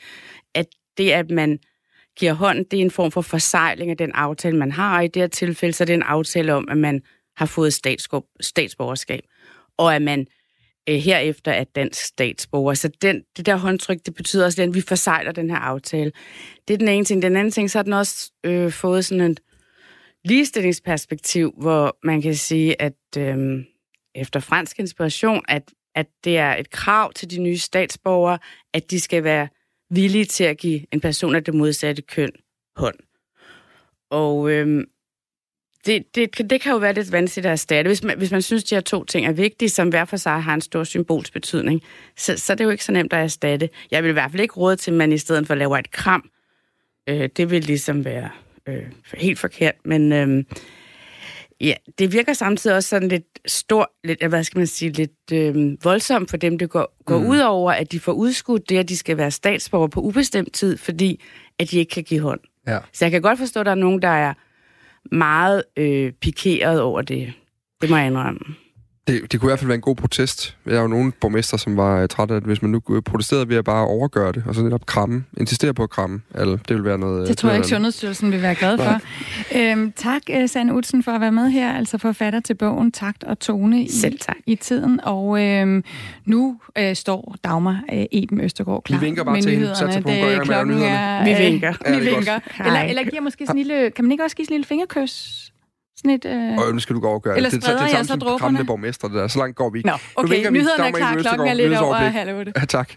at 0.56 0.66
det, 0.98 1.12
at 1.12 1.32
man 1.32 1.60
giver 2.20 2.34
hånd, 2.34 2.66
det 2.66 2.80
er 2.80 2.84
en 2.84 2.92
form 2.92 3.12
for 3.12 3.22
forsejling 3.22 3.92
af 3.92 3.98
den 3.98 4.12
aftale, 4.12 4.58
man 4.58 4.72
har, 4.72 4.98
og 4.98 5.06
i 5.06 5.08
det 5.08 5.22
her 5.22 5.28
tilfælde, 5.28 5.74
så 5.74 5.84
er 5.84 5.86
det 5.86 5.94
en 5.94 6.04
aftale 6.04 6.54
om, 6.54 6.70
at 6.70 6.78
man 6.78 7.02
har 7.38 7.46
fået 7.46 7.74
statsborgerskab, 8.42 9.22
og 9.78 9.96
at 9.96 10.02
man 10.02 10.28
øh, 10.90 10.96
herefter 10.96 11.52
er 11.52 11.64
dansk 11.64 12.02
statsborger. 12.02 12.74
Så 12.74 12.90
den, 13.02 13.24
det 13.38 13.46
der 13.46 13.56
håndtryk, 13.56 13.98
det 14.06 14.16
betyder 14.16 14.46
også, 14.46 14.64
at 14.64 14.74
vi 14.74 14.82
forsejler 14.82 15.32
den 15.32 15.50
her 15.50 15.58
aftale. 15.58 16.12
Det 16.68 16.74
er 16.74 16.78
den 16.78 16.88
ene 16.88 17.06
ting. 17.06 17.22
Den 17.22 17.36
anden 17.36 17.52
ting, 17.52 17.72
så 17.72 17.78
har 17.78 17.84
den 17.84 17.94
også 17.94 18.32
øh, 18.44 18.72
fået 18.72 19.06
sådan 19.06 19.32
et 19.32 19.40
ligestillingsperspektiv, 20.26 21.54
hvor 21.58 21.98
man 22.04 22.22
kan 22.22 22.36
sige, 22.36 22.82
at 22.82 22.98
øh, 23.18 23.64
efter 24.16 24.40
fransk 24.40 24.80
inspiration, 24.80 25.42
at, 25.48 25.74
at 25.96 26.08
det 26.24 26.38
er 26.38 26.56
et 26.56 26.70
krav 26.70 27.14
til 27.14 27.32
de 27.32 27.42
nye 27.42 27.58
statsborgere, 27.58 28.40
at 28.74 28.92
de 28.92 29.00
skal 29.00 29.24
være 29.24 29.48
villige 29.90 30.26
til 30.26 30.44
at 30.44 30.58
give 30.58 30.94
en 30.94 31.00
person 31.00 31.36
af 31.36 31.44
det 31.44 31.54
modsatte 31.54 32.02
køn 32.02 32.32
hånd. 32.76 32.96
Og 34.12 34.52
øh, 34.52 34.84
det, 35.86 36.16
det, 36.16 36.50
det 36.50 36.62
kan 36.62 36.72
jo 36.72 36.78
være 36.78 36.94
lidt 36.94 37.12
vanskeligt 37.12 37.46
at 37.46 37.52
erstatte. 37.52 37.90
Hvis 37.90 38.04
man, 38.04 38.18
hvis 38.18 38.32
man 38.32 38.42
synes, 38.42 38.64
de 38.64 38.76
her 38.76 38.82
to 38.82 39.04
ting 39.04 39.28
er 39.28 39.32
vigtige, 39.32 39.70
som 39.70 39.90
hver 39.90 40.06
for 40.06 40.18
sig 40.18 40.42
har 40.42 40.54
en 40.54 40.62
stor 40.62 40.84
symbolsk 40.84 41.34
betydning, 41.34 41.82
så, 42.18 42.38
så 42.38 42.54
det 42.54 42.62
er 42.62 42.66
jo 42.66 42.72
ikke 42.72 42.84
så 42.84 42.92
nemt 42.92 43.14
at 43.14 43.24
erstatte. 43.24 43.70
Jeg 43.92 44.04
vil 44.04 44.10
i 44.10 44.14
hvert 44.14 44.32
fald 44.32 44.42
ikke 44.42 44.54
råde 44.54 44.76
til, 44.76 44.92
at 44.92 44.98
man 44.98 45.12
i 45.12 45.18
stedet 45.18 45.48
for 45.48 45.56
laver 45.56 45.78
et 45.78 45.92
kram. 45.92 46.30
Øh, 47.10 47.30
det 47.38 47.52
vil 47.52 47.64
ligesom 47.64 48.06
være 48.06 48.30
øh, 48.68 48.84
helt 49.14 49.40
forkert, 49.40 49.74
men 49.86 50.14
øh, 50.14 50.44
ja, 51.62 51.74
det 52.00 52.14
virker 52.14 52.34
samtidig 52.34 52.76
også 52.76 52.90
sådan 52.90 53.10
lidt 53.10 53.40
stor, 53.46 53.92
lidt, 54.04 54.26
hvad 54.26 54.44
skal 54.44 54.58
man 54.58 54.68
sige, 54.68 54.92
lidt 54.92 55.32
øh, 55.34 55.84
voldsomt 55.84 56.30
for 56.30 56.38
dem, 56.38 56.58
det 56.58 56.70
går, 56.70 56.96
går 57.06 57.20
mm. 57.20 57.28
ud 57.28 57.40
over, 57.40 57.72
at 57.72 57.92
de 57.92 58.00
får 58.00 58.12
udskudt 58.12 58.70
det, 58.70 58.78
at 58.78 58.90
de 58.90 58.98
skal 58.98 59.18
være 59.18 59.32
statsborger 59.32 59.88
på 59.88 60.02
ubestemt 60.02 60.54
tid, 60.54 60.78
fordi 60.78 61.24
at 61.60 61.72
de 61.72 61.78
ikke 61.78 61.90
kan 61.90 62.04
give 62.04 62.20
hånd. 62.20 62.40
Ja. 62.68 62.80
Så 62.94 63.06
jeg 63.06 63.12
kan 63.12 63.22
godt 63.22 63.40
forstå, 63.40 63.60
at 63.60 63.66
der 63.66 63.72
er 63.72 63.76
nogen, 63.76 64.02
der 64.02 64.08
er 64.08 64.34
meget 65.12 65.64
øh, 65.78 66.12
pikeret 66.12 66.82
over 66.82 67.02
det. 67.02 67.34
Det 67.82 67.90
må 67.90 67.98
jeg 67.98 68.08
indrømme. 68.08 68.40
Det, 69.08 69.32
det 69.32 69.40
kunne 69.40 69.48
i 69.48 69.50
hvert 69.50 69.60
fald 69.60 69.68
være 69.68 69.76
en 69.76 69.82
god 69.82 69.96
protest. 69.96 70.56
Der 70.66 70.78
er 70.78 70.82
jo 70.82 70.88
nogle 70.88 71.12
borgmester, 71.12 71.58
som 71.58 71.78
var 71.78 72.02
uh, 72.02 72.08
trætte 72.08 72.34
af, 72.34 72.38
at 72.38 72.44
hvis 72.44 72.62
man 72.62 72.72
nu 72.72 73.02
protesterede 73.06 73.50
ved 73.50 73.58
at 73.58 73.66
bare 73.66 73.86
overgøre 73.88 74.32
det, 74.32 74.44
og 74.48 74.56
så 74.56 74.62
netop 74.62 74.86
kramme, 74.86 75.24
insistere 75.38 75.74
på 75.74 75.84
at 75.84 75.90
kramme, 75.90 76.22
altså, 76.36 76.58
det 76.68 76.76
vil 76.76 76.84
være 76.84 76.98
noget... 76.98 77.28
Det 77.28 77.38
tror 77.38 77.50
jeg 77.50 77.58
ikke, 77.58 77.68
Sundhedsstyrelsen 77.68 78.32
vil 78.32 78.42
være 78.42 78.56
glad 78.56 78.78
for. 78.78 79.02
Øhm, 79.58 79.92
tak, 79.92 80.22
uh, 80.34 80.50
Sande 80.50 80.74
Utsen, 80.74 81.04
for 81.04 81.12
at 81.12 81.22
være 81.22 81.32
med 81.32 81.50
her, 81.50 81.74
altså 81.74 81.98
forfatter 81.98 82.40
til 82.40 82.54
bogen 82.54 82.92
Takt 82.92 83.24
og 83.24 83.40
Tone 83.40 83.84
i, 83.84 83.92
Selv 83.92 84.20
tak. 84.20 84.36
i 84.46 84.56
tiden. 84.56 85.00
Og 85.04 85.44
øhm, 85.44 85.84
nu 86.26 86.60
øh, 86.78 86.96
står 86.96 87.36
Dagmar 87.44 87.84
øh, 87.94 88.06
Eben 88.12 88.42
Østergaard 88.42 88.84
klar 88.84 89.00
Vi 89.00 89.06
vinker 89.06 89.24
bare 89.24 89.42
til 89.42 89.52
hende, 89.52 89.76
sat 89.76 90.04
på 90.04 90.10
klokken 90.44 90.82
er, 90.82 91.24
Vi 91.24 91.44
vinker. 91.44 91.74
Ja, 91.86 92.00
vi 92.00 92.06
vinker. 92.06 92.40
Eller, 92.66 92.80
eller 92.80 93.04
giver 93.04 93.22
måske 93.22 93.46
sådan 93.46 93.60
en 93.60 93.68
lille... 93.68 93.92
Kan 93.92 94.06
man 94.06 94.12
ikke 94.12 94.24
også 94.24 94.36
give 94.36 94.46
sådan 94.46 94.54
en 94.54 94.58
lille 94.58 94.68
fingerkys? 94.68 95.48
Sådan 95.98 96.12
et, 96.12 96.26
øh... 96.26 96.58
Og 96.58 96.74
nu 96.74 96.80
skal 96.80 96.96
du 96.96 97.00
gå 97.00 97.08
og 97.08 97.22
gøre 97.22 97.38
Eller 97.38 97.50
det. 97.50 97.62
Det, 97.62 97.70
det, 97.70 97.80
det 97.80 97.86
er 97.86 98.04
samme 98.04 98.22
som 98.22 98.38
kræmmende 98.40 98.66
borgmester, 98.66 99.08
det 99.08 99.18
der. 99.18 99.28
Så 99.28 99.40
langt 99.40 99.56
går 99.56 99.70
vi 99.70 99.80
ikke. 99.80 99.90
Nå, 99.90 99.96
okay. 100.16 100.50
Nyhederne 100.50 100.88
er 100.88 100.92
klar. 100.92 101.16
Klokken 101.16 101.48
er 101.48 101.54
lidt 101.54 101.78
over 101.78 101.96
halv 101.96 102.38
otte. 102.38 102.54
Ja, 102.56 102.66
tak. 102.78 102.92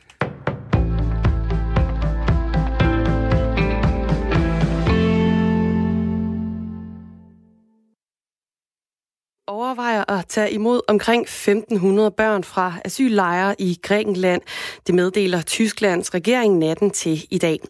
Overvejer 9.51 10.11
at 10.11 10.27
tage 10.29 10.51
imod 10.53 10.81
omkring 10.89 11.27
1.500 11.27 12.09
børn 12.09 12.45
fra 12.45 12.75
asyllejre 12.85 13.55
i 13.59 13.79
Grækenland. 13.83 14.43
Det 14.87 14.95
meddeler 14.95 15.43
Tysklands 15.43 16.15
regering 16.15 16.59
natten 16.59 16.91
til 16.91 17.27
i 17.31 17.39
dag. 17.39 17.61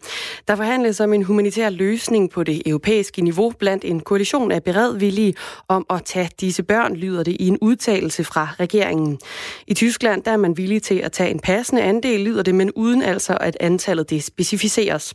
Der 0.47 0.55
forhandles 0.55 0.99
om 0.99 1.13
en 1.13 1.23
humanitær 1.23 1.69
løsning 1.69 2.29
på 2.29 2.43
det 2.43 2.61
europæiske 2.65 3.21
niveau 3.21 3.51
blandt 3.59 3.85
en 3.85 3.99
koalition 3.99 4.51
af 4.51 4.63
beredvillige 4.63 5.33
om 5.67 5.85
at 5.89 6.01
tage 6.05 6.29
disse 6.41 6.63
børn, 6.63 6.95
lyder 6.95 7.23
det 7.23 7.37
i 7.39 7.47
en 7.47 7.57
udtalelse 7.61 8.23
fra 8.23 8.47
regeringen. 8.59 9.19
I 9.67 9.73
Tyskland 9.73 10.23
der 10.23 10.31
er 10.31 10.37
man 10.37 10.57
villig 10.57 10.83
til 10.83 10.95
at 10.95 11.11
tage 11.11 11.29
en 11.29 11.39
passende 11.39 11.81
andel, 11.81 12.19
lyder 12.19 12.43
det, 12.43 12.55
men 12.55 12.71
uden 12.71 13.01
altså 13.01 13.37
at 13.41 13.57
antallet 13.59 14.09
det 14.09 14.23
specificeres. 14.23 15.13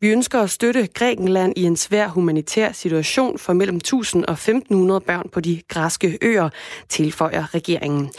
Vi 0.00 0.08
ønsker 0.08 0.40
at 0.40 0.50
støtte 0.50 0.88
Grækenland 0.94 1.52
i 1.56 1.62
en 1.62 1.76
svær 1.76 2.08
humanitær 2.08 2.72
situation 2.72 3.38
for 3.38 3.52
mellem 3.52 3.76
1000 3.76 4.24
og 4.24 4.32
1500 4.32 5.00
børn 5.00 5.28
på 5.32 5.40
de 5.40 5.60
græske 5.68 6.03
øer, 6.22 6.48
tilføjer 6.88 7.54
regeringen. 7.54 8.10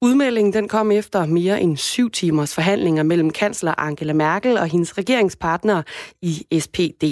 Udmeldingen 0.00 0.52
den 0.52 0.68
kom 0.68 0.90
efter 0.90 1.26
mere 1.26 1.60
end 1.60 1.76
syv 1.76 2.10
timers 2.10 2.54
forhandlinger 2.54 3.02
mellem 3.02 3.30
kansler 3.30 3.74
Angela 3.80 4.12
Merkel 4.12 4.58
og 4.58 4.66
hendes 4.66 4.98
regeringspartnere 4.98 5.82
i 6.22 6.60
SPD. 6.60 7.04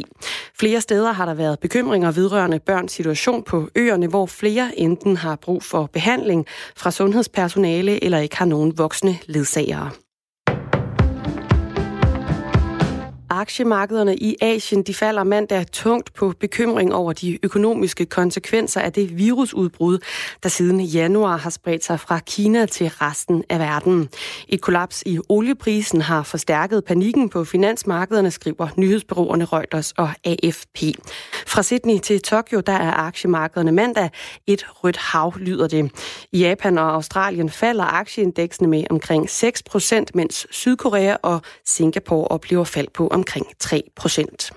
Flere 0.60 0.80
steder 0.80 1.12
har 1.12 1.26
der 1.26 1.34
været 1.34 1.58
bekymringer 1.58 2.12
vedrørende 2.12 2.58
børns 2.58 2.92
situation 2.92 3.42
på 3.42 3.68
øerne, 3.76 4.06
hvor 4.06 4.26
flere 4.26 4.70
enten 4.76 5.16
har 5.16 5.36
brug 5.36 5.62
for 5.62 5.86
behandling 5.86 6.46
fra 6.76 6.90
sundhedspersonale 6.90 8.04
eller 8.04 8.18
ikke 8.18 8.36
har 8.36 8.46
nogen 8.46 8.78
voksne 8.78 9.18
ledsagere. 9.26 9.90
Aktiemarkederne 13.32 14.16
i 14.16 14.36
Asien 14.40 14.82
de 14.82 14.94
falder 14.94 15.24
mandag 15.24 15.66
tungt 15.72 16.14
på 16.14 16.32
bekymring 16.40 16.94
over 16.94 17.12
de 17.12 17.38
økonomiske 17.42 18.06
konsekvenser 18.06 18.80
af 18.80 18.92
det 18.92 19.18
virusudbrud, 19.18 19.98
der 20.42 20.48
siden 20.48 20.80
januar 20.80 21.36
har 21.36 21.50
spredt 21.50 21.84
sig 21.84 22.00
fra 22.00 22.18
Kina 22.18 22.66
til 22.66 22.88
resten 22.88 23.44
af 23.48 23.58
verden. 23.58 24.08
Et 24.48 24.60
kollaps 24.60 25.02
i 25.06 25.18
olieprisen 25.28 26.00
har 26.00 26.22
forstærket 26.22 26.84
panikken 26.84 27.28
på 27.28 27.44
finansmarkederne, 27.44 28.30
skriver 28.30 28.68
nyhedsbyråerne 28.76 29.44
Reuters 29.44 29.92
og 29.92 30.10
AFP. 30.24 30.78
Fra 31.46 31.62
Sydney 31.62 31.98
til 31.98 32.20
Tokyo, 32.20 32.60
der 32.60 32.72
er 32.72 32.92
aktiemarkederne 32.92 33.72
mandag 33.72 34.10
et 34.46 34.64
rødt 34.84 34.96
hav, 34.96 35.34
lyder 35.38 35.68
det. 35.68 35.90
I 36.32 36.38
Japan 36.38 36.78
og 36.78 36.94
Australien 36.94 37.50
falder 37.50 37.84
aktieindeksene 37.84 38.68
med 38.68 38.84
omkring 38.90 39.30
6 39.30 39.62
procent, 39.62 40.14
mens 40.14 40.46
Sydkorea 40.50 41.16
og 41.22 41.42
Singapore 41.64 42.28
oplever 42.28 42.64
fald 42.64 42.88
på 42.94 43.06
omkring 43.06 43.21
omkring 43.22 43.46
3 43.58 43.82
procent. 43.96 44.52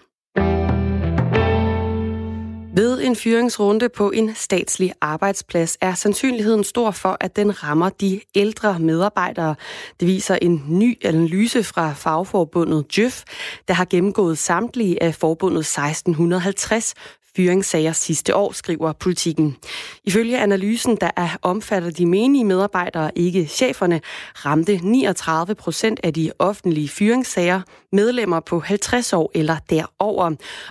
Ved 2.76 3.02
en 3.02 3.16
fyringsrunde 3.16 3.90
på 3.90 4.12
en 4.12 4.36
statslig 4.36 4.94
arbejdsplads 5.02 5.78
er 5.82 5.94
sandsynligheden 5.94 6.64
stor 6.64 6.92
for, 6.92 7.18
at 7.20 7.36
den 7.36 7.64
rammer 7.64 7.90
de 7.90 8.22
ældre 8.36 8.80
medarbejdere. 8.80 9.56
Det 10.00 10.08
viser 10.08 10.38
en 10.42 10.64
ny 10.68 11.06
analyse 11.06 11.64
fra 11.64 11.94
fagforbundet 11.94 12.98
JØF, 12.98 13.24
der 13.68 13.74
har 13.74 13.86
gennemgået 13.86 14.38
samtlige 14.38 15.04
af 15.04 15.16
forbundets 15.16 15.78
1650 15.78 16.94
fyringssager 17.36 17.92
sidste 17.92 18.36
år, 18.36 18.52
skriver 18.52 18.94
politikken. 18.94 19.58
Ifølge 20.04 20.40
analysen, 20.40 20.98
der 21.02 21.12
er 21.16 21.38
omfattet 21.42 21.98
de 21.98 22.06
menige 22.06 22.46
medarbejdere, 22.46 23.12
ikke 23.16 23.46
cheferne, 23.48 24.02
ramte 24.36 24.80
39 24.84 25.56
procent 25.56 26.00
af 26.04 26.14
de 26.14 26.32
offentlige 26.40 26.90
fyringssager 26.90 27.62
medlemmer 27.92 28.40
på 28.40 28.60
50 28.60 29.14
år 29.14 29.32
eller 29.34 29.58
derover. 29.70 30.26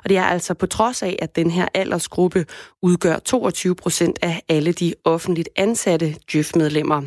Og 0.04 0.08
det 0.08 0.16
er 0.16 0.24
altså 0.24 0.54
på 0.54 0.66
trods 0.66 1.02
af, 1.02 1.16
at 1.22 1.36
den 1.36 1.50
her 1.50 1.68
aldersgruppe 1.74 2.46
udgør 2.82 3.18
22 3.18 3.74
procent 3.74 4.18
af 4.22 4.42
alle 4.48 4.72
de 4.72 4.94
offentligt 5.04 5.48
ansatte 5.56 6.16
Djøf-medlemmer. 6.32 7.02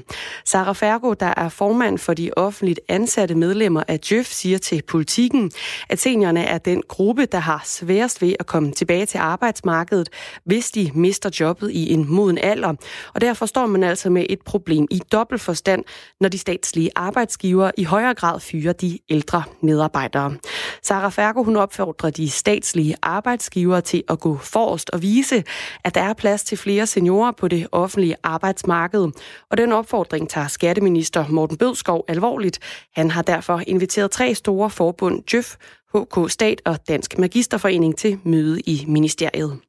Sara 0.45 0.73
Fergo, 0.73 1.13
der 1.13 1.33
er 1.37 1.49
formand 1.49 1.97
for 1.97 2.13
de 2.13 2.31
offentligt 2.37 2.79
ansatte 2.89 3.35
medlemmer 3.35 3.83
af 3.87 3.99
Djøf, 3.99 4.25
siger 4.25 4.57
til 4.57 4.81
politikken, 4.81 5.51
at 5.89 5.99
seniorerne 5.99 6.43
er 6.43 6.57
den 6.57 6.83
gruppe, 6.87 7.25
der 7.25 7.39
har 7.39 7.61
sværest 7.65 8.21
ved 8.21 8.33
at 8.39 8.45
komme 8.45 8.71
tilbage 8.71 9.05
til 9.05 9.17
arbejde 9.17 9.46
arbejdsmarkedet, 9.47 10.09
hvis 10.45 10.71
de 10.71 10.91
mister 10.93 11.29
jobbet 11.39 11.71
i 11.71 11.93
en 11.93 12.05
moden 12.09 12.37
alder. 12.37 12.73
Og 13.13 13.21
derfor 13.21 13.45
står 13.45 13.65
man 13.65 13.83
altså 13.83 14.09
med 14.09 14.25
et 14.29 14.41
problem 14.41 14.87
i 14.91 15.01
dobbelt 15.11 15.41
forstand, 15.41 15.83
når 16.19 16.29
de 16.29 16.37
statslige 16.37 16.89
arbejdsgiver 16.95 17.71
i 17.77 17.83
højere 17.83 18.13
grad 18.13 18.39
fyrer 18.39 18.73
de 18.73 18.99
ældre 19.09 19.43
medarbejdere. 19.61 20.35
Sarah 20.83 21.11
Fergo 21.11 21.43
hun 21.43 21.55
opfordrer 21.55 22.09
de 22.09 22.29
statslige 22.29 22.95
arbejdsgivere 23.01 23.81
til 23.81 24.03
at 24.09 24.19
gå 24.19 24.37
forrest 24.37 24.89
og 24.89 25.01
vise, 25.01 25.43
at 25.83 25.95
der 25.95 26.01
er 26.01 26.13
plads 26.13 26.43
til 26.43 26.57
flere 26.57 26.87
seniorer 26.87 27.31
på 27.31 27.47
det 27.47 27.67
offentlige 27.71 28.15
arbejdsmarked. 28.23 29.07
Og 29.51 29.57
den 29.57 29.71
opfordring 29.71 30.29
tager 30.29 30.47
skatteminister 30.47 31.25
Morten 31.29 31.57
Bødskov 31.57 32.05
alvorligt. 32.07 32.59
Han 32.95 33.11
har 33.11 33.21
derfor 33.21 33.61
inviteret 33.67 34.11
tre 34.11 34.35
store 34.35 34.69
forbund, 34.69 35.23
Djøf, 35.23 35.55
HK 35.95 36.31
Stat 36.31 36.61
og 36.65 36.87
Dansk 36.87 37.17
Magisterforening 37.17 37.97
til 37.97 38.19
møde 38.23 38.59
i 38.59 38.85
ministeriet. 38.87 39.59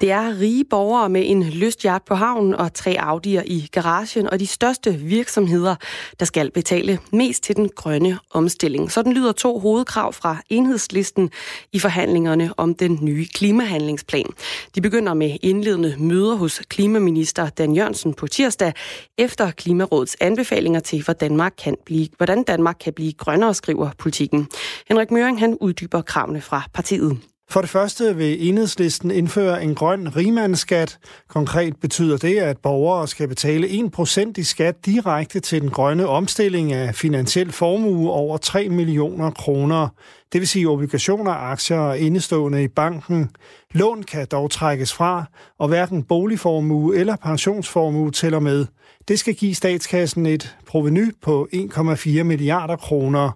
Det 0.00 0.10
er 0.10 0.40
rige 0.40 0.64
borgere 0.64 1.08
med 1.08 1.22
en 1.26 1.42
lystjagt 1.42 2.04
på 2.04 2.14
havnen 2.14 2.54
og 2.54 2.74
tre 2.74 2.96
Audi'er 3.00 3.42
i 3.46 3.68
garagen 3.72 4.30
og 4.30 4.40
de 4.40 4.46
største 4.46 4.92
virksomheder, 4.92 5.76
der 6.20 6.24
skal 6.24 6.50
betale 6.50 6.98
mest 7.12 7.42
til 7.42 7.56
den 7.56 7.68
grønne 7.68 8.18
omstilling. 8.30 8.92
Sådan 8.92 9.12
lyder 9.12 9.32
to 9.32 9.58
hovedkrav 9.58 10.12
fra 10.12 10.36
enhedslisten 10.48 11.30
i 11.72 11.78
forhandlingerne 11.78 12.50
om 12.56 12.74
den 12.74 12.98
nye 13.02 13.26
klimahandlingsplan. 13.34 14.26
De 14.74 14.80
begynder 14.80 15.14
med 15.14 15.36
indledende 15.42 15.94
møder 15.98 16.34
hos 16.34 16.62
klimaminister 16.68 17.48
Dan 17.48 17.74
Jørgensen 17.74 18.14
på 18.14 18.26
tirsdag 18.26 18.72
efter 19.18 19.50
Klimarådets 19.50 20.16
anbefalinger 20.20 20.80
til, 20.80 21.04
hvordan 21.04 21.28
Danmark 21.28 21.54
kan 21.58 21.76
blive, 21.86 22.08
hvordan 22.16 22.42
Danmark 22.42 22.76
kan 22.80 22.92
blive 22.92 23.12
grønnere, 23.12 23.54
skriver 23.54 23.90
politikken. 23.98 24.48
Henrik 24.88 25.10
Møring 25.10 25.38
han 25.38 25.56
uddyber 25.60 26.02
kravene 26.02 26.40
fra 26.40 26.62
partiet. 26.74 27.18
For 27.50 27.60
det 27.60 27.70
første 27.70 28.16
vil 28.16 28.48
enhedslisten 28.48 29.10
indføre 29.10 29.62
en 29.62 29.74
grøn 29.74 30.16
rimandskat. 30.16 30.98
Konkret 31.28 31.76
betyder 31.76 32.16
det, 32.16 32.38
at 32.38 32.58
borgere 32.58 33.08
skal 33.08 33.28
betale 33.28 33.66
1% 33.66 34.32
i 34.36 34.42
skat 34.42 34.86
direkte 34.86 35.40
til 35.40 35.60
den 35.60 35.70
grønne 35.70 36.06
omstilling 36.06 36.72
af 36.72 36.94
finansiel 36.94 37.52
formue 37.52 38.10
over 38.10 38.36
3 38.36 38.68
millioner 38.68 39.30
kroner. 39.30 39.88
Det 40.32 40.40
vil 40.40 40.48
sige 40.48 40.68
obligationer, 40.68 41.32
aktier 41.32 41.78
og 41.78 41.98
indestående 41.98 42.62
i 42.62 42.68
banken. 42.68 43.30
Lån 43.74 44.02
kan 44.02 44.26
dog 44.30 44.50
trækkes 44.50 44.92
fra, 44.92 45.24
og 45.58 45.68
hverken 45.68 46.02
boligformue 46.02 46.96
eller 46.96 47.16
pensionsformue 47.16 48.10
tæller 48.10 48.40
med. 48.40 48.66
Det 49.08 49.18
skal 49.18 49.34
give 49.34 49.54
statskassen 49.54 50.26
et 50.26 50.56
proveny 50.66 51.14
på 51.22 51.48
1,4 51.54 52.22
milliarder 52.22 52.76
kroner. 52.76 53.30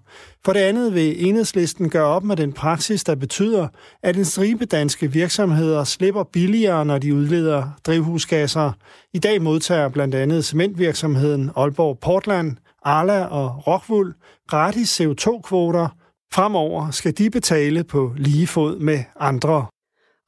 For 0.45 0.53
det 0.53 0.61
andet 0.61 0.95
vil 0.95 1.29
enhedslisten 1.29 1.91
gøre 1.91 2.05
op 2.05 2.25
med 2.25 2.37
den 2.37 2.53
praksis, 2.53 3.05
der 3.05 3.15
betyder, 3.15 3.69
at 4.03 4.17
en 4.17 4.25
stribe 4.25 4.65
danske 4.65 5.13
virksomheder 5.13 5.85
slipper 5.85 6.25
billigere, 6.33 6.85
når 6.85 6.99
de 6.99 7.15
udleder 7.15 7.69
drivhusgasser. 7.87 8.73
I 9.13 9.19
dag 9.19 9.43
modtager 9.43 9.89
blandt 9.89 10.15
andet 10.15 10.45
cementvirksomheden 10.45 11.51
Aalborg 11.57 11.99
Portland, 11.99 12.57
Arla 12.85 13.25
og 13.25 13.67
Rockwool 13.67 14.15
gratis 14.49 15.01
CO2-kvoter. 15.01 15.89
Fremover 16.33 16.91
skal 16.91 17.19
de 17.19 17.31
betale 17.31 17.85
på 17.85 18.13
lige 18.17 18.47
fod 18.47 18.79
med 18.79 19.05
andre. 19.21 19.67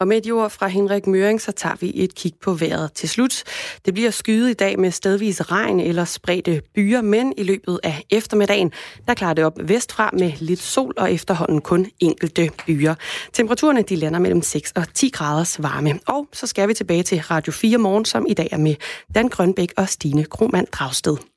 Og 0.00 0.08
med 0.08 0.26
et 0.26 0.32
ord 0.32 0.50
fra 0.50 0.66
Henrik 0.66 1.06
Møring, 1.06 1.40
så 1.40 1.52
tager 1.52 1.76
vi 1.80 1.92
et 1.94 2.14
kig 2.14 2.32
på 2.42 2.54
vejret 2.54 2.92
til 2.92 3.08
slut. 3.08 3.42
Det 3.84 3.94
bliver 3.94 4.10
skyet 4.10 4.50
i 4.50 4.52
dag 4.52 4.78
med 4.78 4.90
stedvis 4.90 5.50
regn 5.52 5.80
eller 5.80 6.04
spredte 6.04 6.62
byer, 6.74 7.02
men 7.02 7.34
i 7.36 7.42
løbet 7.42 7.80
af 7.82 8.02
eftermiddagen, 8.10 8.72
der 9.08 9.14
klarer 9.14 9.34
det 9.34 9.44
op 9.44 9.58
vestfra 9.62 10.10
med 10.12 10.32
lidt 10.38 10.60
sol 10.60 10.94
og 10.96 11.12
efterhånden 11.12 11.60
kun 11.60 11.86
enkelte 12.00 12.50
byer. 12.66 12.94
Temperaturerne 13.32 13.82
de 13.82 13.96
lander 13.96 14.18
mellem 14.18 14.42
6 14.42 14.72
og 14.76 14.94
10 14.94 15.08
graders 15.08 15.62
varme. 15.62 16.00
Og 16.06 16.28
så 16.32 16.46
skal 16.46 16.68
vi 16.68 16.74
tilbage 16.74 17.02
til 17.02 17.20
Radio 17.20 17.52
4 17.52 17.78
morgen, 17.78 18.04
som 18.04 18.26
i 18.28 18.34
dag 18.34 18.48
er 18.52 18.58
med 18.58 18.74
Dan 19.14 19.28
Grønbæk 19.28 19.72
og 19.76 19.88
Stine 19.88 20.24
Kromand 20.24 20.66
Dragsted. 20.66 21.33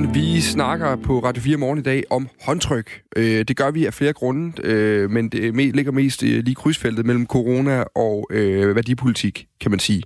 Morgen. 0.00 0.14
Vi 0.14 0.40
snakker 0.40 0.96
på 0.96 1.18
Radio 1.18 1.42
4 1.42 1.56
morgen 1.56 1.78
i 1.78 1.82
dag 1.82 2.04
om 2.10 2.28
håndtryk. 2.42 3.02
Øh, 3.16 3.44
det 3.44 3.56
gør 3.56 3.70
vi 3.70 3.86
af 3.86 3.94
flere 3.94 4.12
grunde, 4.12 4.62
øh, 4.64 5.10
men 5.10 5.28
det 5.28 5.74
ligger 5.74 5.92
mest 5.92 6.22
øh, 6.22 6.44
lige 6.44 6.54
krydsfeltet 6.54 7.06
mellem 7.06 7.26
corona 7.26 7.84
og 7.94 8.26
værdipolitik, 8.74 9.48
kan 9.60 9.70
man 9.70 9.80
sige. 9.80 10.02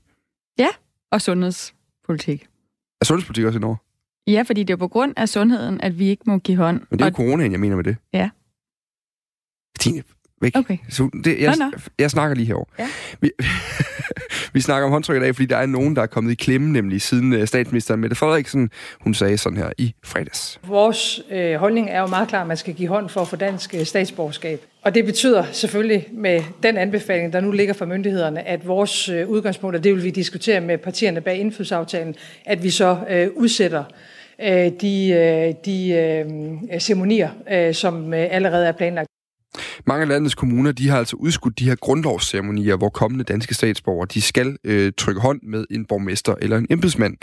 Ja, 0.59 0.69
og 1.13 1.21
sundhedspolitik. 1.21 2.47
Er 3.01 3.05
sundhedspolitik 3.05 3.45
også 3.45 3.59
enormt? 3.59 3.79
Ja, 4.27 4.43
fordi 4.43 4.63
det 4.63 4.73
er 4.73 4.77
på 4.77 4.89
grund 4.89 5.15
af 5.17 5.29
sundheden, 5.29 5.81
at 5.81 5.99
vi 5.99 6.09
ikke 6.09 6.23
må 6.27 6.39
give 6.39 6.57
hånd. 6.57 6.81
Men 6.91 6.99
det 6.99 7.05
er 7.05 7.09
jo 7.09 7.17
coronaen, 7.17 7.53
jeg 7.53 7.61
mener 7.61 7.77
med 7.77 7.85
det. 7.85 7.97
Ja. 8.13 8.31
Stine, 9.77 10.03
væk. 10.45 10.57
Okay. 10.57 10.77
Så 10.89 11.11
det, 11.25 11.41
jeg, 11.41 11.57
nå, 11.59 11.65
nå. 11.65 11.71
jeg 11.99 12.11
snakker 12.11 12.37
lige 12.37 12.47
herover. 12.47 12.67
Ja. 12.79 12.89
Vi, 13.21 13.31
vi 14.55 14.61
snakker 14.61 14.87
om 14.87 14.93
håndtryk 14.93 15.17
i 15.17 15.21
dag, 15.21 15.35
fordi 15.35 15.47
der 15.47 15.57
er 15.57 15.67
nogen, 15.67 15.97
der 15.97 16.03
er 16.03 16.07
kommet 16.07 16.33
i 16.33 16.35
klemme, 16.35 16.73
nemlig 16.73 17.03
siden 17.03 17.33
uh, 17.33 17.45
statsministeren 17.45 18.01
Mette 18.01 18.17
Frederiksen, 18.17 18.71
hun 19.01 19.15
sagde 19.15 19.39
sådan 19.39 19.59
her 19.59 19.71
i 19.79 19.95
fredags. 20.05 20.61
Vores 20.67 21.21
øh, 21.31 21.55
holdning 21.55 21.91
er 21.91 22.01
jo 22.01 22.07
meget 22.07 22.29
klar, 22.29 22.41
at 22.41 22.47
man 22.47 22.57
skal 22.57 22.75
give 22.75 22.89
hånd 22.89 23.09
for 23.09 23.21
at 23.21 23.29
få 23.29 23.37
dansk 23.37 23.75
øh, 23.75 23.85
statsborgerskab. 23.85 24.61
Og 24.83 24.95
det 24.95 25.05
betyder 25.05 25.45
selvfølgelig 25.53 26.09
med 26.13 26.43
den 26.63 26.77
anbefaling, 26.77 27.33
der 27.33 27.41
nu 27.41 27.51
ligger 27.51 27.75
fra 27.75 27.87
myndighederne, 27.87 28.49
at 28.49 28.67
vores 28.67 29.09
øh, 29.09 29.29
udgangspunkt, 29.29 29.77
og 29.77 29.85
det 29.85 29.95
vil 29.95 30.05
vi 30.05 30.11
diskutere 30.11 30.61
med 30.61 30.79
partierne 30.79 31.21
bag 31.21 31.39
indfødsaftalen, 31.39 32.15
at 32.45 32.63
vi 32.63 32.71
så 32.71 32.99
øh, 33.11 33.29
udsætter 33.37 33.85
øh, 34.43 34.73
de, 34.81 35.09
øh, 35.09 35.55
de 35.65 35.91
øh, 35.91 36.81
ceremonier, 36.81 37.29
øh, 37.51 37.75
som 37.75 38.15
øh, 38.15 38.27
allerede 38.31 38.67
er 38.67 38.73
planlagt. 38.73 39.14
Mange 39.87 40.03
af 40.03 40.09
landets 40.09 40.35
kommuner 40.35 40.73
de 40.73 40.89
har 40.89 40.99
altså 40.99 41.17
udskudt 41.17 41.59
de 41.59 41.65
her 41.65 41.75
grundlovsceremonier, 41.75 42.77
hvor 42.77 42.89
kommende 42.89 43.25
danske 43.25 43.55
statsborgere 43.55 44.07
de 44.15 44.23
skal 44.23 44.57
øh, 44.65 44.93
trykke 44.99 45.21
hånd 45.21 45.41
med 45.43 45.65
en 45.71 45.85
borgmester 45.85 46.35
eller 46.43 46.57
en 46.57 46.67
embedsmand. 46.71 47.17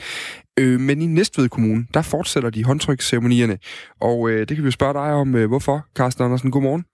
Øh, 0.59 0.79
men 0.79 1.01
i 1.01 1.07
Næstved 1.07 1.49
Kommune, 1.49 1.85
der 1.93 2.01
fortsætter 2.01 2.49
de 2.49 2.63
håndtryksceremonierne, 2.63 3.57
og 4.01 4.29
øh, 4.29 4.39
det 4.39 4.47
kan 4.47 4.63
vi 4.63 4.67
jo 4.67 4.71
spørge 4.71 4.93
dig 4.93 5.13
om, 5.13 5.35
øh, 5.35 5.47
hvorfor, 5.47 5.85
Carsten 5.95 6.23
Andersen. 6.23 6.51
Godmorgen. 6.51 6.90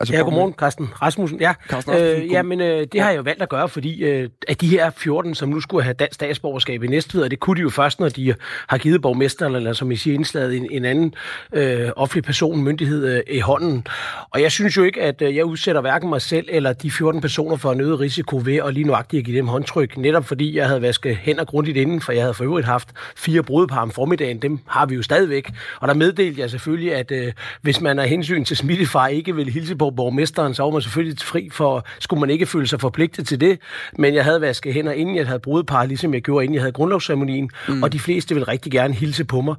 Altså, 0.00 0.14
ja, 0.14 0.20
godmorgen, 0.20 0.52
Carsten 0.52 0.88
Rasmussen. 1.02 1.40
Ja, 1.40 1.52
Carsten 1.68 1.92
Rasmussen, 1.94 2.22
øh, 2.22 2.30
ja 2.30 2.42
men 2.42 2.60
øh, 2.60 2.86
det 2.92 3.00
har 3.00 3.10
jeg 3.10 3.16
jo 3.16 3.22
valgt 3.22 3.42
at 3.42 3.48
gøre, 3.48 3.68
fordi 3.68 4.04
øh, 4.04 4.28
at 4.48 4.60
de 4.60 4.68
her 4.68 4.90
14, 4.90 5.34
som 5.34 5.48
nu 5.48 5.60
skulle 5.60 5.84
have 5.84 5.94
dansk 5.94 6.14
statsborgerskab 6.14 6.82
i 6.82 6.86
Næstved, 6.86 7.28
det 7.28 7.40
kunne 7.40 7.56
de 7.56 7.62
jo 7.62 7.70
først, 7.70 8.00
når 8.00 8.08
de 8.08 8.34
har 8.68 8.78
givet 8.78 9.02
borgmesteren, 9.02 9.54
eller 9.54 9.72
som 9.72 9.90
I 9.90 9.96
siger, 9.96 10.14
indslaget 10.14 10.56
en, 10.56 10.68
en 10.70 10.84
anden 10.84 11.14
øh, 11.52 11.90
offentlig 11.96 12.24
person, 12.24 12.62
myndighed 12.62 13.16
øh, 13.16 13.22
i 13.30 13.38
hånden. 13.38 13.86
Og 14.30 14.42
jeg 14.42 14.52
synes 14.52 14.76
jo 14.76 14.82
ikke, 14.82 15.02
at 15.02 15.22
øh, 15.22 15.36
jeg 15.36 15.44
udsætter 15.44 15.80
hverken 15.80 16.08
mig 16.08 16.22
selv 16.22 16.46
eller 16.48 16.72
de 16.72 16.90
14 16.90 17.20
personer 17.20 17.56
for 17.56 17.72
en 17.72 17.80
øget 17.80 18.00
risiko 18.00 18.40
ved 18.44 18.56
at 18.56 18.74
lige 18.74 18.84
nuagtigt 18.84 19.20
at 19.20 19.24
give 19.24 19.36
dem 19.36 19.48
håndtryk, 19.48 19.96
netop 19.96 20.24
fordi 20.24 20.56
jeg 20.56 20.66
havde 20.66 20.82
vasket 20.82 21.16
hænder 21.16 21.44
grundigt 21.44 21.76
inden, 21.76 22.00
for 22.00 22.12
jeg 22.12 22.22
havde 22.22 22.34
for 22.34 22.44
øvrigt 22.44 22.66
haft 22.66 22.88
fire 23.16 23.42
brudepar 23.42 23.82
om 23.82 23.90
formiddagen, 23.90 24.42
dem 24.42 24.58
har 24.66 24.86
vi 24.86 24.94
jo 24.94 25.02
stadigvæk. 25.02 25.50
Og 25.80 25.88
der 25.88 25.94
meddelte 25.94 26.40
jeg 26.40 26.50
selvfølgelig, 26.50 26.94
at 26.94 27.10
øh, 27.10 27.32
hvis 27.60 27.80
man 27.80 27.98
af 27.98 28.08
hensyn 28.08 28.44
til 28.44 28.56
smittefar 28.56 29.06
ikke 29.06 29.36
vil 29.36 29.48
hilse 29.48 29.76
på 29.76 29.91
borgmesteren, 29.92 30.54
så 30.54 30.62
var 30.62 30.70
man 30.70 30.82
selvfølgelig 30.82 31.18
fri 31.18 31.48
for, 31.52 31.86
skulle 32.00 32.20
man 32.20 32.30
ikke 32.30 32.46
føle 32.46 32.66
sig 32.66 32.80
forpligtet 32.80 33.26
til 33.26 33.40
det, 33.40 33.58
men 33.98 34.14
jeg 34.14 34.24
havde 34.24 34.40
vasket 34.40 34.74
hænder, 34.74 34.92
inden 34.92 35.16
jeg 35.16 35.26
havde 35.26 35.38
brudepar, 35.38 35.84
ligesom 35.84 36.14
jeg 36.14 36.22
gjorde, 36.22 36.44
inden 36.44 36.54
jeg 36.54 36.62
havde 36.62 36.72
grundlovsceremonien, 36.72 37.50
mm. 37.68 37.82
og 37.82 37.92
de 37.92 37.98
fleste 37.98 38.34
vil 38.34 38.44
rigtig 38.44 38.72
gerne 38.72 38.94
hilse 38.94 39.24
på 39.24 39.40
mig. 39.40 39.54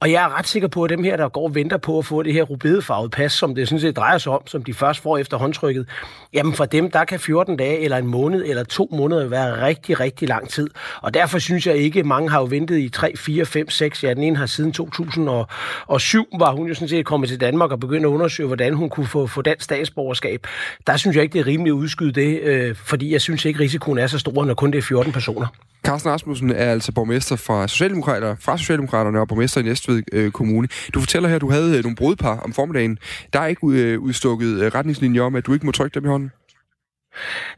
Og 0.00 0.12
jeg 0.12 0.24
er 0.24 0.38
ret 0.38 0.46
sikker 0.46 0.68
på, 0.68 0.84
at 0.84 0.90
dem 0.90 1.04
her, 1.04 1.16
der 1.16 1.28
går 1.28 1.44
og 1.48 1.54
venter 1.54 1.76
på 1.76 1.98
at 1.98 2.04
få 2.04 2.22
det 2.22 2.32
her 2.32 2.42
rubedefarvede 2.42 3.10
pas, 3.10 3.32
som 3.32 3.54
det 3.54 3.68
sådan 3.68 3.80
set 3.80 3.96
drejer 3.96 4.18
sig 4.18 4.32
om, 4.32 4.46
som 4.46 4.64
de 4.64 4.74
først 4.74 5.02
får 5.02 5.18
efter 5.18 5.36
håndtrykket, 5.36 5.88
jamen 6.34 6.54
for 6.54 6.64
dem, 6.64 6.90
der 6.90 7.04
kan 7.04 7.20
14 7.20 7.56
dage, 7.56 7.78
eller 7.78 7.96
en 7.96 8.06
måned, 8.06 8.44
eller 8.46 8.64
to 8.64 8.88
måneder 8.92 9.28
være 9.28 9.66
rigtig, 9.66 10.00
rigtig 10.00 10.28
lang 10.28 10.48
tid. 10.48 10.70
Og 11.02 11.14
derfor 11.14 11.38
synes 11.38 11.66
jeg 11.66 11.76
ikke, 11.76 12.02
mange 12.02 12.30
har 12.30 12.40
jo 12.40 12.46
ventet 12.50 12.78
i 12.78 12.88
3, 12.88 13.16
4, 13.16 13.44
5, 13.44 13.70
6, 13.70 14.04
ja, 14.04 14.14
den 14.14 14.22
ene 14.22 14.36
har 14.36 14.46
siden 14.46 14.72
2007, 14.72 16.26
var 16.38 16.52
hun 16.52 16.68
jo 16.68 16.74
sådan 16.74 16.88
set 16.88 17.06
kommet 17.06 17.28
til 17.28 17.40
Danmark 17.40 17.72
og 17.72 17.80
begyndt 17.80 18.04
at 18.06 18.10
undersøge, 18.10 18.46
hvordan 18.46 18.74
hun 18.74 18.88
kunne 18.88 19.06
få, 19.06 19.26
få 19.26 19.42
dansk 19.42 19.67
statsborgerskab. 19.68 20.46
Der 20.86 20.96
synes 20.96 21.16
jeg 21.16 21.22
ikke, 21.22 21.32
det 21.32 21.40
er 21.40 21.46
rimeligt 21.46 21.72
at 21.72 21.76
udskyde 21.76 22.12
det, 22.12 22.40
øh, 22.42 22.76
fordi 22.76 23.12
jeg 23.12 23.20
synes 23.20 23.44
ikke, 23.44 23.60
risikoen 23.60 23.98
er 23.98 24.06
så 24.06 24.18
stor, 24.18 24.44
når 24.44 24.54
kun 24.54 24.70
det 24.70 24.78
er 24.78 24.82
14 24.82 25.12
personer. 25.12 25.46
Carsten 25.84 26.10
Rasmussen 26.10 26.50
er 26.50 26.72
altså 26.72 26.92
borgmester 26.92 27.36
fra 27.36 27.68
Socialdemokraterne, 27.68 28.36
fra 28.40 28.58
Socialdemokraterne 28.58 29.20
og 29.20 29.28
borgmester 29.28 29.60
i 29.60 29.64
Næstved 29.64 30.02
øh, 30.12 30.30
Kommune. 30.30 30.68
Du 30.94 31.00
fortæller 31.00 31.28
her, 31.28 31.36
at 31.36 31.40
du 31.40 31.50
havde 31.50 31.76
øh, 31.76 31.82
nogle 31.82 31.96
brudpar 31.96 32.38
om 32.38 32.52
formiddagen. 32.52 32.98
Der 33.32 33.40
er 33.40 33.46
ikke 33.46 33.66
øh, 33.66 34.00
udstukket 34.00 34.62
øh, 34.62 34.74
retningslinjer 34.74 35.22
om, 35.22 35.34
at 35.34 35.46
du 35.46 35.52
ikke 35.54 35.66
må 35.66 35.72
trykke 35.72 35.94
dem 35.94 36.04
i 36.04 36.08
hånden? 36.08 36.30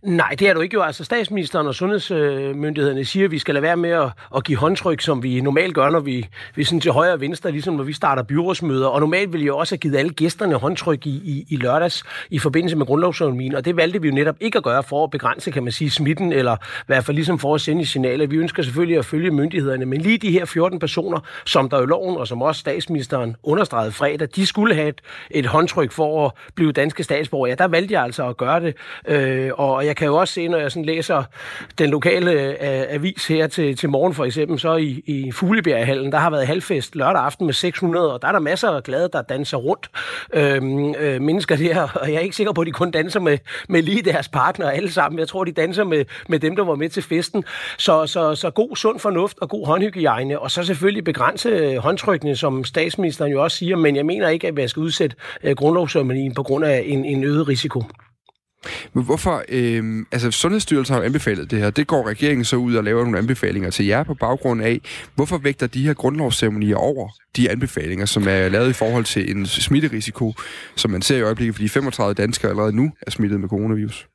Nej, 0.03 0.35
det 0.39 0.49
er 0.49 0.55
du 0.55 0.61
ikke 0.61 0.75
jo. 0.75 0.83
Altså 0.83 1.05
statsministeren 1.05 1.67
og 1.67 1.75
sundhedsmyndighederne 1.75 3.05
siger, 3.05 3.25
at 3.25 3.31
vi 3.31 3.39
skal 3.39 3.55
lade 3.55 3.63
være 3.63 3.77
med 3.77 3.91
at, 3.91 4.09
at 4.37 4.45
give 4.45 4.59
håndtryk, 4.59 5.01
som 5.01 5.23
vi 5.23 5.41
normalt 5.41 5.75
gør, 5.75 5.91
når 5.91 6.01
vi, 6.01 6.29
vi 6.55 6.65
sådan 6.65 6.81
til 6.81 6.93
højre 6.93 7.13
og 7.13 7.21
venstre, 7.21 7.51
ligesom 7.51 7.75
når 7.75 7.85
vi 7.85 7.93
starter 7.93 8.23
byrådsmøder. 8.23 8.87
Og 8.87 9.01
normalt 9.01 9.33
vil 9.33 9.43
jeg 9.43 9.53
også 9.53 9.75
have 9.75 9.79
givet 9.79 9.97
alle 9.97 10.13
gæsterne 10.13 10.55
håndtryk 10.55 11.07
i, 11.07 11.11
i, 11.11 11.47
i 11.49 11.57
lørdags 11.57 12.03
i 12.31 12.39
forbindelse 12.39 12.77
med 12.77 12.87
grundlovsøkonomien, 12.87 13.55
og 13.55 13.65
det 13.65 13.77
valgte 13.77 14.03
vi 14.03 14.09
jo 14.09 14.15
netop 14.15 14.37
ikke 14.41 14.59
at 14.59 14.65
gøre 14.65 14.83
for 14.83 15.05
at 15.05 15.11
begrænse, 15.11 15.51
kan 15.51 15.63
man 15.63 15.73
sige, 15.73 15.91
smitten, 15.91 16.33
eller 16.33 16.57
i 16.57 16.87
hvert 16.87 17.05
fald 17.05 17.15
ligesom 17.15 17.39
for 17.39 17.55
at 17.55 17.61
sende 17.61 17.87
signaler. 17.87 18.27
Vi 18.27 18.37
ønsker 18.37 18.63
selvfølgelig 18.63 18.99
at 18.99 19.05
følge 19.05 19.31
myndighederne, 19.31 19.87
men 19.87 20.01
lige 20.01 20.19
de 20.19 20.31
her 20.31 20.45
14 20.45 20.79
personer, 20.79 21.21
som 21.47 21.69
der 21.69 21.77
er 21.77 21.83
i 21.83 21.87
loven, 21.87 22.17
og 22.17 22.29
som 22.29 22.43
også 22.43 22.61
statsministeren 22.61 23.37
understregede 23.43 23.93
fredag, 23.93 24.29
de 24.37 24.47
skulle 24.47 24.75
have 24.75 24.89
et, 24.89 25.01
et 25.31 25.47
håndtryk 25.47 25.93
for 25.93 26.27
at 26.27 26.33
blive 26.55 26.73
danske 26.73 27.03
statsborger. 27.03 27.49
Ja, 27.49 27.55
der 27.55 27.69
valgte 27.69 27.95
jeg 27.95 28.03
altså 28.03 28.29
at 28.29 28.37
gøre 28.37 28.61
det. 28.61 28.77
Øh, 29.09 29.50
Øh, 29.51 29.59
og 29.59 29.87
jeg 29.87 29.97
kan 29.97 30.07
jo 30.07 30.17
også 30.17 30.35
se, 30.35 30.49
når 30.49 30.59
jeg 30.59 30.73
sådan 30.73 30.85
læser 30.85 31.23
den 31.79 31.91
lokale 31.91 32.33
øh, 32.33 32.85
avis 32.89 33.27
her 33.27 33.47
til, 33.47 33.77
til 33.77 33.89
morgen 33.89 34.15
for 34.15 34.25
eksempel, 34.25 34.61
så 34.61 34.77
i, 34.77 35.03
i 35.07 35.33
Fuglebjerghallen, 35.33 36.13
der 36.13 36.19
har 36.19 36.31
været 36.31 36.47
halvfest 36.47 36.97
lørdag 36.97 37.23
aften 37.23 37.47
med 37.47 37.55
600, 37.55 38.13
og 38.13 38.23
der 38.23 38.29
er 38.29 38.33
der 38.33 38.39
masser 38.39 38.69
af 38.69 38.83
glade, 38.83 39.09
der 39.13 39.23
danser 39.23 39.57
rundt. 39.57 39.91
Øh, 40.33 40.63
øh, 40.99 41.23
mennesker 41.23 41.57
der, 41.57 41.89
og 42.01 42.09
jeg 42.09 42.17
er 42.17 42.21
ikke 42.21 42.37
sikker 42.37 42.53
på, 42.53 42.61
at 42.61 42.67
de 42.67 42.73
kun 42.73 42.91
danser 42.91 43.21
med, 43.21 43.39
med 43.69 43.83
lige 43.83 44.03
deres 44.03 44.29
partner 44.29 44.71
alle 44.71 44.93
sammen. 44.93 45.19
Jeg 45.19 45.29
tror, 45.29 45.45
de 45.45 45.53
danser 45.53 45.85
med, 45.85 46.05
med 46.29 46.39
dem, 46.39 46.57
der 46.57 46.65
var 46.65 46.75
med 46.75 46.89
til 46.89 47.03
festen. 47.03 47.45
Så, 47.79 48.07
så, 48.07 48.35
så 48.35 48.51
god 48.51 48.77
sund 48.77 48.99
fornuft 48.99 49.39
og 49.41 49.49
god 49.49 49.67
håndhygiejne, 49.67 50.39
og 50.39 50.51
så 50.51 50.63
selvfølgelig 50.63 51.05
begrænse 51.05 51.49
øh, 51.49 51.77
håndtrykkene, 51.77 52.37
som 52.37 52.65
statsministeren 52.65 53.33
jo 53.33 53.43
også 53.43 53.57
siger, 53.57 53.77
men 53.77 53.97
jeg 53.97 54.07
mener 54.07 54.29
ikke, 54.29 54.49
at 54.49 54.55
man 54.55 54.69
skal 54.69 54.81
udsætte 54.81 55.17
øh, 55.43 55.57
grundlovsceremonien 55.57 56.35
på 56.35 56.43
grund 56.43 56.65
af 56.65 56.83
en, 56.87 57.05
en 57.05 57.25
øget 57.25 57.49
risiko. 57.49 57.83
Men 58.93 59.05
hvorfor, 59.05 59.45
øh, 59.49 60.07
altså 60.13 60.31
Sundhedsstyrelsen 60.31 60.95
har 60.95 61.01
jo 61.01 61.07
anbefalet 61.07 61.51
det 61.51 61.59
her, 61.59 61.71
det 61.71 61.87
går 61.87 62.07
regeringen 62.07 62.45
så 62.45 62.57
ud 62.57 62.75
og 62.75 62.85
laver 62.85 63.03
nogle 63.03 63.19
anbefalinger 63.19 63.71
til 63.71 63.87
jer 63.87 64.03
på 64.03 64.15
baggrund 64.15 64.63
af, 64.63 64.81
hvorfor 65.15 65.39
vægter 65.39 65.67
de 65.67 65.87
her 65.87 65.95
grundlovsceremonier 65.95 66.77
over 66.77 67.09
de 67.37 67.51
anbefalinger, 67.51 68.07
som 68.07 68.29
er 68.29 68.49
lavet 68.49 68.71
i 68.71 68.73
forhold 68.73 69.05
til 69.05 69.31
en 69.31 69.47
smitterisiko, 69.47 70.35
som 70.77 70.91
man 70.91 71.03
ser 71.03 71.17
i 71.17 71.23
øjeblikket, 71.23 71.55
fordi 71.55 71.69
35 71.69 72.15
danskere 72.15 72.51
allerede 72.51 72.77
nu 72.77 72.91
er 73.07 73.11
smittet 73.11 73.41
med 73.41 73.49
coronavirus? 73.49 74.09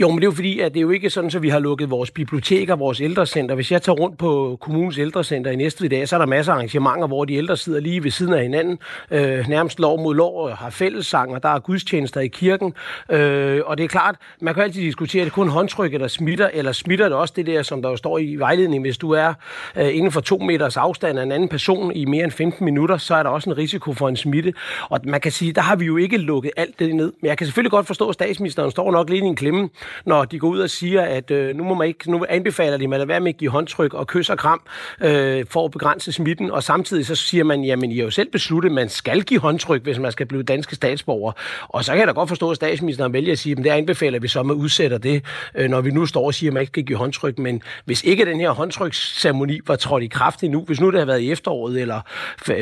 Jo, 0.00 0.08
men 0.08 0.16
det 0.16 0.24
er 0.24 0.26
jo 0.26 0.32
fordi, 0.32 0.60
at 0.60 0.74
det 0.74 0.80
er 0.80 0.82
jo 0.82 0.90
ikke 0.90 1.10
sådan, 1.10 1.30
at 1.34 1.42
vi 1.42 1.48
har 1.48 1.58
lukket 1.58 1.90
vores 1.90 2.10
biblioteker, 2.10 2.76
vores 2.76 3.00
ældrecenter. 3.00 3.54
Hvis 3.54 3.72
jeg 3.72 3.82
tager 3.82 3.96
rundt 3.96 4.18
på 4.18 4.58
kommunens 4.60 4.98
ældrecenter 4.98 5.50
i 5.50 5.56
næste 5.56 5.88
dag, 5.88 6.08
så 6.08 6.16
er 6.16 6.18
der 6.18 6.26
masser 6.26 6.52
af 6.52 6.56
arrangementer, 6.56 7.06
hvor 7.06 7.24
de 7.24 7.34
ældre 7.34 7.56
sidder 7.56 7.80
lige 7.80 8.04
ved 8.04 8.10
siden 8.10 8.34
af 8.34 8.42
hinanden, 8.42 8.78
øh, 9.10 9.48
nærmest 9.48 9.80
lov 9.80 10.02
mod 10.02 10.14
lov, 10.14 10.44
og 10.44 10.56
har 10.56 10.70
fællessang, 10.70 11.34
og 11.34 11.42
der 11.42 11.48
er 11.48 11.58
gudstjenester 11.58 12.20
i 12.20 12.26
kirken. 12.26 12.74
Øh, 13.10 13.60
og 13.66 13.78
det 13.78 13.84
er 13.84 13.88
klart, 13.88 14.16
man 14.40 14.54
kan 14.54 14.62
altid 14.62 14.82
diskutere, 14.82 15.20
at 15.20 15.24
det 15.24 15.32
kun 15.32 15.48
håndtrykket, 15.48 16.00
der 16.00 16.08
smitter, 16.08 16.50
eller 16.52 16.72
smitter 16.72 17.08
det 17.08 17.16
også 17.16 17.34
det 17.36 17.46
der, 17.46 17.62
som 17.62 17.82
der 17.82 17.90
jo 17.90 17.96
står 17.96 18.18
i 18.18 18.36
vejledningen, 18.36 18.84
hvis 18.84 18.98
du 18.98 19.10
er 19.10 19.34
øh, 19.76 19.96
inden 19.96 20.12
for 20.12 20.20
to 20.20 20.38
meters 20.38 20.76
afstand 20.76 21.18
af 21.18 21.22
en 21.22 21.32
anden 21.32 21.48
person 21.48 21.92
i 21.92 22.04
mere 22.04 22.24
end 22.24 22.32
15 22.32 22.64
minutter, 22.64 22.96
så 22.96 23.14
er 23.14 23.22
der 23.22 23.30
også 23.30 23.50
en 23.50 23.56
risiko 23.56 23.92
for 23.92 24.08
en 24.08 24.16
smitte. 24.16 24.54
Og 24.88 25.00
man 25.04 25.20
kan 25.20 25.32
sige, 25.32 25.52
der 25.52 25.60
har 25.60 25.76
vi 25.76 25.84
jo 25.84 25.96
ikke 25.96 26.16
lukket 26.16 26.50
alt 26.56 26.78
det 26.78 26.94
ned. 26.94 27.12
Men 27.20 27.28
jeg 27.28 27.38
kan 27.38 27.46
selvfølgelig 27.46 27.70
godt 27.70 27.86
forstå, 27.86 28.08
at 28.08 28.14
statsministeren 28.14 28.70
står 28.70 28.92
nok 28.92 29.10
lidt 29.10 29.24
i 29.24 29.26
en 29.26 29.33
klemme, 29.36 29.68
når 30.06 30.24
de 30.24 30.38
går 30.38 30.48
ud 30.48 30.58
og 30.58 30.70
siger, 30.70 31.02
at 31.02 31.30
øh, 31.30 31.56
nu, 31.56 31.64
må 31.64 31.74
man 31.74 31.88
ikke, 31.88 32.10
nu 32.10 32.24
anbefaler 32.28 32.76
de, 32.76 32.84
at 32.84 32.90
man 32.90 32.98
lader 32.98 33.06
være 33.06 33.20
med 33.20 33.28
at 33.28 33.36
give 33.36 33.50
håndtryk 33.50 33.94
og 33.94 34.06
kys 34.06 34.30
og 34.30 34.38
kram 34.38 34.62
øh, 35.00 35.44
for 35.50 35.64
at 35.64 35.70
begrænse 35.70 36.12
smitten, 36.12 36.50
og 36.50 36.62
samtidig 36.62 37.06
så 37.06 37.14
siger 37.14 37.44
man, 37.44 37.64
jamen 37.64 37.90
I 37.90 37.96
har 37.96 38.04
jo 38.04 38.10
selv 38.10 38.30
besluttet, 38.30 38.70
at 38.70 38.74
man 38.74 38.88
skal 38.88 39.22
give 39.22 39.40
håndtryk, 39.40 39.82
hvis 39.82 39.98
man 39.98 40.12
skal 40.12 40.26
blive 40.26 40.42
danske 40.42 40.74
statsborger. 40.74 41.32
Og 41.68 41.84
så 41.84 41.92
kan 41.92 41.98
jeg 41.98 42.06
da 42.06 42.12
godt 42.12 42.28
forstå, 42.28 42.50
at 42.50 42.56
statsministeren 42.56 43.12
vælger 43.12 43.32
at 43.32 43.38
sige, 43.38 43.56
at 43.58 43.64
det 43.64 43.70
anbefaler 43.70 44.18
vi 44.18 44.28
så, 44.28 44.40
at 44.40 44.46
man 44.46 44.56
udsætter 44.56 44.98
det, 44.98 45.24
øh, 45.54 45.70
når 45.70 45.80
vi 45.80 45.90
nu 45.90 46.06
står 46.06 46.26
og 46.26 46.34
siger, 46.34 46.50
at 46.50 46.54
man 46.54 46.60
ikke 46.60 46.70
skal 46.70 46.84
give 46.84 46.98
håndtryk. 46.98 47.38
Men 47.38 47.62
hvis 47.84 48.02
ikke 48.02 48.24
den 48.24 48.40
her 48.40 48.50
håndtryksceremoni 48.50 49.60
var 49.66 49.76
trådt 49.76 50.02
i 50.02 50.06
kraft 50.06 50.42
endnu, 50.42 50.64
hvis 50.64 50.80
nu 50.80 50.86
det 50.86 50.94
havde 50.94 51.08
været 51.08 51.20
i 51.20 51.32
efteråret, 51.32 51.80
eller 51.80 52.00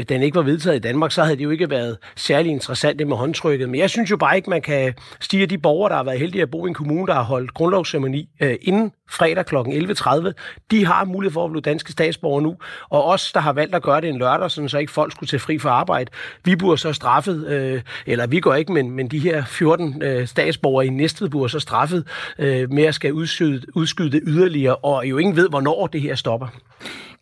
den 0.08 0.22
ikke 0.22 0.34
var 0.34 0.42
vedtaget 0.42 0.76
i 0.76 0.80
Danmark, 0.80 1.12
så 1.12 1.22
havde 1.22 1.36
det 1.36 1.44
jo 1.44 1.50
ikke 1.50 1.70
været 1.70 1.96
særlig 2.16 2.52
interessant 2.52 2.98
det 2.98 3.06
med 3.06 3.16
håndtrykket. 3.16 3.68
Men 3.68 3.80
jeg 3.80 3.90
synes 3.90 4.10
jo 4.10 4.16
bare 4.16 4.36
ikke, 4.36 4.50
man 4.50 4.62
kan 4.62 4.94
stige 5.20 5.46
de 5.46 5.58
borgere, 5.58 5.90
der 5.90 5.96
har 5.96 6.04
været 6.04 6.18
heldige 6.18 6.42
at 6.42 6.50
bo 6.50 6.61
i 6.66 6.68
en 6.68 6.74
kommune, 6.74 7.06
der 7.06 7.14
har 7.14 7.22
holdt 7.22 7.54
grundlovsceremoni 7.54 8.28
øh, 8.42 8.56
inden 8.62 8.92
fredag 9.12 9.46
kl. 9.46 9.56
11.30, 9.56 10.32
de 10.70 10.86
har 10.86 11.04
mulighed 11.04 11.32
for 11.32 11.44
at 11.44 11.50
blive 11.50 11.60
danske 11.60 11.92
statsborgere 11.92 12.42
nu. 12.42 12.56
Og 12.88 13.04
os, 13.04 13.32
der 13.32 13.40
har 13.40 13.52
valgt 13.52 13.74
at 13.74 13.82
gøre 13.82 14.00
det 14.00 14.08
en 14.08 14.18
lørdag, 14.18 14.50
sådan 14.50 14.68
så 14.68 14.78
ikke 14.78 14.92
folk 14.92 15.12
skulle 15.12 15.28
tage 15.28 15.40
fri 15.40 15.58
fra 15.58 15.70
arbejde, 15.70 16.10
vi 16.44 16.56
burde 16.56 16.78
så 16.78 16.92
straffet, 16.92 17.46
øh, 17.46 17.82
eller 18.06 18.26
vi 18.26 18.40
går 18.40 18.54
ikke, 18.54 18.72
men, 18.72 18.90
men 18.90 19.08
de 19.08 19.18
her 19.18 19.44
14 19.44 20.02
øh, 20.02 20.26
statsborgere 20.26 20.86
i 20.86 20.90
Næstved 20.90 21.28
burde 21.28 21.48
så 21.48 21.60
straffet 21.60 22.06
øh, 22.38 22.72
med 22.72 22.84
at 22.84 22.94
skal 22.94 23.12
udskyde, 23.12 23.62
udskyde 23.74 24.10
det 24.10 24.20
yderligere, 24.26 24.76
og 24.76 25.06
jo 25.06 25.18
ingen 25.18 25.36
ved, 25.36 25.48
hvornår 25.48 25.86
det 25.86 26.00
her 26.00 26.14
stopper. 26.14 26.46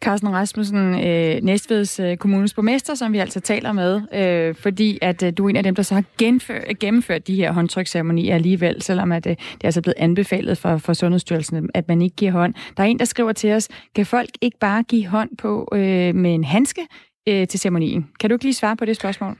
Carsten 0.05 0.32
Rasmussen, 0.32 1.07
øh, 1.07 1.43
Næstveds 1.43 2.01
øh, 2.01 2.18
borgmester, 2.18 2.95
som 2.95 3.12
vi 3.12 3.18
altså 3.18 3.41
taler 3.41 3.72
med, 3.72 4.01
øh, 4.14 4.55
fordi 4.55 4.99
at 5.03 5.22
øh, 5.22 5.32
du 5.36 5.45
er 5.45 5.51
en 5.51 5.57
af 5.57 5.62
dem, 5.62 5.74
der 5.74 5.82
så 5.82 5.95
har 5.95 6.05
genfør, 6.18 6.61
gennemført 6.80 7.26
de 7.26 7.34
her 7.34 7.53
håndtryksceremonier 7.53 8.34
alligevel, 8.34 8.82
selvom 8.82 9.12
at, 9.12 9.26
øh, 9.26 9.30
det 9.30 9.38
er 9.61 9.64
altså 9.64 9.82
blevet 9.82 9.95
anbefalet 9.99 10.59
for, 10.59 10.78
for 10.78 10.93
Sundhedsstyrelsen, 10.93 11.70
at 11.81 11.89
man 11.89 12.03
ikke 12.03 12.16
giver 12.16 12.33
hånd. 12.33 12.55
Der 12.76 12.83
er 12.83 12.87
en, 12.87 12.99
der 12.99 13.05
skriver 13.05 13.33
til 13.33 13.53
os, 13.53 13.68
kan 13.95 14.07
folk 14.07 14.31
ikke 14.41 14.59
bare 14.59 14.83
give 14.83 15.07
hånd 15.07 15.37
på 15.37 15.68
øh, 15.74 16.14
med 16.14 16.35
en 16.35 16.45
handske 16.45 16.87
øh, 17.28 17.49
til 17.49 17.61
ceremonien? 17.61 18.09
Kan 18.20 18.31
du 18.31 18.35
ikke 18.35 18.45
lige 18.45 18.55
svare 18.55 18.76
på 18.76 18.85
det 18.85 18.97
spørgsmål? 18.97 19.37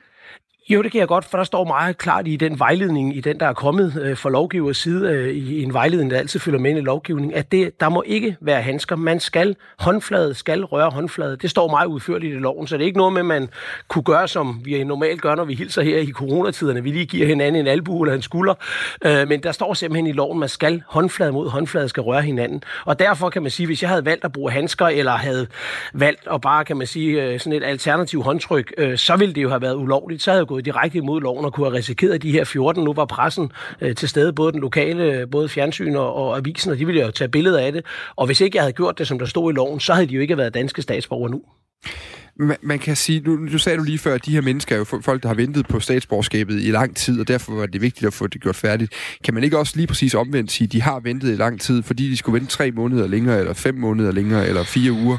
Jo, 0.71 0.83
det 0.83 0.93
kan 0.93 0.99
jeg 0.99 1.09
godt, 1.09 1.25
for 1.25 1.39
der 1.39 1.45
står 1.45 1.65
meget 1.65 1.99
klart 1.99 2.29
i 2.29 2.37
den 2.37 2.59
vejledning, 2.59 3.17
i 3.17 3.21
den, 3.21 3.41
der 3.41 3.47
er 3.47 3.53
kommet 3.53 4.03
øh, 4.03 4.17
fra 4.17 4.31
lovgivers 4.31 4.77
side, 4.77 5.11
øh, 5.11 5.29
i 5.29 5.63
en 5.63 5.73
vejledning, 5.73 6.11
der 6.11 6.19
altid 6.19 6.41
følger 6.41 6.61
med 6.61 6.77
i 6.77 6.81
lovgivning, 6.81 7.35
at 7.35 7.53
det, 7.53 7.81
der 7.81 7.89
må 7.89 8.03
ikke 8.07 8.37
være 8.41 8.63
handsker. 8.63 8.97
Man 8.97 9.21
skal 9.21 9.57
håndflade, 9.79 10.35
skal 10.35 10.65
røre 10.65 10.91
håndflade. 10.91 11.37
Det 11.37 11.51
står 11.51 11.71
meget 11.71 11.87
udførligt 11.87 12.35
i 12.35 12.39
loven, 12.39 12.67
så 12.67 12.77
det 12.77 12.83
er 12.83 12.87
ikke 12.87 12.99
noget 12.99 13.13
med, 13.13 13.21
at 13.21 13.27
man 13.27 13.49
kunne 13.89 14.03
gøre, 14.03 14.29
som 14.29 14.61
vi 14.65 14.85
normalt 14.85 15.23
gør, 15.23 15.35
når 15.35 15.45
vi 15.45 15.55
hilser 15.55 15.83
her 15.83 15.99
i 15.99 16.11
coronatiderne. 16.11 16.83
Vi 16.83 16.91
lige 16.91 17.07
giver 17.07 17.27
hinanden 17.27 17.61
en 17.61 17.67
albu 17.67 18.03
eller 18.03 18.15
en 18.15 18.23
skulder. 18.23 18.55
Øh, 19.05 19.29
men 19.29 19.43
der 19.43 19.53
står 19.53 19.75
simpelthen 19.75 20.07
i 20.07 20.13
loven, 20.13 20.37
at 20.37 20.41
man 20.41 20.49
skal 20.49 20.83
håndflade 20.87 21.33
mod 21.33 21.51
håndflade 21.51 21.89
skal 21.89 22.03
røre 22.03 22.23
hinanden. 22.23 22.63
Og 22.85 22.99
derfor 22.99 23.31
kan 23.31 23.43
man 23.43 23.51
sige, 23.51 23.67
hvis 23.67 23.83
jeg 23.83 23.91
havde 23.91 24.05
valgt 24.05 24.25
at 24.25 24.33
bruge 24.33 24.53
handsker, 24.53 24.87
eller 24.87 25.13
havde 25.13 25.47
valgt 25.95 26.29
at 26.33 26.41
bare, 26.41 26.65
kan 26.65 26.77
man 26.77 26.87
sige, 26.87 27.23
øh, 27.23 27.41
sådan 27.41 27.53
et 27.53 27.65
alternativ 27.65 28.23
håndtryk, 28.23 28.73
øh, 28.79 28.99
så 28.99 29.17
ville 29.17 29.35
det 29.35 29.43
jo 29.43 29.49
have 29.49 29.63
været 29.63 29.75
ulovligt. 29.75 30.23
Så 30.23 30.31
havde 30.31 30.41
jeg 30.41 30.47
gået 30.47 30.60
direkte 30.65 30.99
imod 30.99 31.21
loven 31.21 31.45
og 31.45 31.53
kunne 31.53 31.67
have 31.67 31.77
risikeret 31.77 32.23
de 32.23 32.33
her 32.33 32.45
14. 32.45 32.85
Nu 32.85 32.93
var 32.93 33.05
pressen 33.05 33.53
øh, 33.81 33.95
til 33.95 34.09
stede, 34.09 34.33
både 34.33 34.53
den 34.53 34.61
lokale, 34.61 35.27
både 35.27 35.49
fjernsyn 35.49 35.97
og, 35.97 36.15
og 36.15 36.37
avisen, 36.37 36.73
og 36.73 36.79
de 36.79 36.87
ville 36.87 37.01
jo 37.01 37.11
tage 37.11 37.29
billeder 37.29 37.59
af 37.59 37.73
det. 37.73 37.87
Og 38.17 38.27
hvis 38.27 38.41
ikke 38.41 38.57
jeg 38.57 38.63
havde 38.63 38.73
gjort 38.73 38.99
det, 38.99 39.09
som 39.09 39.19
der 39.19 39.27
stod 39.27 39.53
i 39.53 39.55
loven, 39.55 39.81
så 39.81 39.95
havde 39.95 40.07
de 40.07 40.15
jo 40.15 40.21
ikke 40.21 40.37
været 40.37 40.55
danske 40.55 40.83
statsborgere 40.83 41.31
nu 41.31 41.43
man, 42.41 42.57
man 42.63 42.79
kan 42.79 42.97
sige, 42.97 43.21
nu, 43.21 43.37
nu 43.37 43.59
sagde 43.59 43.79
du 43.79 43.83
lige 43.83 43.99
før, 43.99 44.15
at 44.15 44.27
de 44.27 44.31
her 44.31 44.41
mennesker 44.41 44.75
er 44.75 44.79
jo 44.79 44.85
folk, 44.85 45.23
der 45.23 45.29
har 45.29 45.35
ventet 45.35 45.69
på 45.69 45.81
statsborgerskabet 45.81 46.63
i 46.63 46.71
lang 46.71 46.97
tid, 46.97 47.21
og 47.21 47.29
derfor 47.29 47.53
var 47.53 47.67
det 47.67 47.81
vigtigt 47.81 48.07
at 48.07 48.13
få 48.13 48.27
det 48.27 48.43
gjort 48.43 48.57
færdigt. 48.57 48.93
Kan 49.25 49.35
man 49.35 49.45
ikke 49.45 49.59
også 49.59 49.73
lige 49.77 49.87
præcis 49.87 50.15
omvendt 50.15 50.53
sige, 50.53 50.67
at 50.67 50.73
de 50.73 50.83
har 50.83 51.01
ventet 51.01 51.33
i 51.33 51.37
lang 51.37 51.61
tid, 51.61 51.83
fordi 51.83 52.11
de 52.11 52.17
skulle 52.17 52.41
vente 52.41 52.53
tre 52.53 52.71
måneder 52.71 53.07
længere, 53.07 53.39
eller 53.39 53.53
fem 53.53 53.75
måneder 53.75 54.13
længere, 54.13 54.49
eller 54.49 54.65
fire 54.65 54.93
uger, 54.93 55.19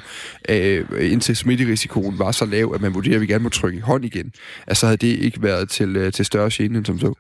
øh, 0.50 1.12
indtil 1.12 1.36
smitterisikoen 1.36 2.20
var 2.20 2.32
så 2.32 2.46
lav, 2.46 2.72
at 2.76 2.82
man 2.82 2.94
vurderer, 2.94 3.16
at 3.16 3.22
vi 3.22 3.28
gerne 3.28 3.44
må 3.44 3.50
trykke 3.50 3.82
hånd 3.82 4.06
igen. 4.06 4.32
Altså 4.68 4.86
havde 4.86 4.98
det 4.98 5.20
ikke 5.20 5.44
været 5.44 5.70
til, 5.70 5.96
øh, 5.98 6.12
til 6.12 6.26
større 6.26 6.50
gene 6.54 6.78
end 6.78 6.86
som 6.86 7.00
så? 7.00 7.14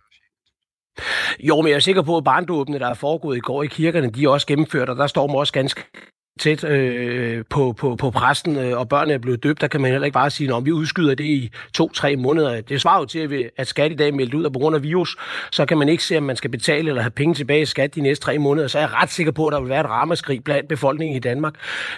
Jo, 1.39 1.61
men 1.61 1.69
jeg 1.69 1.75
er 1.75 1.79
sikker 1.79 2.01
på, 2.01 2.17
at 2.17 2.23
barndåbene, 2.23 2.79
der 2.79 2.87
er 2.87 2.93
foregået 2.93 3.37
i 3.37 3.39
går 3.39 3.63
i 3.63 3.67
kirkerne, 3.67 4.09
de 4.09 4.23
er 4.23 4.29
også 4.29 4.47
gennemført, 4.47 4.89
og 4.89 4.95
der 4.95 5.07
står 5.07 5.27
man 5.27 5.35
også 5.35 5.53
ganske 5.53 5.83
tæt 6.39 6.63
øh, 6.63 7.43
på, 7.49 7.73
på, 7.77 7.95
på 7.95 8.11
præsten, 8.11 8.57
øh, 8.57 8.79
og 8.79 8.89
børnene 8.89 9.13
er 9.13 9.17
blevet 9.17 9.43
døbt, 9.43 9.61
der 9.61 9.67
kan 9.67 9.81
man 9.81 9.91
heller 9.91 10.05
ikke 10.05 10.13
bare 10.13 10.29
sige, 10.29 10.55
at 10.55 10.65
vi 10.65 10.71
udskyder 10.71 11.15
det 11.15 11.23
i 11.23 11.51
to-tre 11.73 12.15
måneder. 12.15 12.61
Det 12.61 12.81
svarer 12.81 12.99
jo 12.99 13.05
til, 13.05 13.19
at 13.19 13.51
at 13.57 13.67
skat 13.67 13.91
i 13.91 13.95
dag 13.95 14.13
meldt 14.13 14.33
ud, 14.33 14.43
og 14.43 14.53
på 14.53 14.59
grund 14.59 14.75
af 14.75 14.83
virus, 14.83 15.17
så 15.51 15.65
kan 15.65 15.77
man 15.77 15.89
ikke 15.89 16.03
se, 16.03 16.17
om 16.17 16.23
man 16.23 16.35
skal 16.35 16.49
betale 16.49 16.89
eller 16.89 17.01
have 17.01 17.11
penge 17.11 17.35
tilbage 17.35 17.61
i 17.61 17.65
skat 17.65 17.95
de 17.95 18.01
næste 18.01 18.25
tre 18.25 18.37
måneder. 18.37 18.67
Så 18.67 18.77
er 18.77 18.81
jeg 18.81 18.93
ret 18.93 19.09
sikker 19.09 19.31
på, 19.31 19.47
at 19.47 19.53
der 19.53 19.59
vil 19.59 19.69
være 19.69 19.79
et 19.79 19.89
ramaskrig 19.89 20.43
blandt 20.43 20.67
befolkningen 20.69 21.17
i 21.17 21.19
Danmark. 21.19 21.53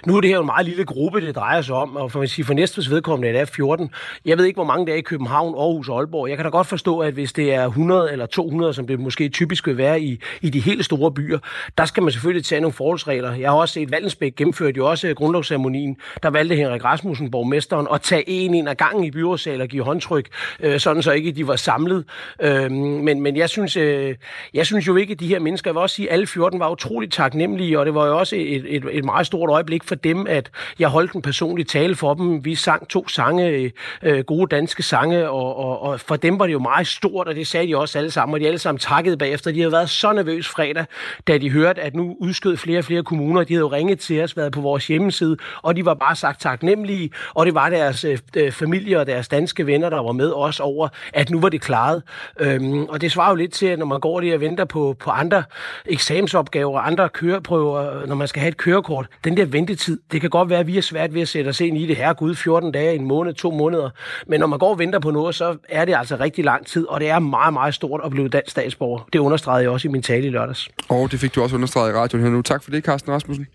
Nu 0.05 0.17
er 0.17 0.21
det 0.21 0.29
her 0.29 0.35
jo 0.35 0.41
en 0.41 0.45
meget 0.45 0.65
lille 0.65 0.85
gruppe, 0.85 1.21
det 1.21 1.35
drejer 1.35 1.61
sig 1.61 1.75
om, 1.75 1.95
og 1.95 2.11
for, 2.11 2.19
man 2.19 2.27
siger, 2.27 2.45
for 2.45 2.53
næstes 2.53 2.89
vedkommende 2.89 3.37
er 3.37 3.45
det 3.45 3.55
14. 3.55 3.91
Jeg 4.25 4.37
ved 4.37 4.45
ikke, 4.45 4.57
hvor 4.57 4.63
mange 4.63 4.87
der 4.87 4.93
er 4.93 4.97
i 4.97 5.01
København, 5.01 5.55
Aarhus 5.55 5.89
og 5.89 5.97
Aalborg. 5.99 6.29
Jeg 6.29 6.37
kan 6.37 6.43
da 6.43 6.49
godt 6.49 6.67
forstå, 6.67 6.99
at 6.99 7.13
hvis 7.13 7.33
det 7.33 7.53
er 7.53 7.65
100 7.65 8.11
eller 8.11 8.25
200, 8.25 8.73
som 8.73 8.87
det 8.87 8.99
måske 8.99 9.29
typisk 9.29 9.67
vil 9.67 9.77
være 9.77 10.01
i, 10.01 10.21
i 10.41 10.49
de 10.49 10.59
helt 10.59 10.85
store 10.85 11.11
byer, 11.11 11.39
der 11.77 11.85
skal 11.85 12.03
man 12.03 12.11
selvfølgelig 12.11 12.45
tage 12.45 12.61
nogle 12.61 12.73
forholdsregler. 12.73 13.33
Jeg 13.33 13.49
har 13.49 13.57
også 13.57 13.73
set 13.73 13.91
valgens 13.91 14.15
Asbæk 14.23 14.35
gennemførte 14.35 14.77
jo 14.77 14.89
også 14.89 15.07
øh, 15.07 15.15
grundlovsceremonien. 15.15 15.97
Der 16.23 16.29
valgte 16.29 16.55
Henrik 16.55 16.83
Rasmussen, 16.83 17.31
borgmesteren, 17.31 17.87
at 17.93 18.01
tage 18.01 18.29
en 18.29 18.53
en 18.53 18.67
af 18.67 18.77
gangen 18.77 19.03
i 19.03 19.11
byrådsal 19.11 19.61
og 19.61 19.67
give 19.67 19.83
håndtryk, 19.83 20.27
øh, 20.59 20.79
sådan 20.79 21.03
så 21.03 21.11
ikke 21.11 21.31
de 21.31 21.47
var 21.47 21.55
samlet. 21.55 22.05
Øh, 22.41 22.71
men, 22.71 23.21
men 23.21 23.37
jeg 23.37 23.49
synes, 23.49 23.77
øh, 23.77 24.15
jeg 24.53 24.65
synes 24.65 24.87
jo 24.87 24.95
ikke, 24.95 25.11
at 25.11 25.19
de 25.19 25.27
her 25.27 25.39
mennesker, 25.39 25.69
jeg 25.69 25.75
vil 25.75 25.81
også 25.81 25.95
sige, 25.95 26.09
at 26.09 26.13
alle 26.13 26.27
14 26.27 26.59
var 26.59 26.69
utroligt 26.69 27.13
taknemmelige, 27.13 27.79
og 27.79 27.85
det 27.85 27.95
var 27.95 28.07
jo 28.07 28.17
også 28.17 28.35
et, 28.35 28.75
et, 28.75 28.83
et 28.91 29.05
meget 29.05 29.27
stort 29.27 29.49
øjeblik 29.49 29.83
for 29.83 29.95
dem, 29.95 30.27
at 30.27 30.51
jeg 30.79 30.89
holdt 30.89 31.11
en 31.11 31.21
personlig 31.21 31.67
tale 31.67 31.95
for 31.95 32.13
dem. 32.13 32.45
Vi 32.45 32.55
sang 32.55 32.87
to 32.87 33.07
sange, 33.07 33.71
øh, 34.03 34.23
gode 34.23 34.55
danske 34.55 34.83
sange, 34.83 35.29
og, 35.29 35.57
og, 35.57 35.81
og 35.81 35.99
for 35.99 36.15
dem 36.15 36.39
var 36.39 36.45
det 36.45 36.53
jo 36.53 36.59
meget 36.59 36.87
stort, 36.87 37.27
og 37.27 37.35
det 37.35 37.47
sagde 37.47 37.67
de 37.67 37.77
også 37.77 37.97
alle 37.97 38.11
sammen, 38.11 38.33
og 38.33 38.39
de 38.39 38.47
alle 38.47 38.59
sammen 38.59 38.79
takkede 38.79 39.17
bagefter. 39.17 39.51
De 39.51 39.59
havde 39.59 39.71
været 39.71 39.89
så 39.89 40.13
nervøs 40.13 40.47
fredag, 40.47 40.85
da 41.27 41.37
de 41.37 41.49
hørte, 41.51 41.81
at 41.81 41.95
nu 41.95 42.15
udskød 42.19 42.57
flere 42.57 42.79
og 42.79 42.85
flere 42.85 43.03
kommuner. 43.03 43.43
De 43.43 43.53
havde 43.53 43.59
jo 43.59 43.67
ringet 43.67 43.99
til 43.99 44.12
os, 44.21 44.37
været 44.37 44.51
på 44.51 44.61
vores 44.61 44.87
hjemmeside, 44.87 45.37
og 45.61 45.75
de 45.75 45.85
var 45.85 45.93
bare 45.93 46.15
sagt 46.15 46.41
taknemmelige, 46.41 47.11
og 47.33 47.45
det 47.45 47.53
var 47.53 47.69
deres 47.69 48.03
øh, 48.03 48.17
øh 48.35 48.51
familie 48.51 48.99
og 48.99 49.07
deres 49.07 49.27
danske 49.27 49.65
venner, 49.65 49.89
der 49.89 50.03
var 50.03 50.11
med 50.11 50.31
os 50.31 50.59
over, 50.59 50.87
at 51.13 51.29
nu 51.29 51.39
var 51.39 51.49
det 51.49 51.61
klaret. 51.61 52.03
Øhm, 52.39 52.83
og 52.83 53.01
det 53.01 53.11
svarer 53.11 53.29
jo 53.29 53.35
lidt 53.35 53.53
til, 53.53 53.65
at 53.65 53.79
når 53.79 53.85
man 53.85 53.99
går 53.99 54.19
lige 54.19 54.35
og 54.35 54.41
venter 54.41 54.65
på, 54.65 54.95
på 54.99 55.09
andre 55.09 55.43
eksamensopgaver, 55.85 56.79
andre 56.79 57.09
køreprøver, 57.09 58.05
når 58.05 58.15
man 58.15 58.27
skal 58.27 58.39
have 58.39 58.49
et 58.49 58.57
kørekort, 58.57 59.07
den 59.23 59.37
der 59.37 59.45
ventetid, 59.45 59.99
det 60.11 60.21
kan 60.21 60.29
godt 60.29 60.49
være, 60.49 60.59
at 60.59 60.67
vi 60.67 60.77
er 60.77 60.81
svært 60.81 61.13
ved 61.13 61.21
at 61.21 61.27
sætte 61.27 61.49
os 61.49 61.61
ind 61.61 61.77
i 61.77 61.87
det 61.87 61.95
her, 61.95 62.13
gud, 62.13 62.35
14 62.35 62.71
dage, 62.71 62.95
en 62.95 63.05
måned, 63.05 63.33
to 63.33 63.51
måneder. 63.51 63.89
Men 64.27 64.39
når 64.39 64.47
man 64.47 64.59
går 64.59 64.69
og 64.69 64.79
venter 64.79 64.99
på 64.99 65.11
noget, 65.11 65.35
så 65.35 65.57
er 65.69 65.85
det 65.85 65.95
altså 65.95 66.15
rigtig 66.15 66.45
lang 66.45 66.65
tid, 66.65 66.87
og 66.87 66.99
det 66.99 67.09
er 67.09 67.19
meget, 67.19 67.53
meget 67.53 67.73
stort 67.73 68.01
at 68.05 68.11
blive 68.11 68.29
dansk 68.29 68.51
statsborger. 68.51 69.07
Det 69.13 69.19
understregede 69.19 69.63
jeg 69.63 69.69
også 69.69 69.87
i 69.87 69.91
min 69.91 70.01
tale 70.01 70.27
i 70.27 70.29
lørdags. 70.29 70.69
Og 70.89 71.11
det 71.11 71.19
fik 71.19 71.35
du 71.35 71.43
også 71.43 71.55
understreget 71.55 71.93
i 71.93 71.95
radioen 71.95 72.23
her 72.23 72.31
nu. 72.31 72.41
Tak 72.41 72.63
for 72.63 72.71
det, 72.71 72.83
Carsten 72.83 73.11
Rasmussen. 73.13 73.47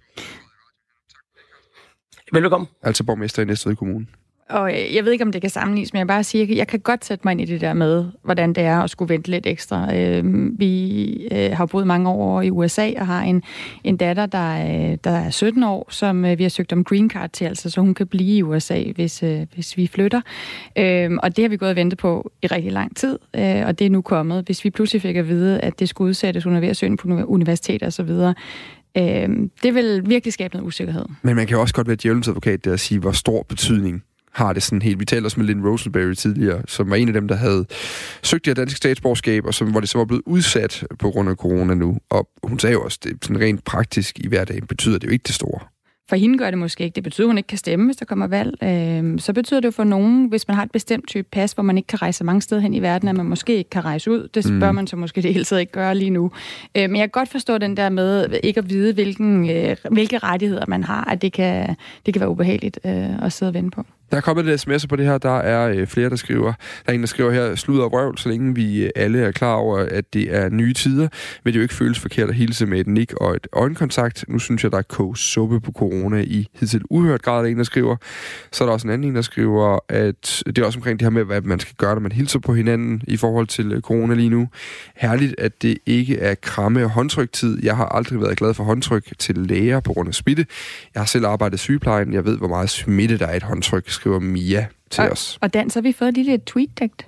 Velkommen. 2.33 2.69
Altså 2.83 3.05
borgmester 3.05 3.43
i 3.43 3.45
Næstved 3.45 3.77
Kommune. 3.77 4.07
Og 4.49 4.73
øh, 4.73 4.95
jeg 4.95 5.05
ved 5.05 5.13
ikke, 5.13 5.25
om 5.25 5.33
det 5.33 5.41
kan 5.41 5.51
sammenlignes, 5.51 5.93
men 5.93 5.99
jeg 5.99 6.07
bare 6.07 6.25
siger, 6.25 6.45
at 6.45 6.57
jeg 6.57 6.67
kan 6.67 6.81
godt 6.81 7.05
sætte 7.05 7.23
mig 7.25 7.33
ind 7.33 7.41
i 7.41 7.45
det 7.45 7.61
der 7.61 7.73
med, 7.73 8.05
hvordan 8.25 8.53
det 8.53 8.65
er 8.65 8.79
at 8.79 8.91
skulle 8.91 9.09
vente 9.15 9.31
lidt 9.31 9.47
ekstra. 9.47 9.97
Øh, 9.97 10.25
vi 10.59 11.13
øh, 11.33 11.51
har 11.53 11.67
boet 11.67 11.87
mange 11.87 12.11
år 12.11 12.43
i 12.43 12.51
USA 12.51 12.91
og 12.97 13.07
har 13.07 13.23
en, 13.23 13.43
en 13.85 13.97
datter, 13.97 14.27
der, 14.27 14.97
der 14.97 15.11
er 15.11 15.31
17 15.31 15.63
år, 15.63 15.87
som 15.91 16.23
vi 16.23 16.43
har 16.43 16.49
søgt 16.49 16.73
om 16.73 16.85
green 16.85 17.11
card 17.11 17.31
til, 17.31 17.45
altså 17.45 17.71
så 17.71 17.81
hun 17.81 17.95
kan 17.95 18.07
blive 18.07 18.37
i 18.37 18.43
USA, 18.43 18.83
hvis, 18.95 19.25
hvis 19.55 19.77
vi 19.77 19.87
flytter. 19.87 20.21
Og 21.23 21.37
det 21.37 21.45
har 21.45 21.49
vi 21.49 21.57
gået 21.57 21.71
og 21.71 21.77
ventet 21.77 21.99
på 21.99 22.33
i 22.43 22.47
rigtig 22.47 22.73
lang 22.73 22.97
tid, 22.97 23.19
og 23.65 23.79
det 23.79 23.81
er 23.81 23.91
nu 23.91 24.03
kommet. 24.03 24.45
Hvis 24.45 24.65
vi 24.65 24.71
pludselig 24.71 25.03
fik 25.03 25.17
at 25.17 25.29
vide, 25.29 25.61
at 25.61 25.81
det 25.81 25.89
skulle 25.89 26.09
udsættes, 26.09 26.45
hun 26.45 26.57
er 26.57 26.61
ved 26.61 26.69
at 26.69 26.77
søge 26.77 26.97
på 26.97 27.09
universitet 27.09 27.83
og 27.83 27.93
så 27.93 28.03
videre, 28.03 28.35
Øh, 28.97 29.29
det 29.63 29.75
vil 29.75 30.03
virkelig 30.07 30.33
skabe 30.33 30.55
noget 30.55 30.67
usikkerhed. 30.67 31.05
Men 31.23 31.37
man 31.37 31.47
kan 31.47 31.55
jo 31.55 31.61
også 31.61 31.75
godt 31.75 31.87
være 31.87 31.97
djævelens 32.03 32.29
advokat 32.29 32.65
der 32.65 32.73
og 32.73 32.81
sige, 32.81 33.01
hvor 33.01 33.13
stor 33.13 33.43
betydning 33.43 34.03
har 34.33 34.53
det 34.53 34.63
sådan 34.63 34.83
helt... 34.83 35.01
Vi 35.01 35.05
talte 35.05 35.27
også 35.27 35.41
med 35.41 35.47
Lynn 35.47 35.67
Rosenberry 35.67 36.15
tidligere, 36.15 36.63
som 36.67 36.91
var 36.91 36.97
en 36.97 37.09
af 37.09 37.15
dem, 37.15 37.29
der 37.29 37.35
havde 37.35 37.67
søgt 38.23 38.45
det 38.45 38.51
her 38.51 38.55
danske 38.65 38.77
statsborgerskab, 38.77 39.45
og 39.45 39.55
som, 39.55 39.71
hvor 39.71 39.81
det 39.81 39.89
så 39.89 39.99
var 39.99 40.05
blevet 40.05 40.23
udsat 40.27 40.85
på 40.99 41.11
grund 41.11 41.31
af 41.31 41.37
corona 41.37 41.75
nu. 41.75 41.99
Og 42.11 42.29
hun 42.43 42.59
sagde 42.59 42.73
jo 42.73 42.83
også, 42.83 42.99
det 43.05 43.19
sådan 43.23 43.41
rent 43.41 43.65
praktisk 43.65 44.19
i 44.19 44.29
hverdagen 44.29 44.67
betyder 44.67 44.99
det 44.99 45.07
jo 45.07 45.13
ikke 45.13 45.23
det 45.23 45.35
store. 45.35 45.61
For 46.09 46.17
hende 46.17 46.39
gør 46.39 46.51
det 46.51 46.59
måske 46.59 46.85
ikke. 46.85 46.95
Det 46.95 47.03
betyder, 47.03 47.27
at 47.27 47.31
hun 47.31 47.39
ikke 47.39 47.47
kan 47.47 47.59
stemme, 47.59 47.87
hvis 47.87 47.97
der 47.97 48.05
kommer 48.05 48.27
valg. 48.27 48.63
Øh, 48.63 49.21
så 49.21 49.33
betyder 49.33 49.61
det 49.61 49.67
jo 49.67 49.71
for 49.71 49.85
nogen, 49.85 50.29
hvis 50.29 50.49
man 50.49 50.55
har 50.55 50.63
et 50.63 50.71
bestemt 50.71 51.09
type 51.09 51.29
pas, 51.33 51.53
hvor 51.53 51.63
man 51.63 51.77
ikke 51.77 51.87
kan 51.87 52.03
rejse 52.03 52.25
mange 52.25 52.43
steder 52.43 52.61
hen 52.61 52.75
i 52.75 52.83
verden, 52.83 53.09
at 53.09 53.15
man 53.15 53.27
måske 53.27 53.57
ikke 53.57 53.71
kan 53.71 53.85
rejse 53.85 54.11
ud. 54.11 54.29
Det 54.29 54.61
bør 54.61 54.71
mm. 54.71 54.77
man 54.77 54.87
så 54.87 54.97
måske 54.97 55.23
det 55.23 55.33
hele 55.33 55.45
taget 55.45 55.61
ikke 55.61 55.73
gøre 55.73 55.95
lige 55.95 56.11
nu. 56.11 56.31
Øh, 56.75 56.91
men 56.91 56.97
jeg 56.97 57.03
kan 57.03 57.21
godt 57.21 57.29
forstå 57.29 57.59
den 57.59 57.77
der 57.77 57.89
med 57.89 58.39
ikke 58.43 58.59
at 58.59 58.71
vide, 58.71 58.95
hvilken, 58.95 59.51
øh, 59.51 59.77
hvilke 59.91 60.19
rettigheder 60.19 60.65
man 60.69 60.85
har, 60.85 61.05
at 61.05 61.23
det 61.23 61.33
kan, 61.33 61.77
det 62.07 62.15
kan 62.15 62.21
være 62.21 62.31
ubehageligt 62.31 62.81
øh, 62.85 63.23
at 63.23 63.33
sidde 63.33 63.51
og 63.51 63.55
vente 63.55 63.71
på. 63.71 63.85
Der 64.11 64.17
er 64.17 64.21
kommet 64.21 64.45
lidt 64.45 64.69
sms'er 64.69 64.87
på 64.87 64.97
det 64.97 65.07
her. 65.07 65.19
Der 65.19 65.39
er 65.39 65.69
øh, 65.69 65.87
flere, 65.87 66.11
der 66.11 66.17
skriver. 66.17 66.53
Der 66.87 66.93
er 66.93 66.93
en, 66.93 67.01
der 67.01 67.07
skriver 67.07 67.31
her, 67.31 67.55
slud 67.55 67.79
og 67.79 67.93
røvl, 67.93 68.19
så 68.19 68.29
længe 68.29 68.55
vi 68.55 68.85
øh, 68.85 68.91
alle 68.97 69.21
er 69.21 69.33
klar 69.33 69.55
over, 69.55 69.79
at 69.79 70.15
det 70.15 70.35
er 70.35 70.49
nye 70.49 70.73
tider, 70.73 71.09
vil 71.45 71.53
det 71.53 71.59
jo 71.59 71.63
ikke 71.63 71.75
føles 71.75 71.99
forkert 71.99 72.29
at 72.29 72.35
hilse 72.35 72.67
med 72.67 72.81
et 72.81 72.87
nik 72.87 73.15
og 73.15 73.37
et 73.37 73.47
øjenkontakt. 73.53 74.25
Nu 74.29 74.39
synes 74.39 74.65
jeg, 74.65 74.73
der 74.73 74.79
er 74.79 74.83
kogt 74.83 75.19
suppe 75.19 75.61
på 75.61 75.73
corona 75.73 76.21
i 76.21 76.49
hidtil 76.55 76.83
uhørt 76.91 77.23
grad, 77.23 77.39
der 77.39 77.45
er 77.45 77.51
en, 77.51 77.59
der 77.59 77.65
skriver. 77.65 77.97
Så 78.53 78.65
er 78.65 78.69
der 78.69 78.73
også 78.73 78.87
en 78.87 78.93
anden, 78.93 79.15
der 79.15 79.23
skriver, 79.23 79.79
at 79.89 80.43
det 80.47 80.59
er 80.59 80.65
også 80.65 80.79
omkring 80.79 81.01
det 81.01 81.07
her 81.07 81.11
med, 81.11 81.25
hvad 81.25 81.41
man 81.41 81.61
skal 81.61 81.75
gøre, 81.79 81.95
når 81.95 82.01
man 82.01 82.13
hilser 82.13 82.39
på 82.39 82.55
hinanden 82.55 83.03
i 83.09 83.17
forhold 83.17 83.47
til 83.47 83.73
øh, 83.73 83.81
corona 83.81 84.15
lige 84.15 84.31
nu. 84.31 84.49
Herligt, 84.97 85.35
at 85.39 85.63
det 85.63 85.79
ikke 85.87 86.19
er 86.19 86.35
kramme 86.35 86.85
og 86.85 86.91
håndtryktid. 86.91 87.59
Jeg 87.63 87.77
har 87.77 87.87
aldrig 87.87 88.21
været 88.21 88.37
glad 88.37 88.55
for 88.55 88.65
håndtryk 88.65 89.19
til 89.19 89.37
læger 89.39 89.81
på 89.81 89.93
grund 89.93 90.09
af 90.09 90.15
smitte. 90.15 90.47
Jeg 90.95 91.01
har 91.01 91.07
selv 91.07 91.27
arbejdet 91.27 91.57
i 91.57 91.59
sygeplejen. 91.59 92.13
Jeg 92.13 92.25
ved, 92.25 92.39
hvor 92.39 92.49
meget 92.49 92.71
smitte 92.71 93.19
der 93.19 93.27
er 93.27 93.35
i 93.35 93.37
et 93.37 93.43
håndtryk 93.43 93.91
skriver 93.99 94.19
Mia 94.19 94.67
til 94.91 95.05
og, 95.05 95.11
os. 95.11 95.39
Og 95.41 95.55
Dan, 95.55 95.71
så 95.71 95.79
har 95.79 95.83
vi 95.83 95.93
fået 95.93 96.09
et 96.09 96.15
lille 96.15 96.39
tweet-digt. 96.47 97.07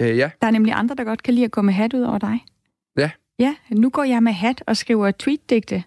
Øh, 0.00 0.18
ja. 0.18 0.30
Der 0.40 0.46
er 0.46 0.50
nemlig 0.50 0.74
andre, 0.74 0.94
der 0.94 1.04
godt 1.04 1.22
kan 1.22 1.34
lide 1.34 1.44
at 1.44 1.50
gå 1.50 1.62
med 1.62 1.74
hat 1.74 1.94
ud 1.94 2.02
over 2.02 2.18
dig. 2.18 2.44
Ja. 2.98 3.10
Ja, 3.38 3.54
nu 3.70 3.90
går 3.90 4.04
jeg 4.04 4.22
med 4.22 4.32
hat 4.32 4.62
og 4.66 4.76
skriver 4.76 5.10
tweet-digte. 5.10 5.84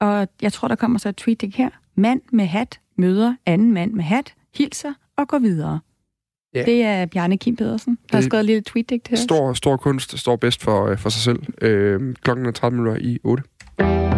Og 0.00 0.28
jeg 0.42 0.52
tror, 0.52 0.68
der 0.68 0.74
kommer 0.74 0.98
så 0.98 1.08
et 1.08 1.16
tweet 1.16 1.54
her. 1.54 1.70
Mand 1.94 2.20
med 2.32 2.46
hat 2.46 2.80
møder 2.96 3.34
anden 3.46 3.72
mand 3.72 3.92
med 3.92 4.04
hat, 4.04 4.34
hilser 4.54 4.92
og 5.16 5.28
går 5.28 5.38
videre. 5.38 5.80
Ja. 6.54 6.64
Det 6.64 6.82
er 6.82 7.06
Bjarne 7.06 7.38
Kim 7.38 7.56
Pedersen, 7.56 7.98
der 8.10 8.16
har 8.16 8.22
skrevet 8.22 8.40
et 8.40 8.46
lille 8.46 8.62
tweet-digt 8.62 9.08
her. 9.08 9.16
Stor, 9.16 9.52
stor 9.52 9.76
kunst 9.76 10.18
står 10.18 10.36
bedst 10.36 10.62
for, 10.62 10.86
øh, 10.86 10.98
for 10.98 11.08
sig 11.08 11.22
selv. 11.22 11.42
Øh, 11.62 12.14
klokken 12.22 12.46
er 12.46 12.50
13 12.50 12.80
minutter 12.80 13.02
i 13.02 13.18
8. 13.24 14.09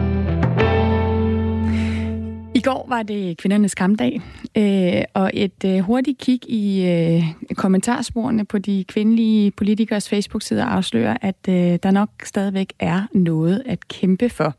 I 2.62 2.64
går 2.64 2.86
var 2.88 3.02
det 3.02 3.36
kvindernes 3.36 3.74
kampdag, 3.74 4.20
øh, 4.56 5.02
og 5.14 5.30
et 5.34 5.64
øh, 5.64 5.78
hurtigt 5.78 6.18
kig 6.18 6.50
i 6.50 6.86
øh, 6.86 7.22
kommentarsporene 7.54 8.44
på 8.44 8.58
de 8.58 8.84
kvindelige 8.88 9.50
politikers 9.50 10.08
Facebook-sider 10.08 10.64
afslører, 10.64 11.16
at 11.20 11.48
øh, 11.48 11.78
der 11.82 11.90
nok 11.90 12.08
stadigvæk 12.24 12.72
er 12.78 13.02
noget 13.14 13.62
at 13.66 13.88
kæmpe 13.88 14.28
for. 14.28 14.54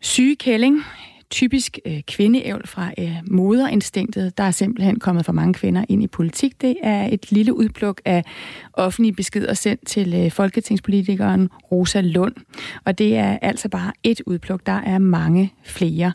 Syge 0.00 0.36
kælling, 0.36 0.82
typisk 1.30 1.78
øh, 1.86 2.00
kvindeævl 2.08 2.66
fra 2.66 2.90
øh, 2.98 3.16
moderinstinktet. 3.30 4.38
Der 4.38 4.44
er 4.44 4.50
simpelthen 4.50 4.98
kommet 4.98 5.24
for 5.24 5.32
mange 5.32 5.54
kvinder 5.54 5.84
ind 5.88 6.02
i 6.02 6.06
politik. 6.06 6.60
Det 6.60 6.76
er 6.82 7.08
et 7.12 7.32
lille 7.32 7.56
udpluk 7.56 8.00
af 8.04 8.24
offentlige 8.72 9.12
beskeder 9.12 9.54
sendt 9.54 9.86
til 9.86 10.14
øh, 10.14 10.30
folketingspolitikeren 10.30 11.48
Rosa 11.72 12.00
Lund. 12.00 12.34
Og 12.84 12.98
det 12.98 13.16
er 13.16 13.38
altså 13.42 13.68
bare 13.68 13.92
et 14.02 14.20
udpluk. 14.26 14.66
Der 14.66 14.80
er 14.86 14.98
mange 14.98 15.52
flere. 15.64 16.12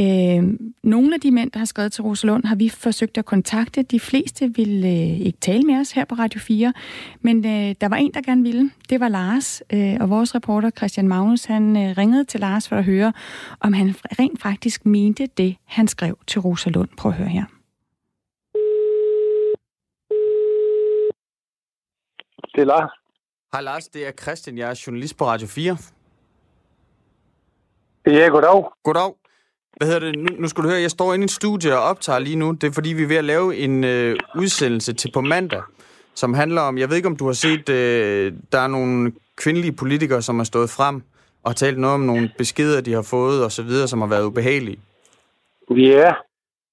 Øh, 0.00 0.42
nogle 0.82 1.14
af 1.14 1.20
de 1.20 1.30
mænd, 1.30 1.50
der 1.50 1.58
har 1.58 1.64
skrevet 1.64 1.92
til 1.92 2.02
Rosalund, 2.02 2.44
har 2.44 2.54
vi 2.54 2.68
forsøgt 2.68 3.18
at 3.18 3.24
kontakte. 3.24 3.82
De 3.82 4.00
fleste 4.00 4.54
ville 4.54 4.88
øh, 4.88 5.20
ikke 5.20 5.38
tale 5.40 5.62
med 5.62 5.80
os 5.80 5.92
her 5.92 6.04
på 6.04 6.14
Radio 6.14 6.40
4, 6.40 6.72
men 7.20 7.36
øh, 7.46 7.74
der 7.80 7.88
var 7.88 7.96
en, 7.96 8.14
der 8.14 8.20
gerne 8.20 8.42
ville. 8.42 8.70
Det 8.90 9.00
var 9.00 9.08
Lars, 9.08 9.62
øh, 9.72 9.96
og 10.00 10.10
vores 10.10 10.34
reporter 10.34 10.70
Christian 10.70 11.08
Magnus, 11.08 11.44
han 11.44 11.76
øh, 11.76 11.98
ringede 11.98 12.24
til 12.24 12.40
Lars 12.40 12.68
for 12.68 12.76
at 12.76 12.84
høre, 12.84 13.12
om 13.60 13.72
han 13.72 13.94
rent 14.18 14.42
faktisk 14.42 14.86
mente 14.86 15.26
det, 15.26 15.56
han 15.64 15.88
skrev 15.88 16.18
til 16.26 16.40
Rosalund. 16.40 16.88
Prøv 16.98 17.12
at 17.12 17.18
høre 17.18 17.28
her. 17.28 17.44
Det 22.54 22.60
er 22.60 22.64
Lars. 22.64 22.90
Hej 23.52 23.60
Lars, 23.60 23.88
det 23.88 24.06
er 24.06 24.12
Christian. 24.12 24.58
Jeg 24.58 24.70
er 24.70 24.82
journalist 24.86 25.16
på 25.16 25.24
Radio 25.24 25.46
4. 25.46 25.76
Ja, 28.06 28.28
goddag. 28.28 28.64
Goddag. 28.82 29.14
Hvad 29.76 29.88
hedder 29.88 30.00
det? 30.00 30.18
Nu, 30.18 30.26
nu 30.38 30.48
skal 30.48 30.64
du 30.64 30.68
høre, 30.68 30.80
jeg 30.80 30.90
står 30.90 31.14
inde 31.14 31.22
i 31.22 31.24
et 31.24 31.30
studie 31.30 31.78
og 31.78 31.82
optager 31.82 32.18
lige 32.18 32.36
nu. 32.36 32.52
Det 32.52 32.64
er 32.64 32.72
fordi, 32.72 32.92
vi 32.92 33.02
er 33.02 33.06
ved 33.06 33.16
at 33.16 33.24
lave 33.24 33.56
en 33.56 33.84
øh, 33.84 34.16
udsendelse 34.36 34.92
til 34.92 35.10
på 35.14 35.20
mandag, 35.20 35.62
som 36.14 36.34
handler 36.34 36.60
om, 36.60 36.78
jeg 36.78 36.88
ved 36.88 36.96
ikke 36.96 37.08
om 37.08 37.16
du 37.16 37.26
har 37.26 37.32
set, 37.32 37.68
øh, 37.68 38.32
der 38.52 38.58
er 38.58 38.66
nogle 38.66 39.12
kvindelige 39.36 39.72
politikere, 39.72 40.22
som 40.22 40.36
har 40.36 40.44
stået 40.44 40.70
frem 40.70 41.02
og 41.42 41.56
talt 41.56 41.78
noget 41.78 41.94
om 41.94 42.00
nogle 42.00 42.30
beskeder, 42.38 42.80
de 42.80 42.92
har 42.92 43.02
fået 43.02 43.44
og 43.44 43.52
så 43.52 43.62
videre, 43.62 43.88
som 43.88 44.00
har 44.00 44.08
været 44.08 44.24
ubehagelige. 44.24 44.80
Ja. 45.70 45.76
Yeah. 45.76 46.14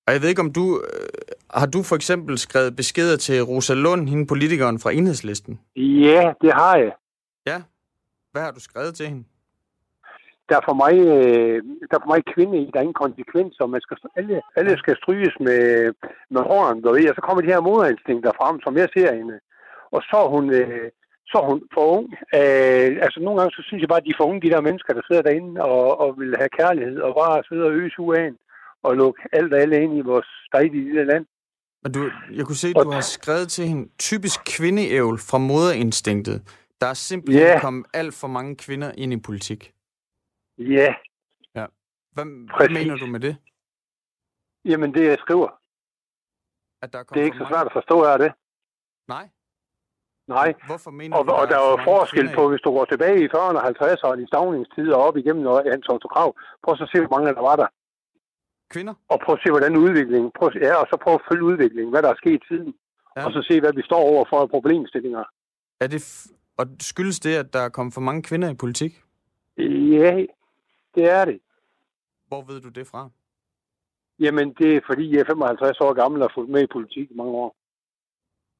Og 0.07 0.13
jeg 0.13 0.21
ved 0.21 0.29
ikke 0.29 0.41
om 0.41 0.53
du, 0.53 0.81
øh, 0.93 1.07
har 1.49 1.65
du 1.65 1.83
for 1.83 1.95
eksempel 1.95 2.37
skrevet 2.37 2.75
beskeder 2.75 3.17
til 3.17 3.43
Rosa 3.43 3.73
Lund, 3.73 4.09
hende 4.09 4.27
politikeren 4.27 4.79
fra 4.79 4.91
Enhedslisten? 4.91 5.59
Ja, 5.75 6.31
det 6.41 6.53
har 6.53 6.75
jeg. 6.77 6.91
Ja. 7.47 7.61
Hvad 8.31 8.41
har 8.41 8.51
du 8.51 8.59
skrevet 8.59 8.95
til 8.95 9.07
hende? 9.07 9.23
Der 10.49 10.55
er 10.57 10.65
for 10.69 10.77
mig, 10.83 10.95
øh, 11.15 11.57
der 11.89 11.95
er 11.95 12.03
for 12.03 12.13
mig 12.13 12.21
kvinde 12.33 12.55
i, 12.61 12.69
der 12.71 12.77
er 12.79 12.87
ingen 12.87 13.03
konsekvenser. 13.05 13.73
Man 13.75 13.81
skal, 13.85 13.97
alle, 14.19 14.41
alle 14.57 14.73
skal 14.77 14.95
stryges 15.01 15.35
med, 15.47 15.63
med 16.33 16.41
hården, 16.49 16.81
du 16.81 16.89
ved, 16.93 17.09
og 17.09 17.15
så 17.15 17.21
kommer 17.25 17.41
de 17.41 17.53
her 17.53 17.67
moderinstinkter 17.69 18.31
frem, 18.39 18.55
som 18.65 18.73
jeg 18.81 18.87
ser 18.95 19.09
hende. 19.19 19.37
Og 19.95 20.01
så 20.09 20.17
er 20.25 20.29
hun, 20.35 20.45
øh, 20.59 20.87
så 21.29 21.35
er 21.41 21.45
hun 21.51 21.61
for 21.73 21.85
ung. 21.97 22.07
Øh, 22.39 22.91
altså 23.05 23.19
nogle 23.23 23.37
gange, 23.39 23.55
så 23.57 23.61
synes 23.65 23.81
jeg 23.81 23.89
bare, 23.89 24.01
at 24.01 24.07
de 24.07 24.13
er 24.13 24.19
for 24.19 24.29
unge, 24.29 24.43
de 24.45 24.53
der 24.53 24.67
mennesker, 24.67 24.93
der 24.93 25.03
sidder 25.07 25.23
derinde 25.25 25.61
og, 25.61 25.99
og 26.01 26.09
vil 26.19 26.33
have 26.41 26.55
kærlighed, 26.59 26.97
og 27.05 27.11
bare 27.21 27.43
sidde 27.49 27.65
og 27.69 27.73
øse 27.81 27.99
uan 27.99 28.35
og 28.83 28.91
lukke 28.95 29.21
alt 29.37 29.53
og 29.53 29.59
alle 29.59 29.83
ind 29.83 29.97
i 29.97 30.01
vores 30.01 30.29
dejlige 30.53 30.83
lille 30.83 31.05
land. 31.11 31.25
Og 31.85 31.93
du, 31.93 31.99
jeg 32.33 32.45
kunne 32.45 32.55
se, 32.55 32.67
at 32.67 32.85
du 32.85 32.91
har 32.91 33.01
skrevet 33.01 33.47
til 33.49 33.65
hende, 33.67 33.89
typisk 33.99 34.39
kvindeævl 34.57 35.17
fra 35.29 35.37
moderinstinktet. 35.37 36.41
Der 36.81 36.87
er 36.87 36.93
simpelthen 36.93 37.47
yeah. 37.47 37.61
kommet 37.61 37.85
alt 37.93 38.13
for 38.13 38.27
mange 38.27 38.55
kvinder 38.55 38.91
ind 38.97 39.13
i 39.13 39.17
politik. 39.17 39.74
Ja. 40.57 40.95
Ja. 41.55 41.65
Hvad, 42.11 42.25
hvad 42.57 42.69
mener 42.69 42.95
du 42.97 43.05
med 43.05 43.19
det? 43.19 43.37
Jamen, 44.65 44.93
det 44.93 45.05
jeg 45.07 45.17
skriver. 45.19 45.49
At 46.81 46.93
der 46.93 47.03
det 47.03 47.21
er 47.21 47.25
ikke 47.25 47.37
så 47.37 47.47
svært 47.49 47.65
at 47.65 47.73
forstå, 47.73 48.01
er 48.01 48.17
det? 48.17 48.31
Nej. 49.07 49.29
Nej. 50.27 50.53
Hvorfor 50.65 50.91
mener 50.91 51.17
og, 51.17 51.25
du, 51.25 51.31
og 51.31 51.47
der 51.47 51.57
er 51.59 51.71
jo 51.71 51.77
forskel 51.83 52.29
på, 52.35 52.49
hvis 52.49 52.61
du 52.61 52.71
går 52.71 52.85
tilbage 52.85 53.23
i 53.23 53.27
40'erne 53.27 53.57
og 53.59 53.67
50'erne 53.67 54.19
i 54.23 54.27
stavningstid 54.27 54.91
og 54.91 55.01
op 55.07 55.17
igennem 55.17 55.45
Hans 55.45 55.89
Otto 55.89 56.07
Krav. 56.07 56.35
Prøv 56.63 56.77
så 56.77 56.83
at 56.83 56.89
se, 56.89 56.99
hvor 56.99 57.17
mange 57.17 57.33
der 57.33 57.41
var 57.41 57.55
der. 57.55 57.67
Kvinder? 58.73 58.93
Og 59.09 59.19
prøv 59.25 59.33
at 59.33 59.41
se, 59.43 59.49
hvordan 59.51 59.75
udviklingen... 59.77 60.31
Prøv, 60.37 60.51
ja, 60.61 60.75
og 60.81 60.87
så 60.89 60.97
prøv 61.03 61.13
at 61.13 61.25
følge 61.31 61.43
udviklingen, 61.43 61.91
hvad 61.93 62.01
der 62.03 62.09
er 62.09 62.15
sket 62.23 62.41
siden. 62.47 62.73
Ja. 63.15 63.25
Og 63.25 63.31
så 63.31 63.41
se, 63.49 63.59
hvad 63.59 63.73
vi 63.73 63.81
står 63.81 64.01
over 64.13 64.25
for 64.29 64.41
af 64.41 64.49
problemstillinger. 64.49 65.23
Er 65.79 65.87
det 65.87 66.01
f- 66.01 66.31
og 66.57 66.65
skyldes 66.79 67.19
det, 67.19 67.35
at 67.35 67.53
der 67.53 67.59
er 67.59 67.69
kommet 67.69 67.93
for 67.93 68.01
mange 68.01 68.23
kvinder 68.23 68.49
i 68.49 68.55
politik? 68.55 68.91
Ja, 69.57 70.25
det 70.95 71.09
er 71.09 71.25
det. 71.25 71.39
Hvor 72.27 72.41
ved 72.41 72.61
du 72.61 72.69
det 72.69 72.87
fra? 72.87 73.09
Jamen, 74.19 74.53
det 74.53 74.75
er 74.75 74.81
fordi, 74.85 75.11
jeg 75.11 75.19
er 75.19 75.25
55 75.25 75.79
år 75.79 75.93
gammel 75.93 76.21
og 76.21 76.29
har 76.29 76.33
fulgt 76.33 76.51
med 76.51 76.63
i 76.63 76.73
politik 76.73 77.11
i 77.11 77.15
mange 77.15 77.31
år. 77.31 77.55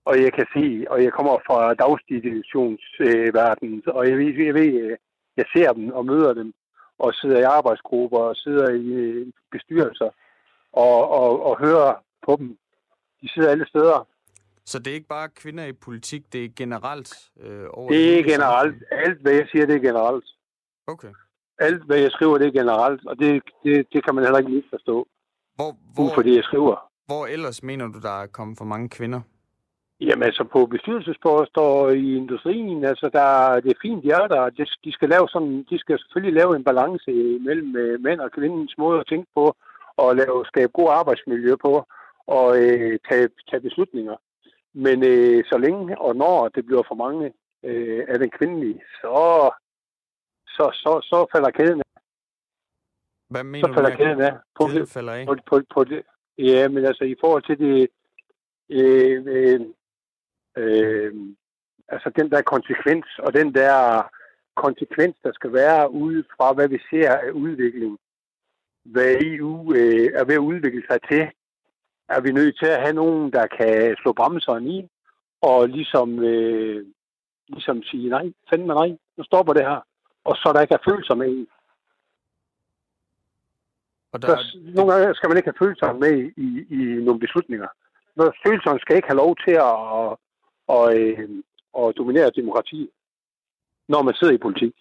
Og 0.05 0.21
jeg 0.21 0.33
kan 0.33 0.45
se, 0.53 0.86
og 0.89 1.03
jeg 1.03 1.13
kommer 1.13 1.39
fra 1.47 1.73
dagsdivisionsverdenen, 1.73 3.83
øh, 3.88 3.95
og 3.95 4.09
jeg 4.09 4.17
ved, 4.17 4.45
jeg 4.45 4.53
ved, 4.53 4.97
jeg 5.38 5.45
ser 5.55 5.73
dem 5.73 5.91
og 5.91 6.05
møder 6.05 6.33
dem, 6.33 6.53
og 6.99 7.13
sidder 7.13 7.39
i 7.39 7.43
arbejdsgrupper 7.43 8.19
og 8.19 8.36
sidder 8.36 8.69
i 8.69 8.86
øh, 8.86 9.33
bestyrelser 9.51 10.09
og, 10.73 11.09
og, 11.09 11.43
og 11.43 11.59
hører 11.59 12.03
på 12.25 12.36
dem. 12.36 12.57
De 13.21 13.29
sidder 13.33 13.49
alle 13.49 13.67
steder. 13.67 14.07
Så 14.65 14.79
det 14.79 14.88
er 14.88 14.93
ikke 14.93 15.07
bare 15.07 15.29
kvinder 15.29 15.65
i 15.65 15.73
politik, 15.73 16.33
det 16.33 16.45
er 16.45 16.49
generelt 16.55 17.15
øh, 17.39 17.65
over 17.71 17.89
Det 17.89 18.19
er 18.19 18.23
generelt. 18.23 18.83
Alt, 18.91 19.21
hvad 19.21 19.33
jeg 19.33 19.47
siger, 19.51 19.65
det 19.65 19.75
er 19.75 19.79
generelt. 19.79 20.25
Okay. 20.88 21.13
Alt, 21.60 21.84
hvad 21.84 21.97
jeg 21.97 22.12
skriver, 22.12 22.38
det 22.38 22.47
er 22.47 22.60
generelt, 22.62 23.01
og 23.08 23.20
det, 23.20 23.43
det, 23.64 23.88
det 23.93 24.06
kan 24.06 24.16
man 24.16 24.24
heller 24.24 24.39
ikke 24.39 24.51
lige 24.51 24.64
forstå. 24.70 25.08
Hvor, 25.56 25.76
hvor, 25.93 26.14
for 26.16 26.22
det, 26.22 26.36
jeg 26.36 26.43
skriver. 26.43 26.76
Hvor 27.06 27.26
ellers 27.26 27.64
mener 27.64 27.88
du, 27.88 27.99
der 27.99 28.22
er 28.22 28.28
kommet 28.28 28.58
for 28.58 28.66
mange 28.66 28.89
kvinder? 28.89 29.22
Jamen 29.99 30.24
altså 30.24 30.43
på 30.43 30.66
bestyrelsesposter 30.66 31.89
i 31.89 32.16
industrien, 32.16 32.84
altså 32.84 33.10
der, 33.14 33.60
det 33.60 33.72
er 33.72 33.82
fint, 33.82 34.03
de 34.03 34.12
er 34.12 34.28
der. 34.28 34.49
De, 34.49 34.66
de, 34.84 34.91
skal 34.91 35.10
lave 35.10 35.28
sådan, 35.30 35.66
de 35.70 35.80
skal 35.80 35.99
selvfølgelig 35.99 36.34
lave 36.34 36.56
en 36.56 36.64
balance 36.64 37.12
mellem 37.47 37.76
øh, 37.76 37.99
mænd 38.03 38.20
og 38.20 38.32
kvindens 38.32 38.74
måde 38.78 38.99
at 38.99 39.08
tænke 39.08 39.28
på, 39.36 39.56
og 39.97 40.16
lave, 40.16 40.45
skabe 40.45 40.72
god 40.74 40.89
arbejdsmiljø 40.91 41.56
på, 41.56 41.86
og 42.28 42.47
øh, 42.64 42.99
tage, 43.10 43.30
tage 43.49 43.62
beslutninger. 43.62 44.16
Men 44.74 45.03
øh, 45.03 45.43
så 45.45 45.58
længe 45.58 46.01
og 46.01 46.16
når 46.16 46.47
det 46.47 46.66
bliver 46.66 46.84
for 46.88 46.95
mange 46.95 47.34
øh, 47.64 48.03
af 48.08 48.20
den 48.20 48.30
kvindelige, 48.38 48.82
så, 49.01 49.51
så, 50.58 50.66
så, 50.84 50.91
så 51.10 51.18
falder 51.34 51.51
kæden 51.51 51.80
af. 51.80 52.01
Hvad 53.30 53.43
mener 53.43 53.68
så 53.68 53.74
falder 53.74 53.89
du 53.89 53.97
kæden 53.97 54.22
af. 54.22 54.34
På, 54.56 54.68
kæden 54.68 54.88
falder 54.88 55.14
af? 55.14 55.26
På, 55.28 55.36
på, 55.49 55.62
på 55.74 55.84
det. 55.84 56.01
Ja, 56.38 56.68
men 56.68 56.86
altså 56.86 57.03
i 57.03 57.16
forhold 57.22 57.43
til 57.43 57.58
det, 57.60 57.88
øh, 58.70 59.24
øh, 59.36 59.62
øh, 60.58 61.14
altså 61.88 62.10
den 62.16 62.32
der 62.32 62.41
konsekvens, 62.41 63.06
og 63.20 63.34
den 63.34 63.53
der 63.53 64.03
konsekvens, 64.56 65.16
der 65.24 65.32
skal 65.34 65.53
være 65.53 65.91
ude 65.91 66.24
fra, 66.38 66.53
hvad 66.53 66.68
vi 66.68 66.80
ser 66.89 67.12
af 67.12 67.32
udvikling, 67.32 67.97
hvad 68.86 69.16
EU 69.22 69.74
øh, 69.74 70.10
er 70.20 70.26
ved 70.26 70.36
at 70.36 70.47
udvikle 70.51 70.84
sig 70.89 70.99
til, 71.10 71.24
er 72.10 72.22
vi 72.22 72.32
nødt 72.32 72.58
til 72.60 72.66
at 72.66 72.82
have 72.82 72.93
nogen, 72.93 73.34
der 73.34 73.47
kan 73.47 73.95
slå 74.01 74.14
bremseren 74.14 74.68
i, 74.68 74.89
og 75.41 75.70
ligesom, 75.70 76.20
øh, 76.20 76.86
ligesom 77.47 77.84
sige, 77.84 78.10
nej, 78.10 78.26
fandme 78.49 78.74
nej, 78.74 78.97
nu 79.18 79.24
stopper 79.24 79.53
det 79.53 79.62
her. 79.62 79.82
Og 80.26 80.36
så 80.36 80.51
der 80.53 80.61
ikke 80.61 80.73
er 80.73 80.89
følelser 80.89 81.15
med 81.15 81.30
i. 81.39 81.47
Og 84.11 84.21
der... 84.21 84.28
Så, 84.28 84.57
nogle 84.76 84.93
gange 84.93 85.15
skal 85.15 85.30
man 85.30 85.38
ikke 85.38 85.51
have 85.51 85.63
følelser 85.63 85.93
med 85.93 86.13
i, 86.17 86.30
i, 86.45 86.49
i 86.78 87.03
nogle 87.05 87.19
beslutninger. 87.19 87.67
Når 88.15 88.36
følelserne 88.45 88.80
skal 88.80 88.95
ikke 88.95 89.07
have 89.07 89.23
lov 89.26 89.36
til 89.45 89.55
at, 89.69 89.78
at, 89.99 90.09
at, 90.76 90.86
øh, 90.97 91.30
at 91.80 91.97
dominere 91.97 92.32
demokrati, 92.36 92.89
når 93.88 94.01
man 94.01 94.13
sidder 94.13 94.34
i 94.34 94.45
politik. 94.47 94.73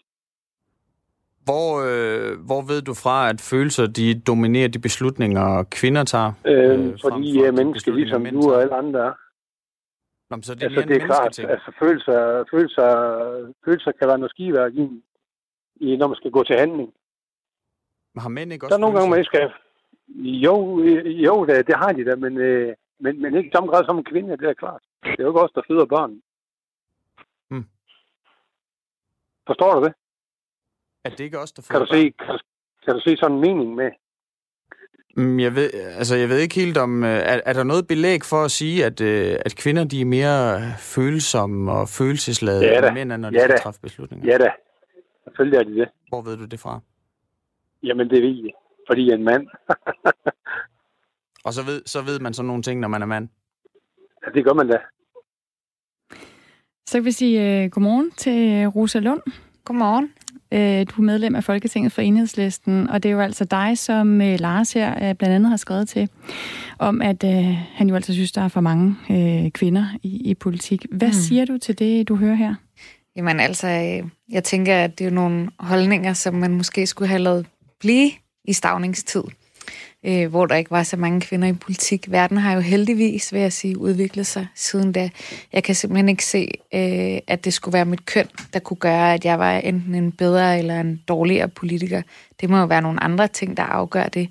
Hvor, 1.44 1.68
øh, 1.88 2.46
hvor 2.46 2.62
ved 2.62 2.82
du 2.82 2.94
fra, 2.94 3.28
at 3.28 3.40
følelser 3.40 3.86
de 3.86 4.20
dominerer 4.20 4.68
de 4.68 4.78
beslutninger, 4.78 5.64
kvinder 5.70 6.04
tager? 6.04 6.32
Øh, 6.44 6.88
øh, 6.88 6.98
fordi 7.04 7.38
jeg 7.38 7.46
er 7.46 7.52
menneske, 7.52 7.90
ligesom 7.90 8.24
du 8.24 8.52
og 8.52 8.62
alle 8.62 8.74
andre 8.74 9.00
er. 9.00 9.12
Nå, 10.30 10.42
så 10.42 10.54
det 10.54 10.62
er, 10.62 10.66
altså, 10.66 10.88
det 10.88 11.02
er 11.02 11.06
klart, 11.06 11.38
altså 11.38 11.72
følelser, 11.78 12.44
følelser, 12.50 12.88
følelser 13.64 13.92
kan 13.98 14.08
være 14.08 14.18
noget 14.18 14.30
skiværk 14.30 14.72
i, 14.74 15.02
i, 15.76 15.96
når 15.96 16.08
man 16.08 16.16
skal 16.16 16.30
gå 16.30 16.42
til 16.44 16.58
handling. 16.58 16.94
Men 18.14 18.22
har 18.22 18.28
mænd 18.28 18.52
ikke 18.52 18.66
også 18.66 18.70
Der 18.70 18.78
er 18.78 18.80
nogle 18.80 18.96
gange, 18.96 19.10
man 19.10 19.18
ikke 19.18 19.32
skal... 19.32 19.52
Jo, 20.46 20.78
jo 21.26 21.46
det, 21.46 21.66
det 21.66 21.76
har 21.76 21.92
de 21.92 22.04
da, 22.04 22.16
men, 22.16 22.36
øh, 22.38 22.74
men, 23.00 23.22
men 23.22 23.36
ikke 23.36 23.48
i 23.48 23.52
samme 23.54 23.70
grad 23.70 23.84
som 23.84 23.98
en 23.98 24.04
kvinde, 24.04 24.36
det 24.36 24.48
er 24.48 24.54
klart. 24.54 24.82
Det 25.02 25.18
er 25.18 25.22
jo 25.22 25.30
ikke 25.30 25.40
også 25.40 25.52
der 25.54 25.62
føder 25.68 25.86
børn. 25.86 26.20
Hmm. 27.50 27.66
Forstår 29.46 29.74
du 29.74 29.84
det? 29.86 29.94
At 31.04 31.12
det 31.12 31.24
ikke 31.24 31.40
også 31.40 31.54
der 31.56 31.62
kan 31.70 31.80
du, 31.80 31.86
se, 31.86 32.10
kan, 32.10 32.38
kan 32.84 32.94
du 32.94 33.00
se 33.00 33.16
sådan 33.16 33.36
en 33.36 33.40
mening 33.40 33.74
med? 33.74 33.90
Mm, 35.16 35.40
jeg 35.40 35.54
ved, 35.54 35.70
altså 35.74 36.16
jeg 36.16 36.28
ved 36.28 36.38
ikke 36.38 36.54
helt 36.54 36.78
om, 36.78 37.02
er, 37.02 37.40
er 37.46 37.52
der 37.52 37.62
noget 37.62 37.86
belæg 37.86 38.20
for 38.24 38.44
at 38.44 38.50
sige, 38.50 38.84
at, 38.84 39.00
at 39.46 39.56
kvinder 39.56 39.84
de 39.84 40.00
er 40.00 40.04
mere 40.04 40.60
følsomme 40.78 41.72
og 41.72 41.88
følelsesladede 41.88 42.66
ja, 42.66 42.86
end 42.86 42.94
mænd, 42.94 43.20
når 43.20 43.30
de 43.30 43.36
ja, 43.36 43.44
skal 43.44 43.58
træffe 43.58 43.80
beslutninger? 43.80 44.26
Ja 44.32 44.38
da, 44.38 44.50
selvfølgelig 45.24 45.58
er 45.58 45.64
de 45.64 45.74
det. 45.74 45.88
Hvor 46.08 46.22
ved 46.22 46.36
du 46.36 46.44
det 46.44 46.60
fra? 46.60 46.80
Jamen 47.82 48.10
det 48.10 48.22
ved 48.22 48.34
jeg, 48.44 48.52
fordi 48.88 49.06
jeg 49.06 49.12
er 49.12 49.16
en 49.16 49.24
mand. 49.24 49.46
og 51.46 51.52
så 51.52 51.62
ved, 51.64 51.82
så 51.86 52.02
ved 52.02 52.20
man 52.20 52.34
sådan 52.34 52.46
nogle 52.46 52.62
ting, 52.62 52.80
når 52.80 52.88
man 52.88 53.02
er 53.02 53.06
mand? 53.06 53.28
Ja, 54.26 54.30
det 54.30 54.44
gør 54.44 54.52
man 54.52 54.68
da. 54.68 54.78
Så 56.86 56.98
kan 56.98 57.04
vi 57.04 57.12
sige 57.12 57.64
uh, 57.64 57.70
godmorgen 57.70 58.10
til 58.10 58.66
Rosa 58.68 58.98
Lund. 58.98 59.22
Godmorgen. 59.64 60.12
Uh, 60.52 60.58
du 60.60 61.02
er 61.02 61.06
medlem 61.06 61.34
af 61.34 61.44
Folketinget 61.44 61.92
for 61.92 62.02
Enhedslisten, 62.02 62.90
og 62.90 63.02
det 63.02 63.08
er 63.08 63.12
jo 63.12 63.20
altså 63.20 63.44
dig, 63.44 63.78
som 63.78 64.20
uh, 64.20 64.40
Lars 64.40 64.72
her 64.72 64.94
uh, 64.94 65.16
blandt 65.16 65.34
andet 65.34 65.48
har 65.50 65.56
skrevet 65.56 65.88
til, 65.88 66.08
om 66.78 67.02
at 67.02 67.24
uh, 67.24 67.30
han 67.54 67.88
jo 67.88 67.94
altså 67.94 68.12
synes, 68.12 68.32
der 68.32 68.42
er 68.42 68.48
for 68.48 68.60
mange 68.60 68.96
uh, 69.10 69.50
kvinder 69.50 69.86
i, 70.02 70.30
i 70.30 70.34
politik. 70.34 70.86
Hvad 70.90 71.08
mm. 71.08 71.12
siger 71.12 71.44
du 71.44 71.58
til 71.58 71.78
det, 71.78 72.08
du 72.08 72.16
hører 72.16 72.34
her? 72.34 72.54
Jamen 73.16 73.40
altså, 73.40 73.66
øh, 73.66 74.08
jeg 74.28 74.44
tænker, 74.44 74.76
at 74.76 74.98
det 74.98 75.06
er 75.06 75.10
nogle 75.10 75.50
holdninger, 75.58 76.12
som 76.12 76.34
man 76.34 76.54
måske 76.54 76.86
skulle 76.86 77.08
have 77.08 77.22
lavet 77.22 77.46
blive 77.80 78.10
i 78.44 78.52
stavningstid, 78.52 79.22
øh, 80.04 80.30
hvor 80.30 80.46
der 80.46 80.54
ikke 80.54 80.70
var 80.70 80.82
så 80.82 80.96
mange 80.96 81.20
kvinder 81.20 81.48
i 81.48 81.52
politik. 81.52 82.10
Verden 82.10 82.36
har 82.36 82.52
jo 82.52 82.60
heldigvis, 82.60 83.32
vil 83.32 83.40
jeg 83.40 83.52
sige, 83.52 83.78
udviklet 83.78 84.26
sig 84.26 84.46
siden 84.54 84.92
da. 84.92 85.10
Jeg 85.52 85.64
kan 85.64 85.74
simpelthen 85.74 86.08
ikke 86.08 86.24
se, 86.24 86.48
øh, 86.74 87.18
at 87.26 87.44
det 87.44 87.52
skulle 87.52 87.72
være 87.72 87.84
mit 87.84 88.06
køn, 88.06 88.28
der 88.52 88.58
kunne 88.58 88.76
gøre, 88.76 89.14
at 89.14 89.24
jeg 89.24 89.38
var 89.38 89.52
enten 89.52 89.94
en 89.94 90.12
bedre 90.12 90.58
eller 90.58 90.80
en 90.80 91.02
dårligere 91.08 91.48
politiker. 91.48 92.02
Det 92.40 92.50
må 92.50 92.58
jo 92.58 92.66
være 92.66 92.82
nogle 92.82 93.02
andre 93.02 93.28
ting, 93.28 93.56
der 93.56 93.62
afgør 93.62 94.04
det. 94.04 94.28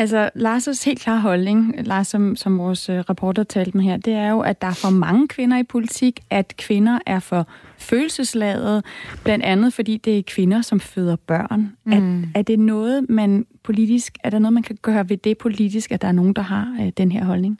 Altså, 0.00 0.30
Lars' 0.34 0.84
helt 0.84 1.00
klare 1.00 1.20
holdning, 1.20 1.74
Lars, 1.78 2.08
som, 2.08 2.36
som 2.36 2.58
vores 2.58 2.88
uh, 2.88 2.94
reporter 2.94 3.42
talte 3.42 3.76
med 3.76 3.84
her, 3.84 3.96
det 3.96 4.12
er 4.12 4.30
jo, 4.30 4.40
at 4.40 4.62
der 4.62 4.68
er 4.68 4.74
for 4.74 4.90
mange 4.90 5.28
kvinder 5.28 5.58
i 5.58 5.62
politik, 5.62 6.20
at 6.30 6.54
kvinder 6.56 6.98
er 7.06 7.18
for 7.18 7.46
følelsesladet, 7.78 8.84
blandt 9.24 9.44
andet 9.44 9.74
fordi 9.74 9.96
det 9.96 10.18
er 10.18 10.22
kvinder, 10.26 10.62
som 10.62 10.80
føder 10.80 11.16
børn. 11.16 11.72
Mm. 11.84 12.22
Er, 12.22 12.26
er 12.34 12.42
det 12.42 12.58
noget, 12.58 13.10
man 13.10 13.46
politisk, 13.64 14.18
er 14.24 14.30
der 14.30 14.38
noget, 14.38 14.52
man 14.52 14.62
kan 14.62 14.78
gøre 14.82 15.08
ved 15.08 15.16
det 15.16 15.38
politisk, 15.38 15.92
at 15.92 16.02
der 16.02 16.08
er 16.08 16.12
nogen, 16.12 16.32
der 16.32 16.42
har 16.42 16.76
uh, 16.80 16.88
den 16.96 17.12
her 17.12 17.24
holdning? 17.24 17.58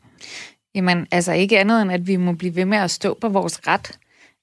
Jamen, 0.75 1.07
altså 1.11 1.33
ikke 1.33 1.59
andet 1.59 1.83
end, 1.83 1.93
at 1.93 2.07
vi 2.07 2.17
må 2.17 2.33
blive 2.33 2.57
ved 2.57 2.65
med 2.65 2.79
at 2.79 2.91
stå 2.91 3.19
på 3.21 3.29
vores 3.29 3.67
ret, 3.67 3.99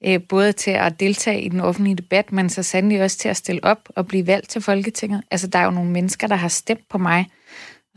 øh, 0.06 0.22
både 0.30 0.52
til 0.52 0.72
at 0.72 1.00
deltage 1.00 1.42
i 1.42 1.50
den 1.50 1.60
offentlige 1.60 1.96
debat, 1.96 2.32
men 2.32 2.50
så 2.50 2.64
sandelig 2.64 3.04
også 3.04 3.18
til 3.18 3.30
at 3.30 3.38
stille 3.38 3.64
op 3.64 3.90
og 3.96 4.08
blive 4.08 4.28
valgt 4.28 4.50
til 4.50 4.62
Folketinget. 4.62 5.22
Altså, 5.32 5.48
der 5.48 5.60
er 5.60 5.64
jo 5.64 5.72
nogle 5.72 5.92
mennesker, 5.92 6.28
der 6.28 6.36
har 6.36 6.48
stemt 6.48 6.90
på 6.90 6.98
mig, 6.98 7.26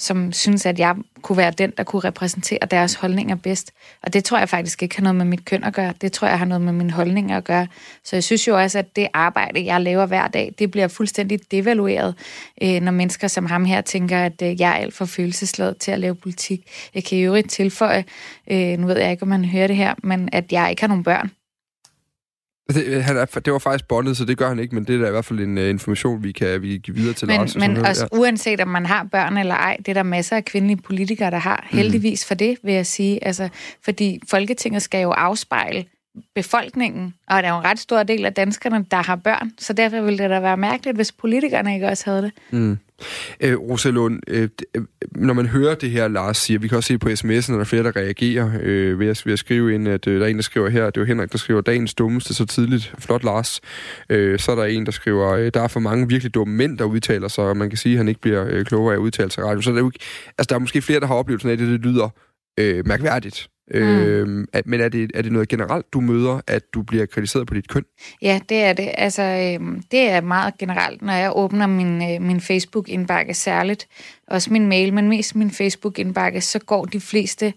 som 0.01 0.33
synes, 0.33 0.67
at 0.67 0.79
jeg 0.79 0.97
kunne 1.23 1.39
være 1.39 1.51
den, 1.51 1.73
der 1.77 1.83
kunne 1.83 2.01
repræsentere 2.01 2.59
deres 2.71 2.95
holdninger 2.95 3.35
bedst. 3.37 3.73
Og 4.03 4.13
det 4.13 4.25
tror 4.25 4.39
jeg 4.39 4.49
faktisk 4.49 4.83
ikke 4.83 4.97
har 4.97 5.03
noget 5.03 5.17
med 5.17 5.25
mit 5.25 5.45
køn 5.45 5.65
at 5.65 5.75
gøre. 5.75 5.95
Det 6.01 6.13
tror 6.13 6.29
jeg 6.29 6.39
har 6.39 6.47
noget 6.47 6.61
med 6.61 6.73
mine 6.73 6.91
holdninger 6.91 7.37
at 7.37 7.45
gøre. 7.45 7.67
Så 8.05 8.17
jeg 8.17 8.25
synes 8.25 8.49
jo 8.49 8.59
også, 8.59 8.79
at 8.79 8.97
det 8.97 9.09
arbejde, 9.15 9.65
jeg 9.65 9.81
laver 9.81 10.07
hver 10.07 10.29
dag, 10.29 10.55
det 10.59 10.71
bliver 10.71 10.89
fuldstændig 10.89 11.41
devalueret, 11.51 12.15
øh, 12.63 12.81
når 12.81 12.93
mennesker 12.93 13.29
som 13.29 13.47
ham 13.47 13.65
her 13.65 13.81
tænker, 13.81 14.19
at 14.19 14.43
øh, 14.43 14.61
jeg 14.61 14.71
er 14.71 14.75
alt 14.75 14.95
for 14.95 15.05
følelsesladet 15.05 15.77
til 15.77 15.91
at 15.91 16.01
lave 16.01 16.15
politik. 16.15 16.61
Jeg 16.95 17.05
kan 17.05 17.19
i 17.19 17.23
øvrigt 17.23 17.51
tilføje, 17.51 18.05
øh, 18.51 18.79
nu 18.79 18.87
ved 18.87 18.99
jeg 18.99 19.11
ikke, 19.11 19.23
om 19.23 19.29
man 19.29 19.45
hører 19.45 19.67
det 19.67 19.77
her, 19.77 19.95
men 20.03 20.29
at 20.33 20.53
jeg 20.53 20.71
ikke 20.71 20.83
har 20.83 20.89
nogen 20.89 21.05
børn. 21.05 21.31
Det, 22.75 23.05
han 23.05 23.17
er, 23.17 23.25
det 23.25 23.53
var 23.53 23.59
faktisk 23.59 23.89
bondet, 23.89 24.17
så 24.17 24.25
det 24.25 24.39
gør 24.39 24.49
han 24.49 24.59
ikke, 24.59 24.75
men 24.75 24.85
det 24.85 24.95
er 24.95 25.01
da 25.01 25.07
i 25.07 25.11
hvert 25.11 25.25
fald 25.25 25.41
en 25.41 25.59
uh, 25.59 25.65
information, 25.65 26.23
vi 26.23 26.33
kan, 26.33 26.63
vi 26.63 26.79
give 26.79 26.97
videre 26.97 27.15
til 27.15 27.29
men, 27.29 27.37
Lars. 27.37 27.57
Men 27.57 27.77
også 27.77 28.09
ja. 28.13 28.19
uanset 28.19 28.61
om 28.61 28.69
man 28.69 28.87
har 28.87 29.05
børn 29.13 29.37
eller 29.37 29.55
ej, 29.55 29.77
det 29.77 29.89
er 29.89 29.95
der 29.95 30.03
masser 30.03 30.37
af 30.37 30.45
kvindelige 30.45 30.77
politikere, 30.77 31.31
der 31.31 31.39
har. 31.39 31.67
Heldigvis 31.71 32.27
for 32.27 32.35
det, 32.35 32.57
vil 32.63 32.75
jeg 32.75 32.87
sige. 32.87 33.25
Altså, 33.25 33.49
fordi 33.85 34.21
Folketinget 34.31 34.83
skal 34.83 35.03
jo 35.03 35.11
afspejle 35.11 35.85
befolkningen, 36.35 37.15
og 37.29 37.43
der 37.43 37.49
er 37.49 37.53
jo 37.53 37.59
en 37.59 37.65
ret 37.65 37.79
stor 37.79 38.03
del 38.03 38.27
af 38.27 38.35
danskerne, 38.35 38.85
der 38.91 38.97
har 38.97 39.17
børn, 39.17 39.51
så 39.59 39.73
derfor 39.73 40.01
ville 40.01 40.19
det 40.19 40.31
da 40.31 40.41
være 40.41 40.57
mærkeligt, 40.57 40.97
hvis 40.97 41.13
politikerne 41.13 41.75
ikke 41.75 41.89
også 41.89 42.11
havde 42.11 42.23
det. 42.23 42.33
Mm. 42.51 42.79
Øh, 43.41 43.59
Rosalund, 43.59 44.21
øh, 44.29 44.49
øh, 44.75 44.83
når 45.17 45.35
man 45.35 45.47
hører 45.47 45.75
det 45.75 45.91
her, 45.91 46.09
Lars 46.09 46.37
siger, 46.37 46.59
vi 46.59 46.69
kan 46.69 46.77
også 46.77 46.89
se 46.89 46.99
på 46.99 47.09
sms'en, 47.09 47.35
at 47.35 47.49
der 47.49 47.61
er 47.61 47.65
flere, 47.65 47.83
der 47.83 47.97
reagerer 47.97 48.51
øh, 48.63 48.99
ved, 48.99 49.09
at, 49.09 49.23
ved 49.27 49.33
at 49.33 49.39
skrive 49.39 49.75
ind, 49.75 49.89
at 49.89 50.07
øh, 50.07 50.21
der 50.21 50.27
er 50.27 50.31
en, 50.31 50.37
der 50.37 50.43
skriver 50.43 50.69
her, 50.69 50.87
det 50.87 50.97
er 50.97 51.01
jo 51.01 51.05
Henrik, 51.05 51.33
der 51.33 51.39
skriver, 51.39 51.61
dagens 51.61 51.95
dummeste 51.95 52.35
så 52.35 52.47
tidligt. 52.47 52.95
Flot, 52.99 53.25
Lars. 53.25 53.61
Øh, 54.11 54.39
så 54.39 54.53
er 54.53 54.57
der 54.57 54.65
en, 54.65 54.87
der 54.87 54.93
skriver, 54.93 55.33
øh, 55.33 55.51
der 55.55 55.63
er 55.63 55.69
for 55.69 55.81
mange 55.81 56.09
virkelig 56.09 56.35
dumme 56.35 56.55
mænd, 56.55 56.79
der 56.79 56.85
udtaler 56.85 57.29
sig, 57.29 57.45
og 57.45 57.57
man 57.57 57.71
kan 57.71 57.77
sige, 57.77 57.93
at 57.93 57.99
han 57.99 58.09
ikke 58.09 58.21
bliver 58.21 58.47
øh, 58.49 58.65
klogere 58.65 58.93
af 58.93 58.99
at 58.99 59.01
udtale 59.01 59.31
sig 59.31 59.45
radio. 59.45 59.61
Så 59.61 59.71
der 59.71 59.83
er, 59.83 59.87
ikke, 59.87 59.99
altså, 60.39 60.47
der 60.49 60.55
er 60.55 60.59
måske 60.59 60.83
flere, 60.83 61.01
der 61.01 61.07
har 61.07 61.15
oplevet 61.15 61.43
sådan, 61.43 61.53
at 61.53 61.59
det, 61.59 61.69
det 61.69 61.81
lyder 61.81 62.09
øh, 62.61 62.87
mærkværdigt. 62.87 63.49
Mm. 63.75 63.81
Øh, 63.81 64.47
at, 64.53 64.67
men 64.67 64.81
er 64.81 64.89
det, 64.89 65.11
er 65.15 65.23
det 65.23 65.33
noget 65.33 65.49
generelt, 65.49 65.93
du 65.93 66.01
møder, 66.01 66.41
at 66.47 66.63
du 66.75 66.83
bliver 66.83 67.07
kritiseret 67.07 67.47
på 67.47 67.55
dit 67.55 67.69
køn? 67.69 67.85
Ja, 68.23 68.41
det 68.49 68.57
er 68.57 68.73
det. 68.73 68.91
Altså, 68.95 69.23
øh, 69.23 69.77
det 69.91 70.01
er 70.09 70.21
meget 70.21 70.59
generelt, 70.59 71.03
når 71.03 71.13
jeg 71.13 71.33
åbner 71.35 71.67
min, 71.67 72.15
øh, 72.15 72.23
min 72.23 72.41
Facebook-indbakke 72.41 73.35
særligt. 73.35 73.89
Også 74.29 74.53
min 74.53 74.67
mail, 74.67 74.95
men 74.95 75.09
mest 75.09 75.37
min 75.37 75.51
Facebook-indbakke, 75.51 76.41
så 76.41 76.59
går 76.59 76.85
de 76.85 77.01
fleste 77.01 77.53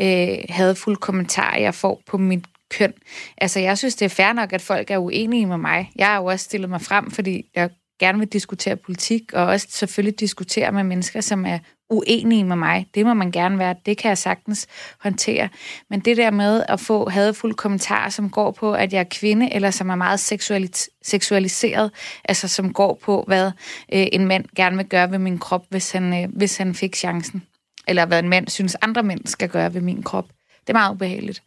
øh, 0.00 0.36
hadfulde 0.48 0.96
kommentarer, 0.96 1.60
jeg 1.60 1.74
får 1.74 2.02
på 2.06 2.18
mit 2.18 2.44
køn. 2.70 2.92
Altså, 3.38 3.60
jeg 3.60 3.78
synes, 3.78 3.94
det 3.94 4.04
er 4.04 4.08
fair 4.08 4.32
nok, 4.32 4.52
at 4.52 4.62
folk 4.62 4.90
er 4.90 4.98
uenige 4.98 5.46
med 5.46 5.58
mig. 5.58 5.90
Jeg 5.96 6.06
har 6.06 6.16
jo 6.16 6.24
også 6.24 6.44
stillet 6.44 6.70
mig 6.70 6.80
frem, 6.80 7.10
fordi 7.10 7.50
jeg 7.54 7.70
gerne 8.00 8.18
vil 8.18 8.28
diskutere 8.28 8.76
politik, 8.76 9.32
og 9.32 9.46
også 9.46 9.66
selvfølgelig 9.70 10.20
diskutere 10.20 10.72
med 10.72 10.84
mennesker, 10.84 11.20
som 11.20 11.44
er 11.46 11.58
uenige 11.90 12.44
med 12.44 12.56
mig. 12.56 12.86
Det 12.94 13.06
må 13.06 13.14
man 13.14 13.30
gerne 13.30 13.58
være. 13.58 13.74
Det 13.86 13.98
kan 13.98 14.08
jeg 14.08 14.18
sagtens 14.18 14.66
håndtere. 15.00 15.48
Men 15.90 16.00
det 16.00 16.16
der 16.16 16.30
med 16.30 16.64
at 16.68 16.80
få 16.80 17.08
hadfulde 17.08 17.54
kommentarer, 17.54 18.08
som 18.10 18.30
går 18.30 18.50
på, 18.50 18.72
at 18.72 18.92
jeg 18.92 19.00
er 19.00 19.04
kvinde, 19.10 19.54
eller 19.54 19.70
som 19.70 19.90
er 19.90 19.94
meget 19.94 20.18
seksualis- 20.32 20.98
seksualiseret, 21.02 21.90
altså 22.24 22.48
som 22.48 22.72
går 22.72 22.98
på, 23.02 23.24
hvad 23.26 23.46
øh, 23.92 24.06
en 24.12 24.26
mand 24.26 24.44
gerne 24.56 24.76
vil 24.76 24.86
gøre 24.86 25.10
ved 25.10 25.18
min 25.18 25.38
krop, 25.38 25.64
hvis 25.70 25.92
han, 25.92 26.22
øh, 26.22 26.28
hvis 26.36 26.56
han 26.56 26.74
fik 26.74 26.96
chancen. 26.96 27.42
Eller 27.88 28.06
hvad 28.06 28.18
en 28.18 28.28
mand 28.28 28.48
synes, 28.48 28.76
andre 28.82 29.02
mænd 29.02 29.26
skal 29.26 29.48
gøre 29.48 29.74
ved 29.74 29.80
min 29.80 30.02
krop. 30.02 30.26
Det 30.60 30.68
er 30.68 30.72
meget 30.72 30.94
ubehageligt. 30.94 31.42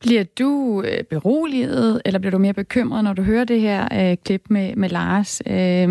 Bliver 0.00 0.24
du 0.38 0.82
øh, 0.82 1.04
beroliget, 1.04 2.02
eller 2.04 2.18
bliver 2.18 2.30
du 2.30 2.38
mere 2.38 2.54
bekymret, 2.54 3.04
når 3.04 3.12
du 3.12 3.22
hører 3.22 3.44
det 3.44 3.60
her 3.60 4.10
øh, 4.10 4.16
klip 4.24 4.42
med, 4.50 4.76
med 4.76 4.88
Lars? 4.88 5.42
Øh, 5.46 5.88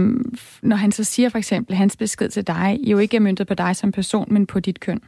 når 0.61 0.75
han 0.75 0.91
så 0.91 1.03
siger 1.03 1.29
for 1.29 1.37
eksempel, 1.37 1.75
hans 1.75 1.97
besked 1.97 2.29
til 2.29 2.47
dig 2.47 2.79
jo 2.81 2.97
ikke 2.97 3.17
er 3.17 3.21
myndet 3.21 3.47
på 3.47 3.53
dig 3.53 3.75
som 3.75 3.91
person, 3.91 4.33
men 4.33 4.45
på 4.45 4.59
dit 4.59 4.79
køn? 4.79 5.01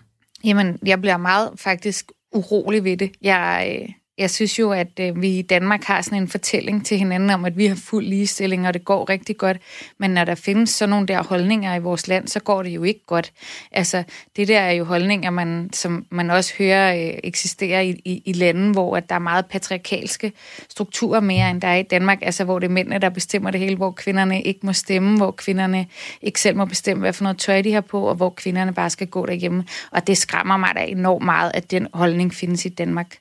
Jamen, 0.43 0.80
jeg 0.86 1.02
bliver 1.02 1.18
meget 1.18 1.50
faktisk 1.56 2.12
urolig 2.34 2.84
ved 2.84 2.97
det. 2.97 3.12
Jeg, 3.22 3.80
øh, 3.82 3.89
jeg 4.20 4.30
synes 4.30 4.59
jo, 4.59 4.72
at 4.72 4.99
øh, 4.99 5.22
vi 5.22 5.39
i 5.39 5.41
Danmark 5.41 5.84
har 5.84 6.01
sådan 6.01 6.22
en 6.22 6.28
fortælling 6.28 6.86
til 6.86 6.97
hinanden 6.97 7.30
om, 7.30 7.45
at 7.45 7.57
vi 7.57 7.65
har 7.65 7.76
fuld 7.76 8.05
ligestilling, 8.05 8.67
og 8.67 8.74
det 8.74 8.86
går 8.86 9.09
rigtig 9.09 9.38
godt. 9.38 9.57
Men 9.97 10.11
når 10.11 10.26
der 10.26 10.36
findes 10.36 10.70
sådan 10.70 10.89
nogle 10.89 11.07
der 11.07 11.24
holdninger 11.24 11.76
i 11.76 11.80
vores 11.80 12.07
land, 12.07 12.28
så 12.28 12.39
går 12.39 12.63
det 12.63 12.70
jo 12.70 12.84
ikke 12.84 13.05
godt. 13.07 13.32
Altså, 13.72 14.03
det 14.36 14.47
der 14.47 14.59
er 14.59 14.72
jo 14.72 14.84
holdninger, 14.84 15.30
man, 15.30 15.70
som 15.74 16.05
man 16.09 16.30
også 16.30 16.53
hører 16.57 16.95
øh, 16.95 17.20
eksisterer 17.24 17.82
i, 17.82 18.01
i, 18.05 18.22
i 18.26 18.34
lande, 18.34 18.72
hvor 18.72 18.97
at 18.97 19.09
der 19.09 19.15
er 19.15 19.20
meget 19.20 19.45
patriarkalske 19.45 20.32
strukturer 20.70 21.20
mere, 21.20 21.49
end 21.49 21.61
der 21.61 21.67
er 21.67 21.76
i 21.76 21.84
Danmark. 21.84 22.17
Altså, 22.22 22.43
hvor 22.43 22.59
det 22.59 22.67
er 22.67 22.72
mændene, 22.72 22.99
der 22.99 23.09
bestemmer 23.09 23.51
det 23.51 23.59
hele, 23.59 23.76
hvor 23.76 23.91
kvinderne 23.91 24.41
ikke 24.41 24.59
må 24.63 24.74
stemme, 24.74 25.17
hvor 25.17 25.32
kvinderne 25.32 25.88
ikke 26.22 26.41
selv 26.41 26.57
må 26.57 26.65
bestemme, 26.65 27.01
hvad 27.01 27.13
for 27.13 27.24
noget 27.24 27.38
tøj 27.38 27.61
de 27.61 27.74
har 27.74 27.82
på, 27.82 28.01
og 28.01 28.15
hvor 28.15 28.30
kvinderne 28.30 28.74
bare 28.74 28.89
skal 28.89 29.07
gå 29.07 29.26
derhjemme. 29.26 29.65
Og 29.91 30.07
det 30.07 30.17
skræmmer 30.17 30.57
mig 30.57 30.72
da 30.76 30.86
enormt 30.86 31.26
meget, 31.26 31.51
at 31.53 31.72
den 31.72 31.88
holdning 31.93 32.34
findes 32.34 32.65
i 32.65 32.70
Danmark. 32.70 33.17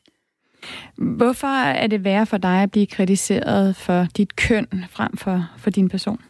Hvorfor 0.97 1.63
er 1.71 1.87
det 1.87 2.05
værre 2.05 2.27
for 2.27 2.37
dig 2.37 2.63
at 2.63 2.71
blive 2.71 2.87
kritiseret 2.87 3.77
for 3.77 4.07
dit 4.17 4.37
køn 4.37 4.67
frem 4.91 5.17
for, 5.17 5.51
for 5.59 5.71
din 5.71 5.89
person? 5.89 6.21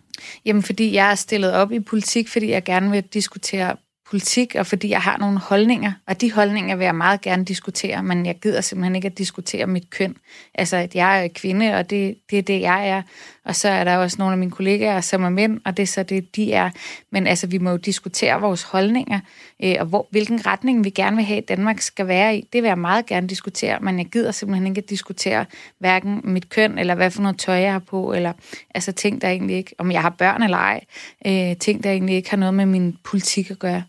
Jamen, 0.44 0.62
fordi 0.62 0.94
jeg 0.94 1.10
er 1.10 1.14
stillet 1.14 1.52
op 1.52 1.72
i 1.72 1.80
politik, 1.80 2.28
fordi 2.28 2.50
jeg 2.50 2.64
gerne 2.64 2.90
vil 2.90 3.02
diskutere 3.02 3.76
politik, 4.10 4.54
og 4.54 4.66
fordi 4.66 4.90
jeg 4.90 5.02
har 5.02 5.16
nogle 5.18 5.38
holdninger, 5.38 5.92
og 6.06 6.20
de 6.20 6.32
holdninger 6.32 6.76
vil 6.76 6.84
jeg 6.84 6.94
meget 6.94 7.20
gerne 7.20 7.44
diskutere, 7.44 8.02
men 8.02 8.26
jeg 8.26 8.38
gider 8.42 8.60
simpelthen 8.60 8.96
ikke 8.96 9.06
at 9.06 9.18
diskutere 9.18 9.66
mit 9.66 9.90
køn. 9.90 10.16
Altså, 10.54 10.76
at 10.76 10.94
jeg 10.94 11.24
er 11.24 11.28
kvinde, 11.34 11.74
og 11.74 11.90
det, 11.90 12.14
det 12.30 12.38
er 12.38 12.42
det, 12.42 12.60
jeg 12.60 12.88
er. 12.88 13.02
Og 13.48 13.56
så 13.56 13.68
er 13.68 13.84
der 13.84 13.96
også 13.96 14.16
nogle 14.18 14.32
af 14.32 14.38
mine 14.38 14.50
kollegaer, 14.50 15.00
som 15.00 15.24
er 15.24 15.28
mænd, 15.28 15.60
og 15.64 15.76
det 15.76 15.82
er 15.82 15.86
så 15.86 16.02
det, 16.02 16.36
de 16.36 16.52
er. 16.52 16.70
Men 17.10 17.26
altså, 17.26 17.46
vi 17.46 17.58
må 17.58 17.70
jo 17.70 17.76
diskutere 17.76 18.40
vores 18.40 18.62
holdninger, 18.62 19.20
øh, 19.62 19.74
og 19.80 19.86
hvor, 19.86 20.08
hvilken 20.10 20.46
retning 20.46 20.84
vi 20.84 20.90
gerne 20.90 21.16
vil 21.16 21.24
have, 21.24 21.40
Danmark 21.40 21.80
skal 21.80 22.08
være 22.08 22.36
i. 22.36 22.48
Det 22.52 22.62
vil 22.62 22.68
jeg 22.68 22.78
meget 22.78 23.06
gerne 23.06 23.26
diskutere, 23.26 23.80
men 23.80 23.98
jeg 23.98 24.06
gider 24.06 24.30
simpelthen 24.30 24.66
ikke 24.66 24.78
at 24.78 24.90
diskutere 24.90 25.44
hverken 25.78 26.20
mit 26.24 26.50
køn, 26.50 26.78
eller 26.78 26.94
hvad 26.94 27.10
for 27.10 27.22
noget 27.22 27.38
tøj 27.38 27.54
jeg 27.54 27.72
har 27.72 27.78
på, 27.78 28.12
eller 28.12 28.32
altså 28.74 28.92
ting, 28.92 29.22
der 29.22 29.28
egentlig 29.28 29.56
ikke, 29.56 29.74
om 29.78 29.92
jeg 29.92 30.02
har 30.02 30.10
børn 30.10 30.42
eller 30.42 30.56
ej, 30.56 30.84
øh, 31.26 31.56
ting, 31.56 31.84
der 31.84 31.90
egentlig 31.90 32.16
ikke 32.16 32.30
har 32.30 32.36
noget 32.36 32.54
med 32.54 32.66
min 32.66 32.96
politik 33.04 33.50
at 33.50 33.58
gøre. 33.58 33.82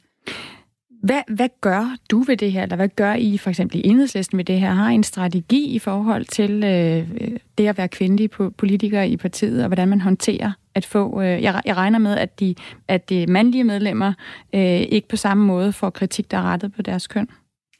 Hvad, 1.03 1.21
hvad 1.27 1.49
gør 1.61 1.95
du 2.11 2.19
ved 2.19 2.37
det 2.37 2.51
her, 2.51 2.63
eller 2.63 2.75
hvad 2.75 2.89
gør 2.95 3.13
I 3.13 3.37
for 3.37 3.49
eksempel 3.49 3.77
i 3.77 3.87
enhedslisten 3.87 4.37
ved 4.37 4.45
det 4.45 4.59
her? 4.59 4.71
Har 4.71 4.89
I 4.89 4.93
en 4.93 5.03
strategi 5.03 5.65
i 5.65 5.79
forhold 5.79 6.25
til 6.25 6.63
øh, 6.63 6.97
øh 7.21 7.37
det 7.57 7.67
at 7.67 7.77
være 7.77 7.87
kvindelig 7.87 8.31
politiker 8.57 9.01
i 9.01 9.17
partiet, 9.17 9.61
og 9.61 9.67
hvordan 9.67 9.87
man 9.87 10.01
håndterer 10.01 10.51
at 10.75 10.85
få... 10.85 11.21
Øh, 11.21 11.43
jeg, 11.43 11.61
jeg 11.65 11.77
regner 11.77 11.99
med, 11.99 12.17
at 12.17 12.39
de, 12.39 12.55
at 12.87 13.09
de 13.09 13.27
mandlige 13.27 13.63
medlemmer 13.63 14.13
øh, 14.55 14.61
ikke 14.61 15.07
på 15.07 15.15
samme 15.15 15.45
måde 15.45 15.73
får 15.73 15.89
kritik, 15.89 16.31
der 16.31 16.37
er 16.37 16.43
rettet 16.43 16.73
på 16.73 16.81
deres 16.81 17.07
køn. 17.07 17.27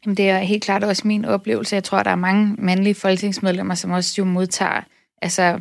Jamen, 0.05 0.17
det 0.17 0.29
er 0.29 0.39
helt 0.39 0.63
klart 0.63 0.83
også 0.83 1.07
min 1.07 1.25
oplevelse. 1.25 1.75
Jeg 1.75 1.83
tror, 1.83 2.03
der 2.03 2.11
er 2.11 2.15
mange 2.15 2.55
mandlige 2.57 2.95
folketingsmedlemmer, 2.95 3.75
som 3.75 3.91
også 3.91 4.15
jo 4.17 4.25
modtager 4.25 4.81
altså, 5.21 5.59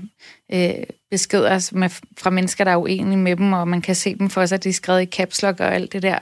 øh, 0.53 0.75
beskeder 1.11 1.75
med, 1.75 1.91
fra 2.19 2.31
mennesker, 2.31 2.65
der 2.65 2.71
er 2.71 2.77
uenige 2.77 3.17
med 3.17 3.37
dem, 3.37 3.53
og 3.53 3.69
man 3.69 3.83
kan 3.83 3.95
se 3.95 4.15
dem 4.15 4.31
for 4.31 4.47
sig, 4.47 4.57
at 4.57 4.65
de 4.65 4.69
er 4.69 4.73
skrevet 4.73 5.03
i 5.03 5.07
caps 5.07 5.43
lock 5.43 5.61
og 5.61 5.75
alt 5.75 5.93
det 5.93 6.03
der, 6.03 6.19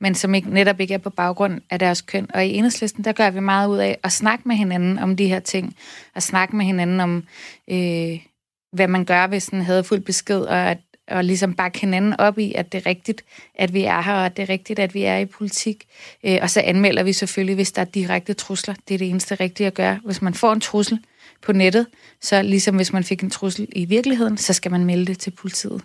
men 0.00 0.14
som 0.14 0.34
ikke, 0.34 0.50
netop 0.50 0.80
ikke 0.80 0.94
er 0.94 0.98
på 0.98 1.10
baggrund 1.10 1.60
af 1.70 1.78
deres 1.78 2.00
køn. 2.00 2.26
Og 2.34 2.46
i 2.46 2.54
enhedslisten, 2.54 3.04
der 3.04 3.12
gør 3.12 3.30
vi 3.30 3.40
meget 3.40 3.68
ud 3.68 3.78
af 3.78 3.98
at 4.02 4.12
snakke 4.12 4.48
med 4.48 4.56
hinanden 4.56 4.98
om 4.98 5.16
de 5.16 5.28
her 5.28 5.40
ting, 5.40 5.76
og 6.14 6.22
snakke 6.22 6.56
med 6.56 6.64
hinanden 6.66 7.00
om, 7.00 7.24
øh, 7.70 8.20
hvad 8.72 8.88
man 8.88 9.04
gør, 9.04 9.26
hvis 9.26 9.48
en 9.48 9.60
havde 9.60 9.84
fuld 9.84 10.00
besked, 10.00 10.40
og 10.40 10.70
at 10.70 10.78
og 11.10 11.24
ligesom 11.24 11.54
bakke 11.54 11.80
hinanden 11.80 12.20
op 12.20 12.38
i, 12.38 12.54
at 12.54 12.72
det 12.72 12.78
er 12.78 12.86
rigtigt, 12.86 13.24
at 13.54 13.74
vi 13.74 13.82
er 13.82 14.00
her, 14.00 14.14
og 14.14 14.26
at 14.26 14.36
det 14.36 14.42
er 14.42 14.48
rigtigt, 14.48 14.78
at 14.78 14.94
vi 14.94 15.02
er 15.02 15.18
i 15.18 15.26
politik. 15.26 15.86
Øh, 16.24 16.38
og 16.42 16.50
så 16.50 16.60
anmelder 16.60 17.02
vi 17.02 17.12
selvfølgelig, 17.12 17.54
hvis 17.54 17.72
der 17.72 17.82
er 17.82 17.86
direkte 17.86 18.34
trusler. 18.34 18.74
Det 18.88 18.94
er 18.94 18.98
det 18.98 19.10
eneste 19.10 19.34
rigtige 19.34 19.66
at 19.66 19.74
gøre. 19.74 20.00
Hvis 20.04 20.22
man 20.22 20.34
får 20.34 20.52
en 20.52 20.60
trussel, 20.60 20.98
på 21.42 21.52
nettet, 21.52 21.86
så 22.20 22.42
ligesom 22.42 22.76
hvis 22.76 22.92
man 22.92 23.04
fik 23.04 23.22
en 23.22 23.30
trussel 23.30 23.68
i 23.72 23.84
virkeligheden, 23.84 24.36
så 24.36 24.52
skal 24.52 24.70
man 24.70 24.84
melde 24.84 25.06
det 25.06 25.18
til 25.18 25.30
politiet. 25.30 25.82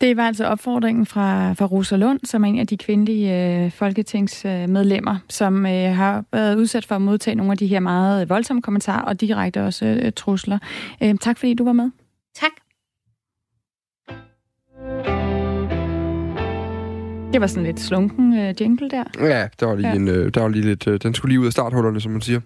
Det 0.00 0.16
var 0.16 0.26
altså 0.26 0.44
opfordringen 0.44 1.06
fra, 1.06 1.52
fra 1.52 1.66
Rosa 1.66 1.96
Lund, 1.96 2.20
som 2.24 2.44
er 2.44 2.48
en 2.48 2.58
af 2.58 2.66
de 2.66 2.76
kvindelige 2.76 3.64
øh, 3.64 3.70
folketingsmedlemmer, 3.70 5.18
som 5.28 5.66
øh, 5.66 5.96
har 5.96 6.24
været 6.32 6.56
udsat 6.56 6.86
for 6.86 6.94
at 6.94 7.02
modtage 7.02 7.34
nogle 7.34 7.52
af 7.52 7.58
de 7.58 7.66
her 7.66 7.80
meget 7.80 8.28
voldsomme 8.28 8.62
kommentarer 8.62 9.02
og 9.02 9.20
direkte 9.20 9.64
også 9.64 9.84
øh, 9.86 10.12
trusler. 10.12 10.58
Øh, 11.02 11.14
tak 11.20 11.38
fordi 11.38 11.54
du 11.54 11.64
var 11.64 11.72
med. 11.72 11.90
Tak. 12.34 12.50
Det 17.32 17.40
var 17.40 17.46
sådan 17.46 17.64
lidt 17.64 17.80
slunken 17.80 18.32
uh, 18.32 18.60
jingle 18.60 18.90
der. 18.90 19.04
Ja, 19.20 19.48
der 19.60 19.66
var 19.66 19.74
lige, 19.74 19.88
ja. 19.88 19.94
en, 19.94 20.08
uh, 20.08 20.14
der 20.14 20.40
var 20.40 20.48
lige 20.48 20.64
lidt... 20.64 20.86
Uh, 20.86 20.94
den 21.02 21.14
skulle 21.14 21.30
lige 21.30 21.40
ud 21.40 21.46
af 21.46 21.52
starthullerne, 21.52 22.00
som 22.00 22.12
man 22.12 22.20
siger. 22.20 22.40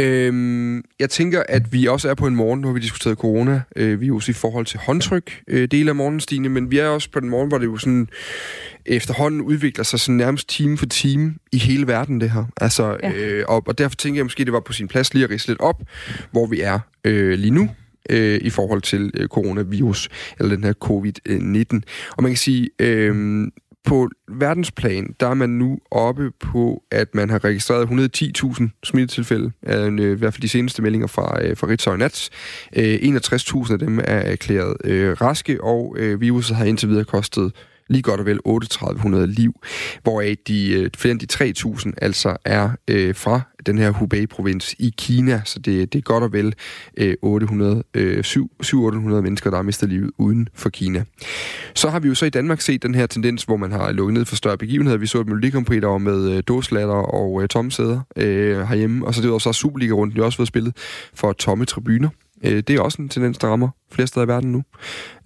Øhm, 0.00 0.82
jeg 1.00 1.10
tænker, 1.10 1.42
at 1.48 1.72
vi 1.72 1.86
også 1.86 2.10
er 2.10 2.14
på 2.14 2.26
en 2.26 2.36
morgen, 2.36 2.60
nu 2.60 2.66
har 2.66 2.74
vi 2.74 2.80
diskuteret 2.80 3.18
coronavirus 3.18 4.28
i 4.28 4.32
forhold 4.32 4.66
til 4.66 4.80
håndtryk, 4.86 5.42
uh, 5.52 5.62
del 5.62 5.88
af 5.88 5.94
morgenstine, 5.94 6.48
men 6.48 6.70
vi 6.70 6.78
er 6.78 6.88
også 6.88 7.10
på 7.10 7.20
den 7.20 7.28
morgen, 7.28 7.48
hvor 7.48 7.58
det 7.58 7.66
jo 7.66 7.76
sådan 7.76 8.08
efterhånden 8.86 9.40
udvikler 9.40 9.84
sig 9.84 10.00
sådan 10.00 10.16
nærmest 10.16 10.48
time 10.48 10.78
for 10.78 10.86
time 10.86 11.34
i 11.52 11.58
hele 11.58 11.86
verden, 11.86 12.20
det 12.20 12.30
her. 12.30 12.44
Altså, 12.56 12.96
ja. 13.02 13.12
øh, 13.12 13.44
og, 13.48 13.62
og 13.66 13.78
derfor 13.78 13.96
tænker 13.96 14.18
jeg 14.18 14.24
måske, 14.24 14.44
det 14.44 14.52
var 14.52 14.60
på 14.60 14.72
sin 14.72 14.88
plads 14.88 15.14
lige 15.14 15.24
at 15.24 15.30
rise 15.30 15.48
lidt 15.48 15.60
op, 15.60 15.82
hvor 16.30 16.46
vi 16.46 16.60
er 16.60 16.78
øh, 17.04 17.38
lige 17.38 17.50
nu 17.50 17.68
øh, 18.10 18.40
i 18.42 18.50
forhold 18.50 18.82
til 18.82 19.10
øh, 19.14 19.28
coronavirus, 19.28 20.08
eller 20.38 20.56
den 20.56 20.64
her 20.64 20.72
covid-19. 20.84 21.80
Og 22.16 22.22
man 22.22 22.32
kan 22.32 22.36
sige, 22.36 22.70
øh, 22.78 23.46
på 23.84 24.08
verdensplan, 24.28 25.14
der 25.20 25.26
er 25.28 25.34
man 25.34 25.50
nu 25.50 25.78
oppe 25.90 26.30
på, 26.40 26.82
at 26.90 27.14
man 27.14 27.30
har 27.30 27.44
registreret 27.44 27.86
110.000 28.56 28.68
smittetilfælde, 28.84 29.52
øh, 29.66 30.12
i 30.12 30.14
hvert 30.14 30.34
fald 30.34 30.42
de 30.42 30.48
seneste 30.48 30.82
meldinger 30.82 31.06
fra, 31.06 31.42
øh, 31.42 31.56
fra 31.56 31.66
Ritzau 31.66 31.96
Nats. 31.96 32.30
Øh, 32.76 32.98
61.000 33.02 33.72
af 33.72 33.78
dem 33.78 33.98
er 33.98 34.02
erklæret 34.04 34.76
øh, 34.84 35.12
raske, 35.20 35.64
og 35.64 35.96
øh, 35.98 36.20
viruset 36.20 36.56
har 36.56 36.64
indtil 36.64 36.88
videre 36.88 37.04
kostet 37.04 37.52
lige 37.94 38.02
godt 38.02 38.20
og 38.20 38.26
vel 38.26 38.38
3800 38.44 39.26
liv, 39.26 39.60
hvoraf 40.02 40.36
de, 40.48 40.72
øh, 40.72 40.90
flere 40.96 41.12
end 41.12 41.20
de 41.20 41.54
3.000 41.88 41.92
altså 42.02 42.36
er 42.44 42.70
øh, 42.88 43.14
fra 43.14 43.40
den 43.66 43.78
her 43.78 43.90
Hubei-provins 43.90 44.74
i 44.78 44.94
Kina, 44.98 45.42
så 45.44 45.58
det, 45.58 45.92
det 45.92 45.98
er 45.98 46.02
godt 46.02 46.24
og 46.24 46.32
vel 46.32 46.54
øh, 46.96 47.14
800, 47.22 47.82
øh, 47.94 48.24
700-800 48.26 49.20
mennesker, 49.20 49.50
der 49.50 49.56
har 49.56 49.62
mistet 49.62 49.88
livet 49.88 50.10
uden 50.18 50.48
for 50.54 50.68
Kina. 50.68 51.04
Så 51.74 51.90
har 51.90 52.00
vi 52.00 52.08
jo 52.08 52.14
så 52.14 52.26
i 52.26 52.30
Danmark 52.30 52.60
set 52.60 52.82
den 52.82 52.94
her 52.94 53.06
tendens, 53.06 53.44
hvor 53.44 53.56
man 53.56 53.72
har 53.72 53.92
lukket 53.92 54.14
ned 54.14 54.24
for 54.24 54.36
større 54.36 54.58
begivenheder. 54.58 54.98
Vi 54.98 55.06
så 55.06 55.20
et 55.20 55.26
Melodikompri, 55.26 55.80
der 55.80 55.86
var 55.86 55.98
med 55.98 56.30
øh, 56.30 56.42
dåslatter 56.48 56.94
og 56.94 57.42
øh, 57.42 57.48
tomme 57.48 57.72
sæder 57.72 58.00
øh, 58.16 58.68
herhjemme, 58.68 59.06
og 59.06 59.14
så 59.14 59.22
det 59.22 59.30
var 59.30 59.38
så 59.38 59.52
Superliga-runden, 59.52 60.16
jo 60.16 60.24
også 60.24 60.38
været 60.38 60.48
spillet 60.48 60.76
for 61.14 61.32
tomme 61.32 61.64
tribuner. 61.64 62.08
Øh, 62.44 62.62
det 62.68 62.70
er 62.70 62.80
også 62.80 63.02
en 63.02 63.08
tendens, 63.08 63.38
der 63.38 63.48
rammer 63.48 63.68
flere 63.92 64.06
steder 64.06 64.26
i 64.26 64.28
verden 64.28 64.52
nu. 64.52 64.62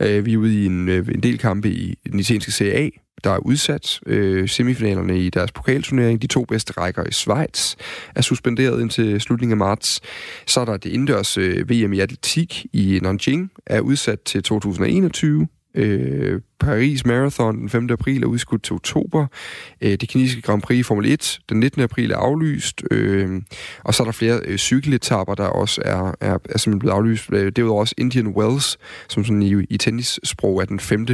Øh, 0.03 0.27
vi 0.27 0.33
er 0.33 0.37
ude 0.37 0.63
i 0.63 0.67
en, 0.67 0.89
øh, 0.89 1.09
en 1.15 1.23
del 1.23 1.39
kampe 1.39 1.71
i 1.71 1.95
den 2.11 2.21
italienske 2.21 2.53
CA, 2.53 2.89
der 3.25 3.31
er 3.31 3.39
udsat. 3.39 4.01
Øh, 4.07 4.49
semifinalerne 4.49 5.19
i 5.19 5.31
deres 5.31 5.53
pokalturnering, 5.53 6.23
de 6.23 6.27
to 6.27 6.45
bedste 6.45 6.73
rækker 6.73 7.05
i 7.05 7.13
Schweiz, 7.13 7.75
er 8.15 8.23
suspenderet 8.23 8.81
indtil 8.81 9.21
slutningen 9.21 9.53
af 9.53 9.59
marts. 9.59 10.01
Så 10.47 10.61
er 10.61 10.65
der 10.65 10.77
det 10.77 10.91
indendørs 10.91 11.39
øh, 11.39 11.71
VM 11.71 11.93
i 11.93 12.01
atletik 12.01 12.67
i 12.73 13.01
Nanjing, 13.03 13.51
er 13.67 13.81
udsat 13.81 14.21
til 14.21 14.43
2021. 14.43 15.49
Øh, 15.79 16.41
Paris 16.61 17.07
Marathon 17.07 17.59
den 17.59 17.69
5. 17.69 17.89
april 17.91 18.23
er 18.23 18.27
udskudt 18.27 18.63
til 18.63 18.75
oktober. 18.75 19.27
Øh, 19.81 19.91
det 19.91 20.09
kinesiske 20.09 20.43
Grand 20.43 20.63
Prix 20.63 20.87
Formel 20.87 21.13
1 21.13 21.41
den 21.49 21.61
19. 21.61 21.83
april 21.83 22.11
er 22.11 22.17
aflyst. 22.17 22.83
Øh, 22.91 23.43
og 23.85 23.95
så 23.95 24.03
er 24.03 24.05
der 24.05 24.13
flere 24.13 24.41
øh, 24.45 24.59
cykeletapper, 24.59 25.35
der 25.35 25.47
også 25.47 25.83
er, 25.85 26.15
er, 26.21 26.39
er 26.45 26.59
simpelthen 26.59 26.79
blevet 26.79 26.95
aflyst. 26.95 27.33
Øh, 27.33 27.53
derudover 27.57 27.81
også 27.81 27.95
Indian 27.99 28.29
Wells, 28.29 28.79
som 29.09 29.25
sådan 29.25 29.43
i, 29.43 29.65
i 29.71 29.77
tennissprog 29.77 30.61
er 30.61 30.65
den 30.65 30.81
5 30.81 31.07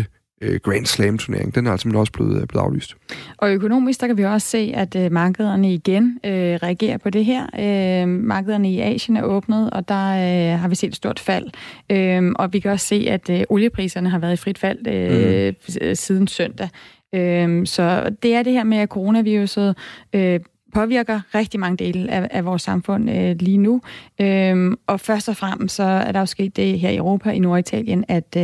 øh, 0.44 0.60
Grand 0.60 0.86
Slam-turnering. 0.86 1.54
Den 1.54 1.66
er 1.66 1.70
altså 1.70 1.88
også 1.94 2.12
blevet, 2.12 2.40
øh, 2.40 2.46
blevet 2.46 2.64
aflyst. 2.64 2.96
Og 3.36 3.52
økonomisk, 3.52 4.00
der 4.00 4.06
kan 4.06 4.16
vi 4.16 4.24
også 4.24 4.48
se, 4.48 4.72
at 4.74 4.96
øh, 4.96 5.12
markederne 5.12 5.74
igen 5.74 6.18
øh, 6.24 6.32
reagerer 6.32 6.98
på 6.98 7.10
det 7.10 7.24
her. 7.24 7.42
Øh, 7.58 8.08
markederne 8.08 8.72
i 8.72 8.80
Asien 8.80 9.16
er 9.16 9.22
åbnet, 9.22 9.70
og 9.70 9.88
der 9.88 10.10
øh, 10.10 10.60
har 10.60 10.68
vi 10.68 10.74
set 10.74 10.88
et 10.88 10.96
stort 10.96 11.20
fald. 11.20 11.46
Øh, 11.90 12.32
og 12.36 12.52
vi 12.52 12.58
kan 12.58 12.70
også 12.70 12.86
se, 12.86 13.06
at 13.08 13.30
øh, 13.30 13.42
oliepriserne 13.48 14.10
har 14.10 14.18
været 14.18 14.32
i 14.32 14.36
frit 14.36 14.58
fald 14.58 14.86
øh, 14.86 15.52
mm. 15.68 15.94
siden 15.94 16.28
søndag. 16.28 16.68
Øh, 17.14 17.66
så 17.66 18.10
det 18.22 18.34
er 18.34 18.42
det 18.42 18.52
her 18.52 18.64
med, 18.64 18.78
at 18.78 18.88
coronaviruset 18.88 19.76
øh, 20.12 20.40
påvirker 20.74 21.20
rigtig 21.34 21.60
mange 21.60 21.76
dele 21.84 22.10
af, 22.10 22.28
af 22.30 22.44
vores 22.44 22.62
samfund 22.62 23.10
øh, 23.10 23.36
lige 23.40 23.58
nu. 23.58 23.80
Øhm, 24.20 24.76
og 24.86 25.00
først 25.00 25.28
og 25.28 25.36
fremmest 25.36 25.74
så 25.74 25.82
er 25.82 26.12
der 26.12 26.20
jo 26.20 26.26
sket 26.26 26.56
det 26.56 26.80
her 26.80 26.90
i 26.90 26.96
Europa, 26.96 27.30
i 27.30 27.38
Norditalien, 27.38 28.04
at, 28.08 28.36
øh, 28.36 28.42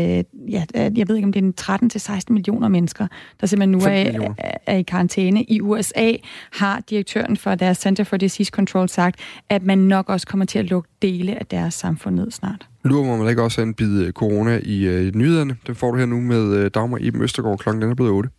ja, 0.52 0.64
at 0.74 0.98
jeg 0.98 1.08
ved 1.08 1.16
ikke, 1.16 1.26
om 1.26 1.32
det 1.32 1.60
er 1.60 2.18
13-16 2.20 2.32
millioner 2.32 2.68
mennesker, 2.68 3.06
der 3.40 3.46
simpelthen 3.46 3.70
nu 3.70 3.84
er, 3.84 4.34
er, 4.38 4.56
er 4.66 4.76
i 4.76 4.82
karantæne. 4.82 5.42
I 5.42 5.60
USA 5.60 6.12
har 6.52 6.80
direktøren 6.90 7.36
for 7.36 7.54
deres 7.54 7.78
Center 7.78 8.04
for 8.04 8.16
Disease 8.16 8.50
Control 8.50 8.88
sagt, 8.88 9.20
at 9.48 9.62
man 9.62 9.78
nok 9.78 10.08
også 10.08 10.26
kommer 10.26 10.46
til 10.46 10.58
at 10.58 10.64
lukke 10.64 10.88
dele 11.02 11.38
af 11.38 11.46
deres 11.46 11.74
samfund 11.74 12.14
ned 12.14 12.30
snart. 12.30 12.66
Lurer 12.84 13.16
man 13.16 13.28
ikke 13.28 13.42
også 13.42 13.62
en 13.62 13.74
bid 13.74 14.12
corona 14.12 14.60
i 14.62 14.86
øh, 14.86 15.14
nyhederne? 15.14 15.56
Den 15.66 15.74
får 15.74 15.90
du 15.90 15.98
her 15.98 16.06
nu 16.06 16.20
med 16.20 16.56
øh, 16.56 16.70
Dagmar 16.74 16.98
Iben 16.98 17.22
Østergaard 17.22 17.58
klokken 17.58 17.82
den 17.82 17.90
er 17.90 17.94
blevet 17.94 18.12
8. 18.12 18.30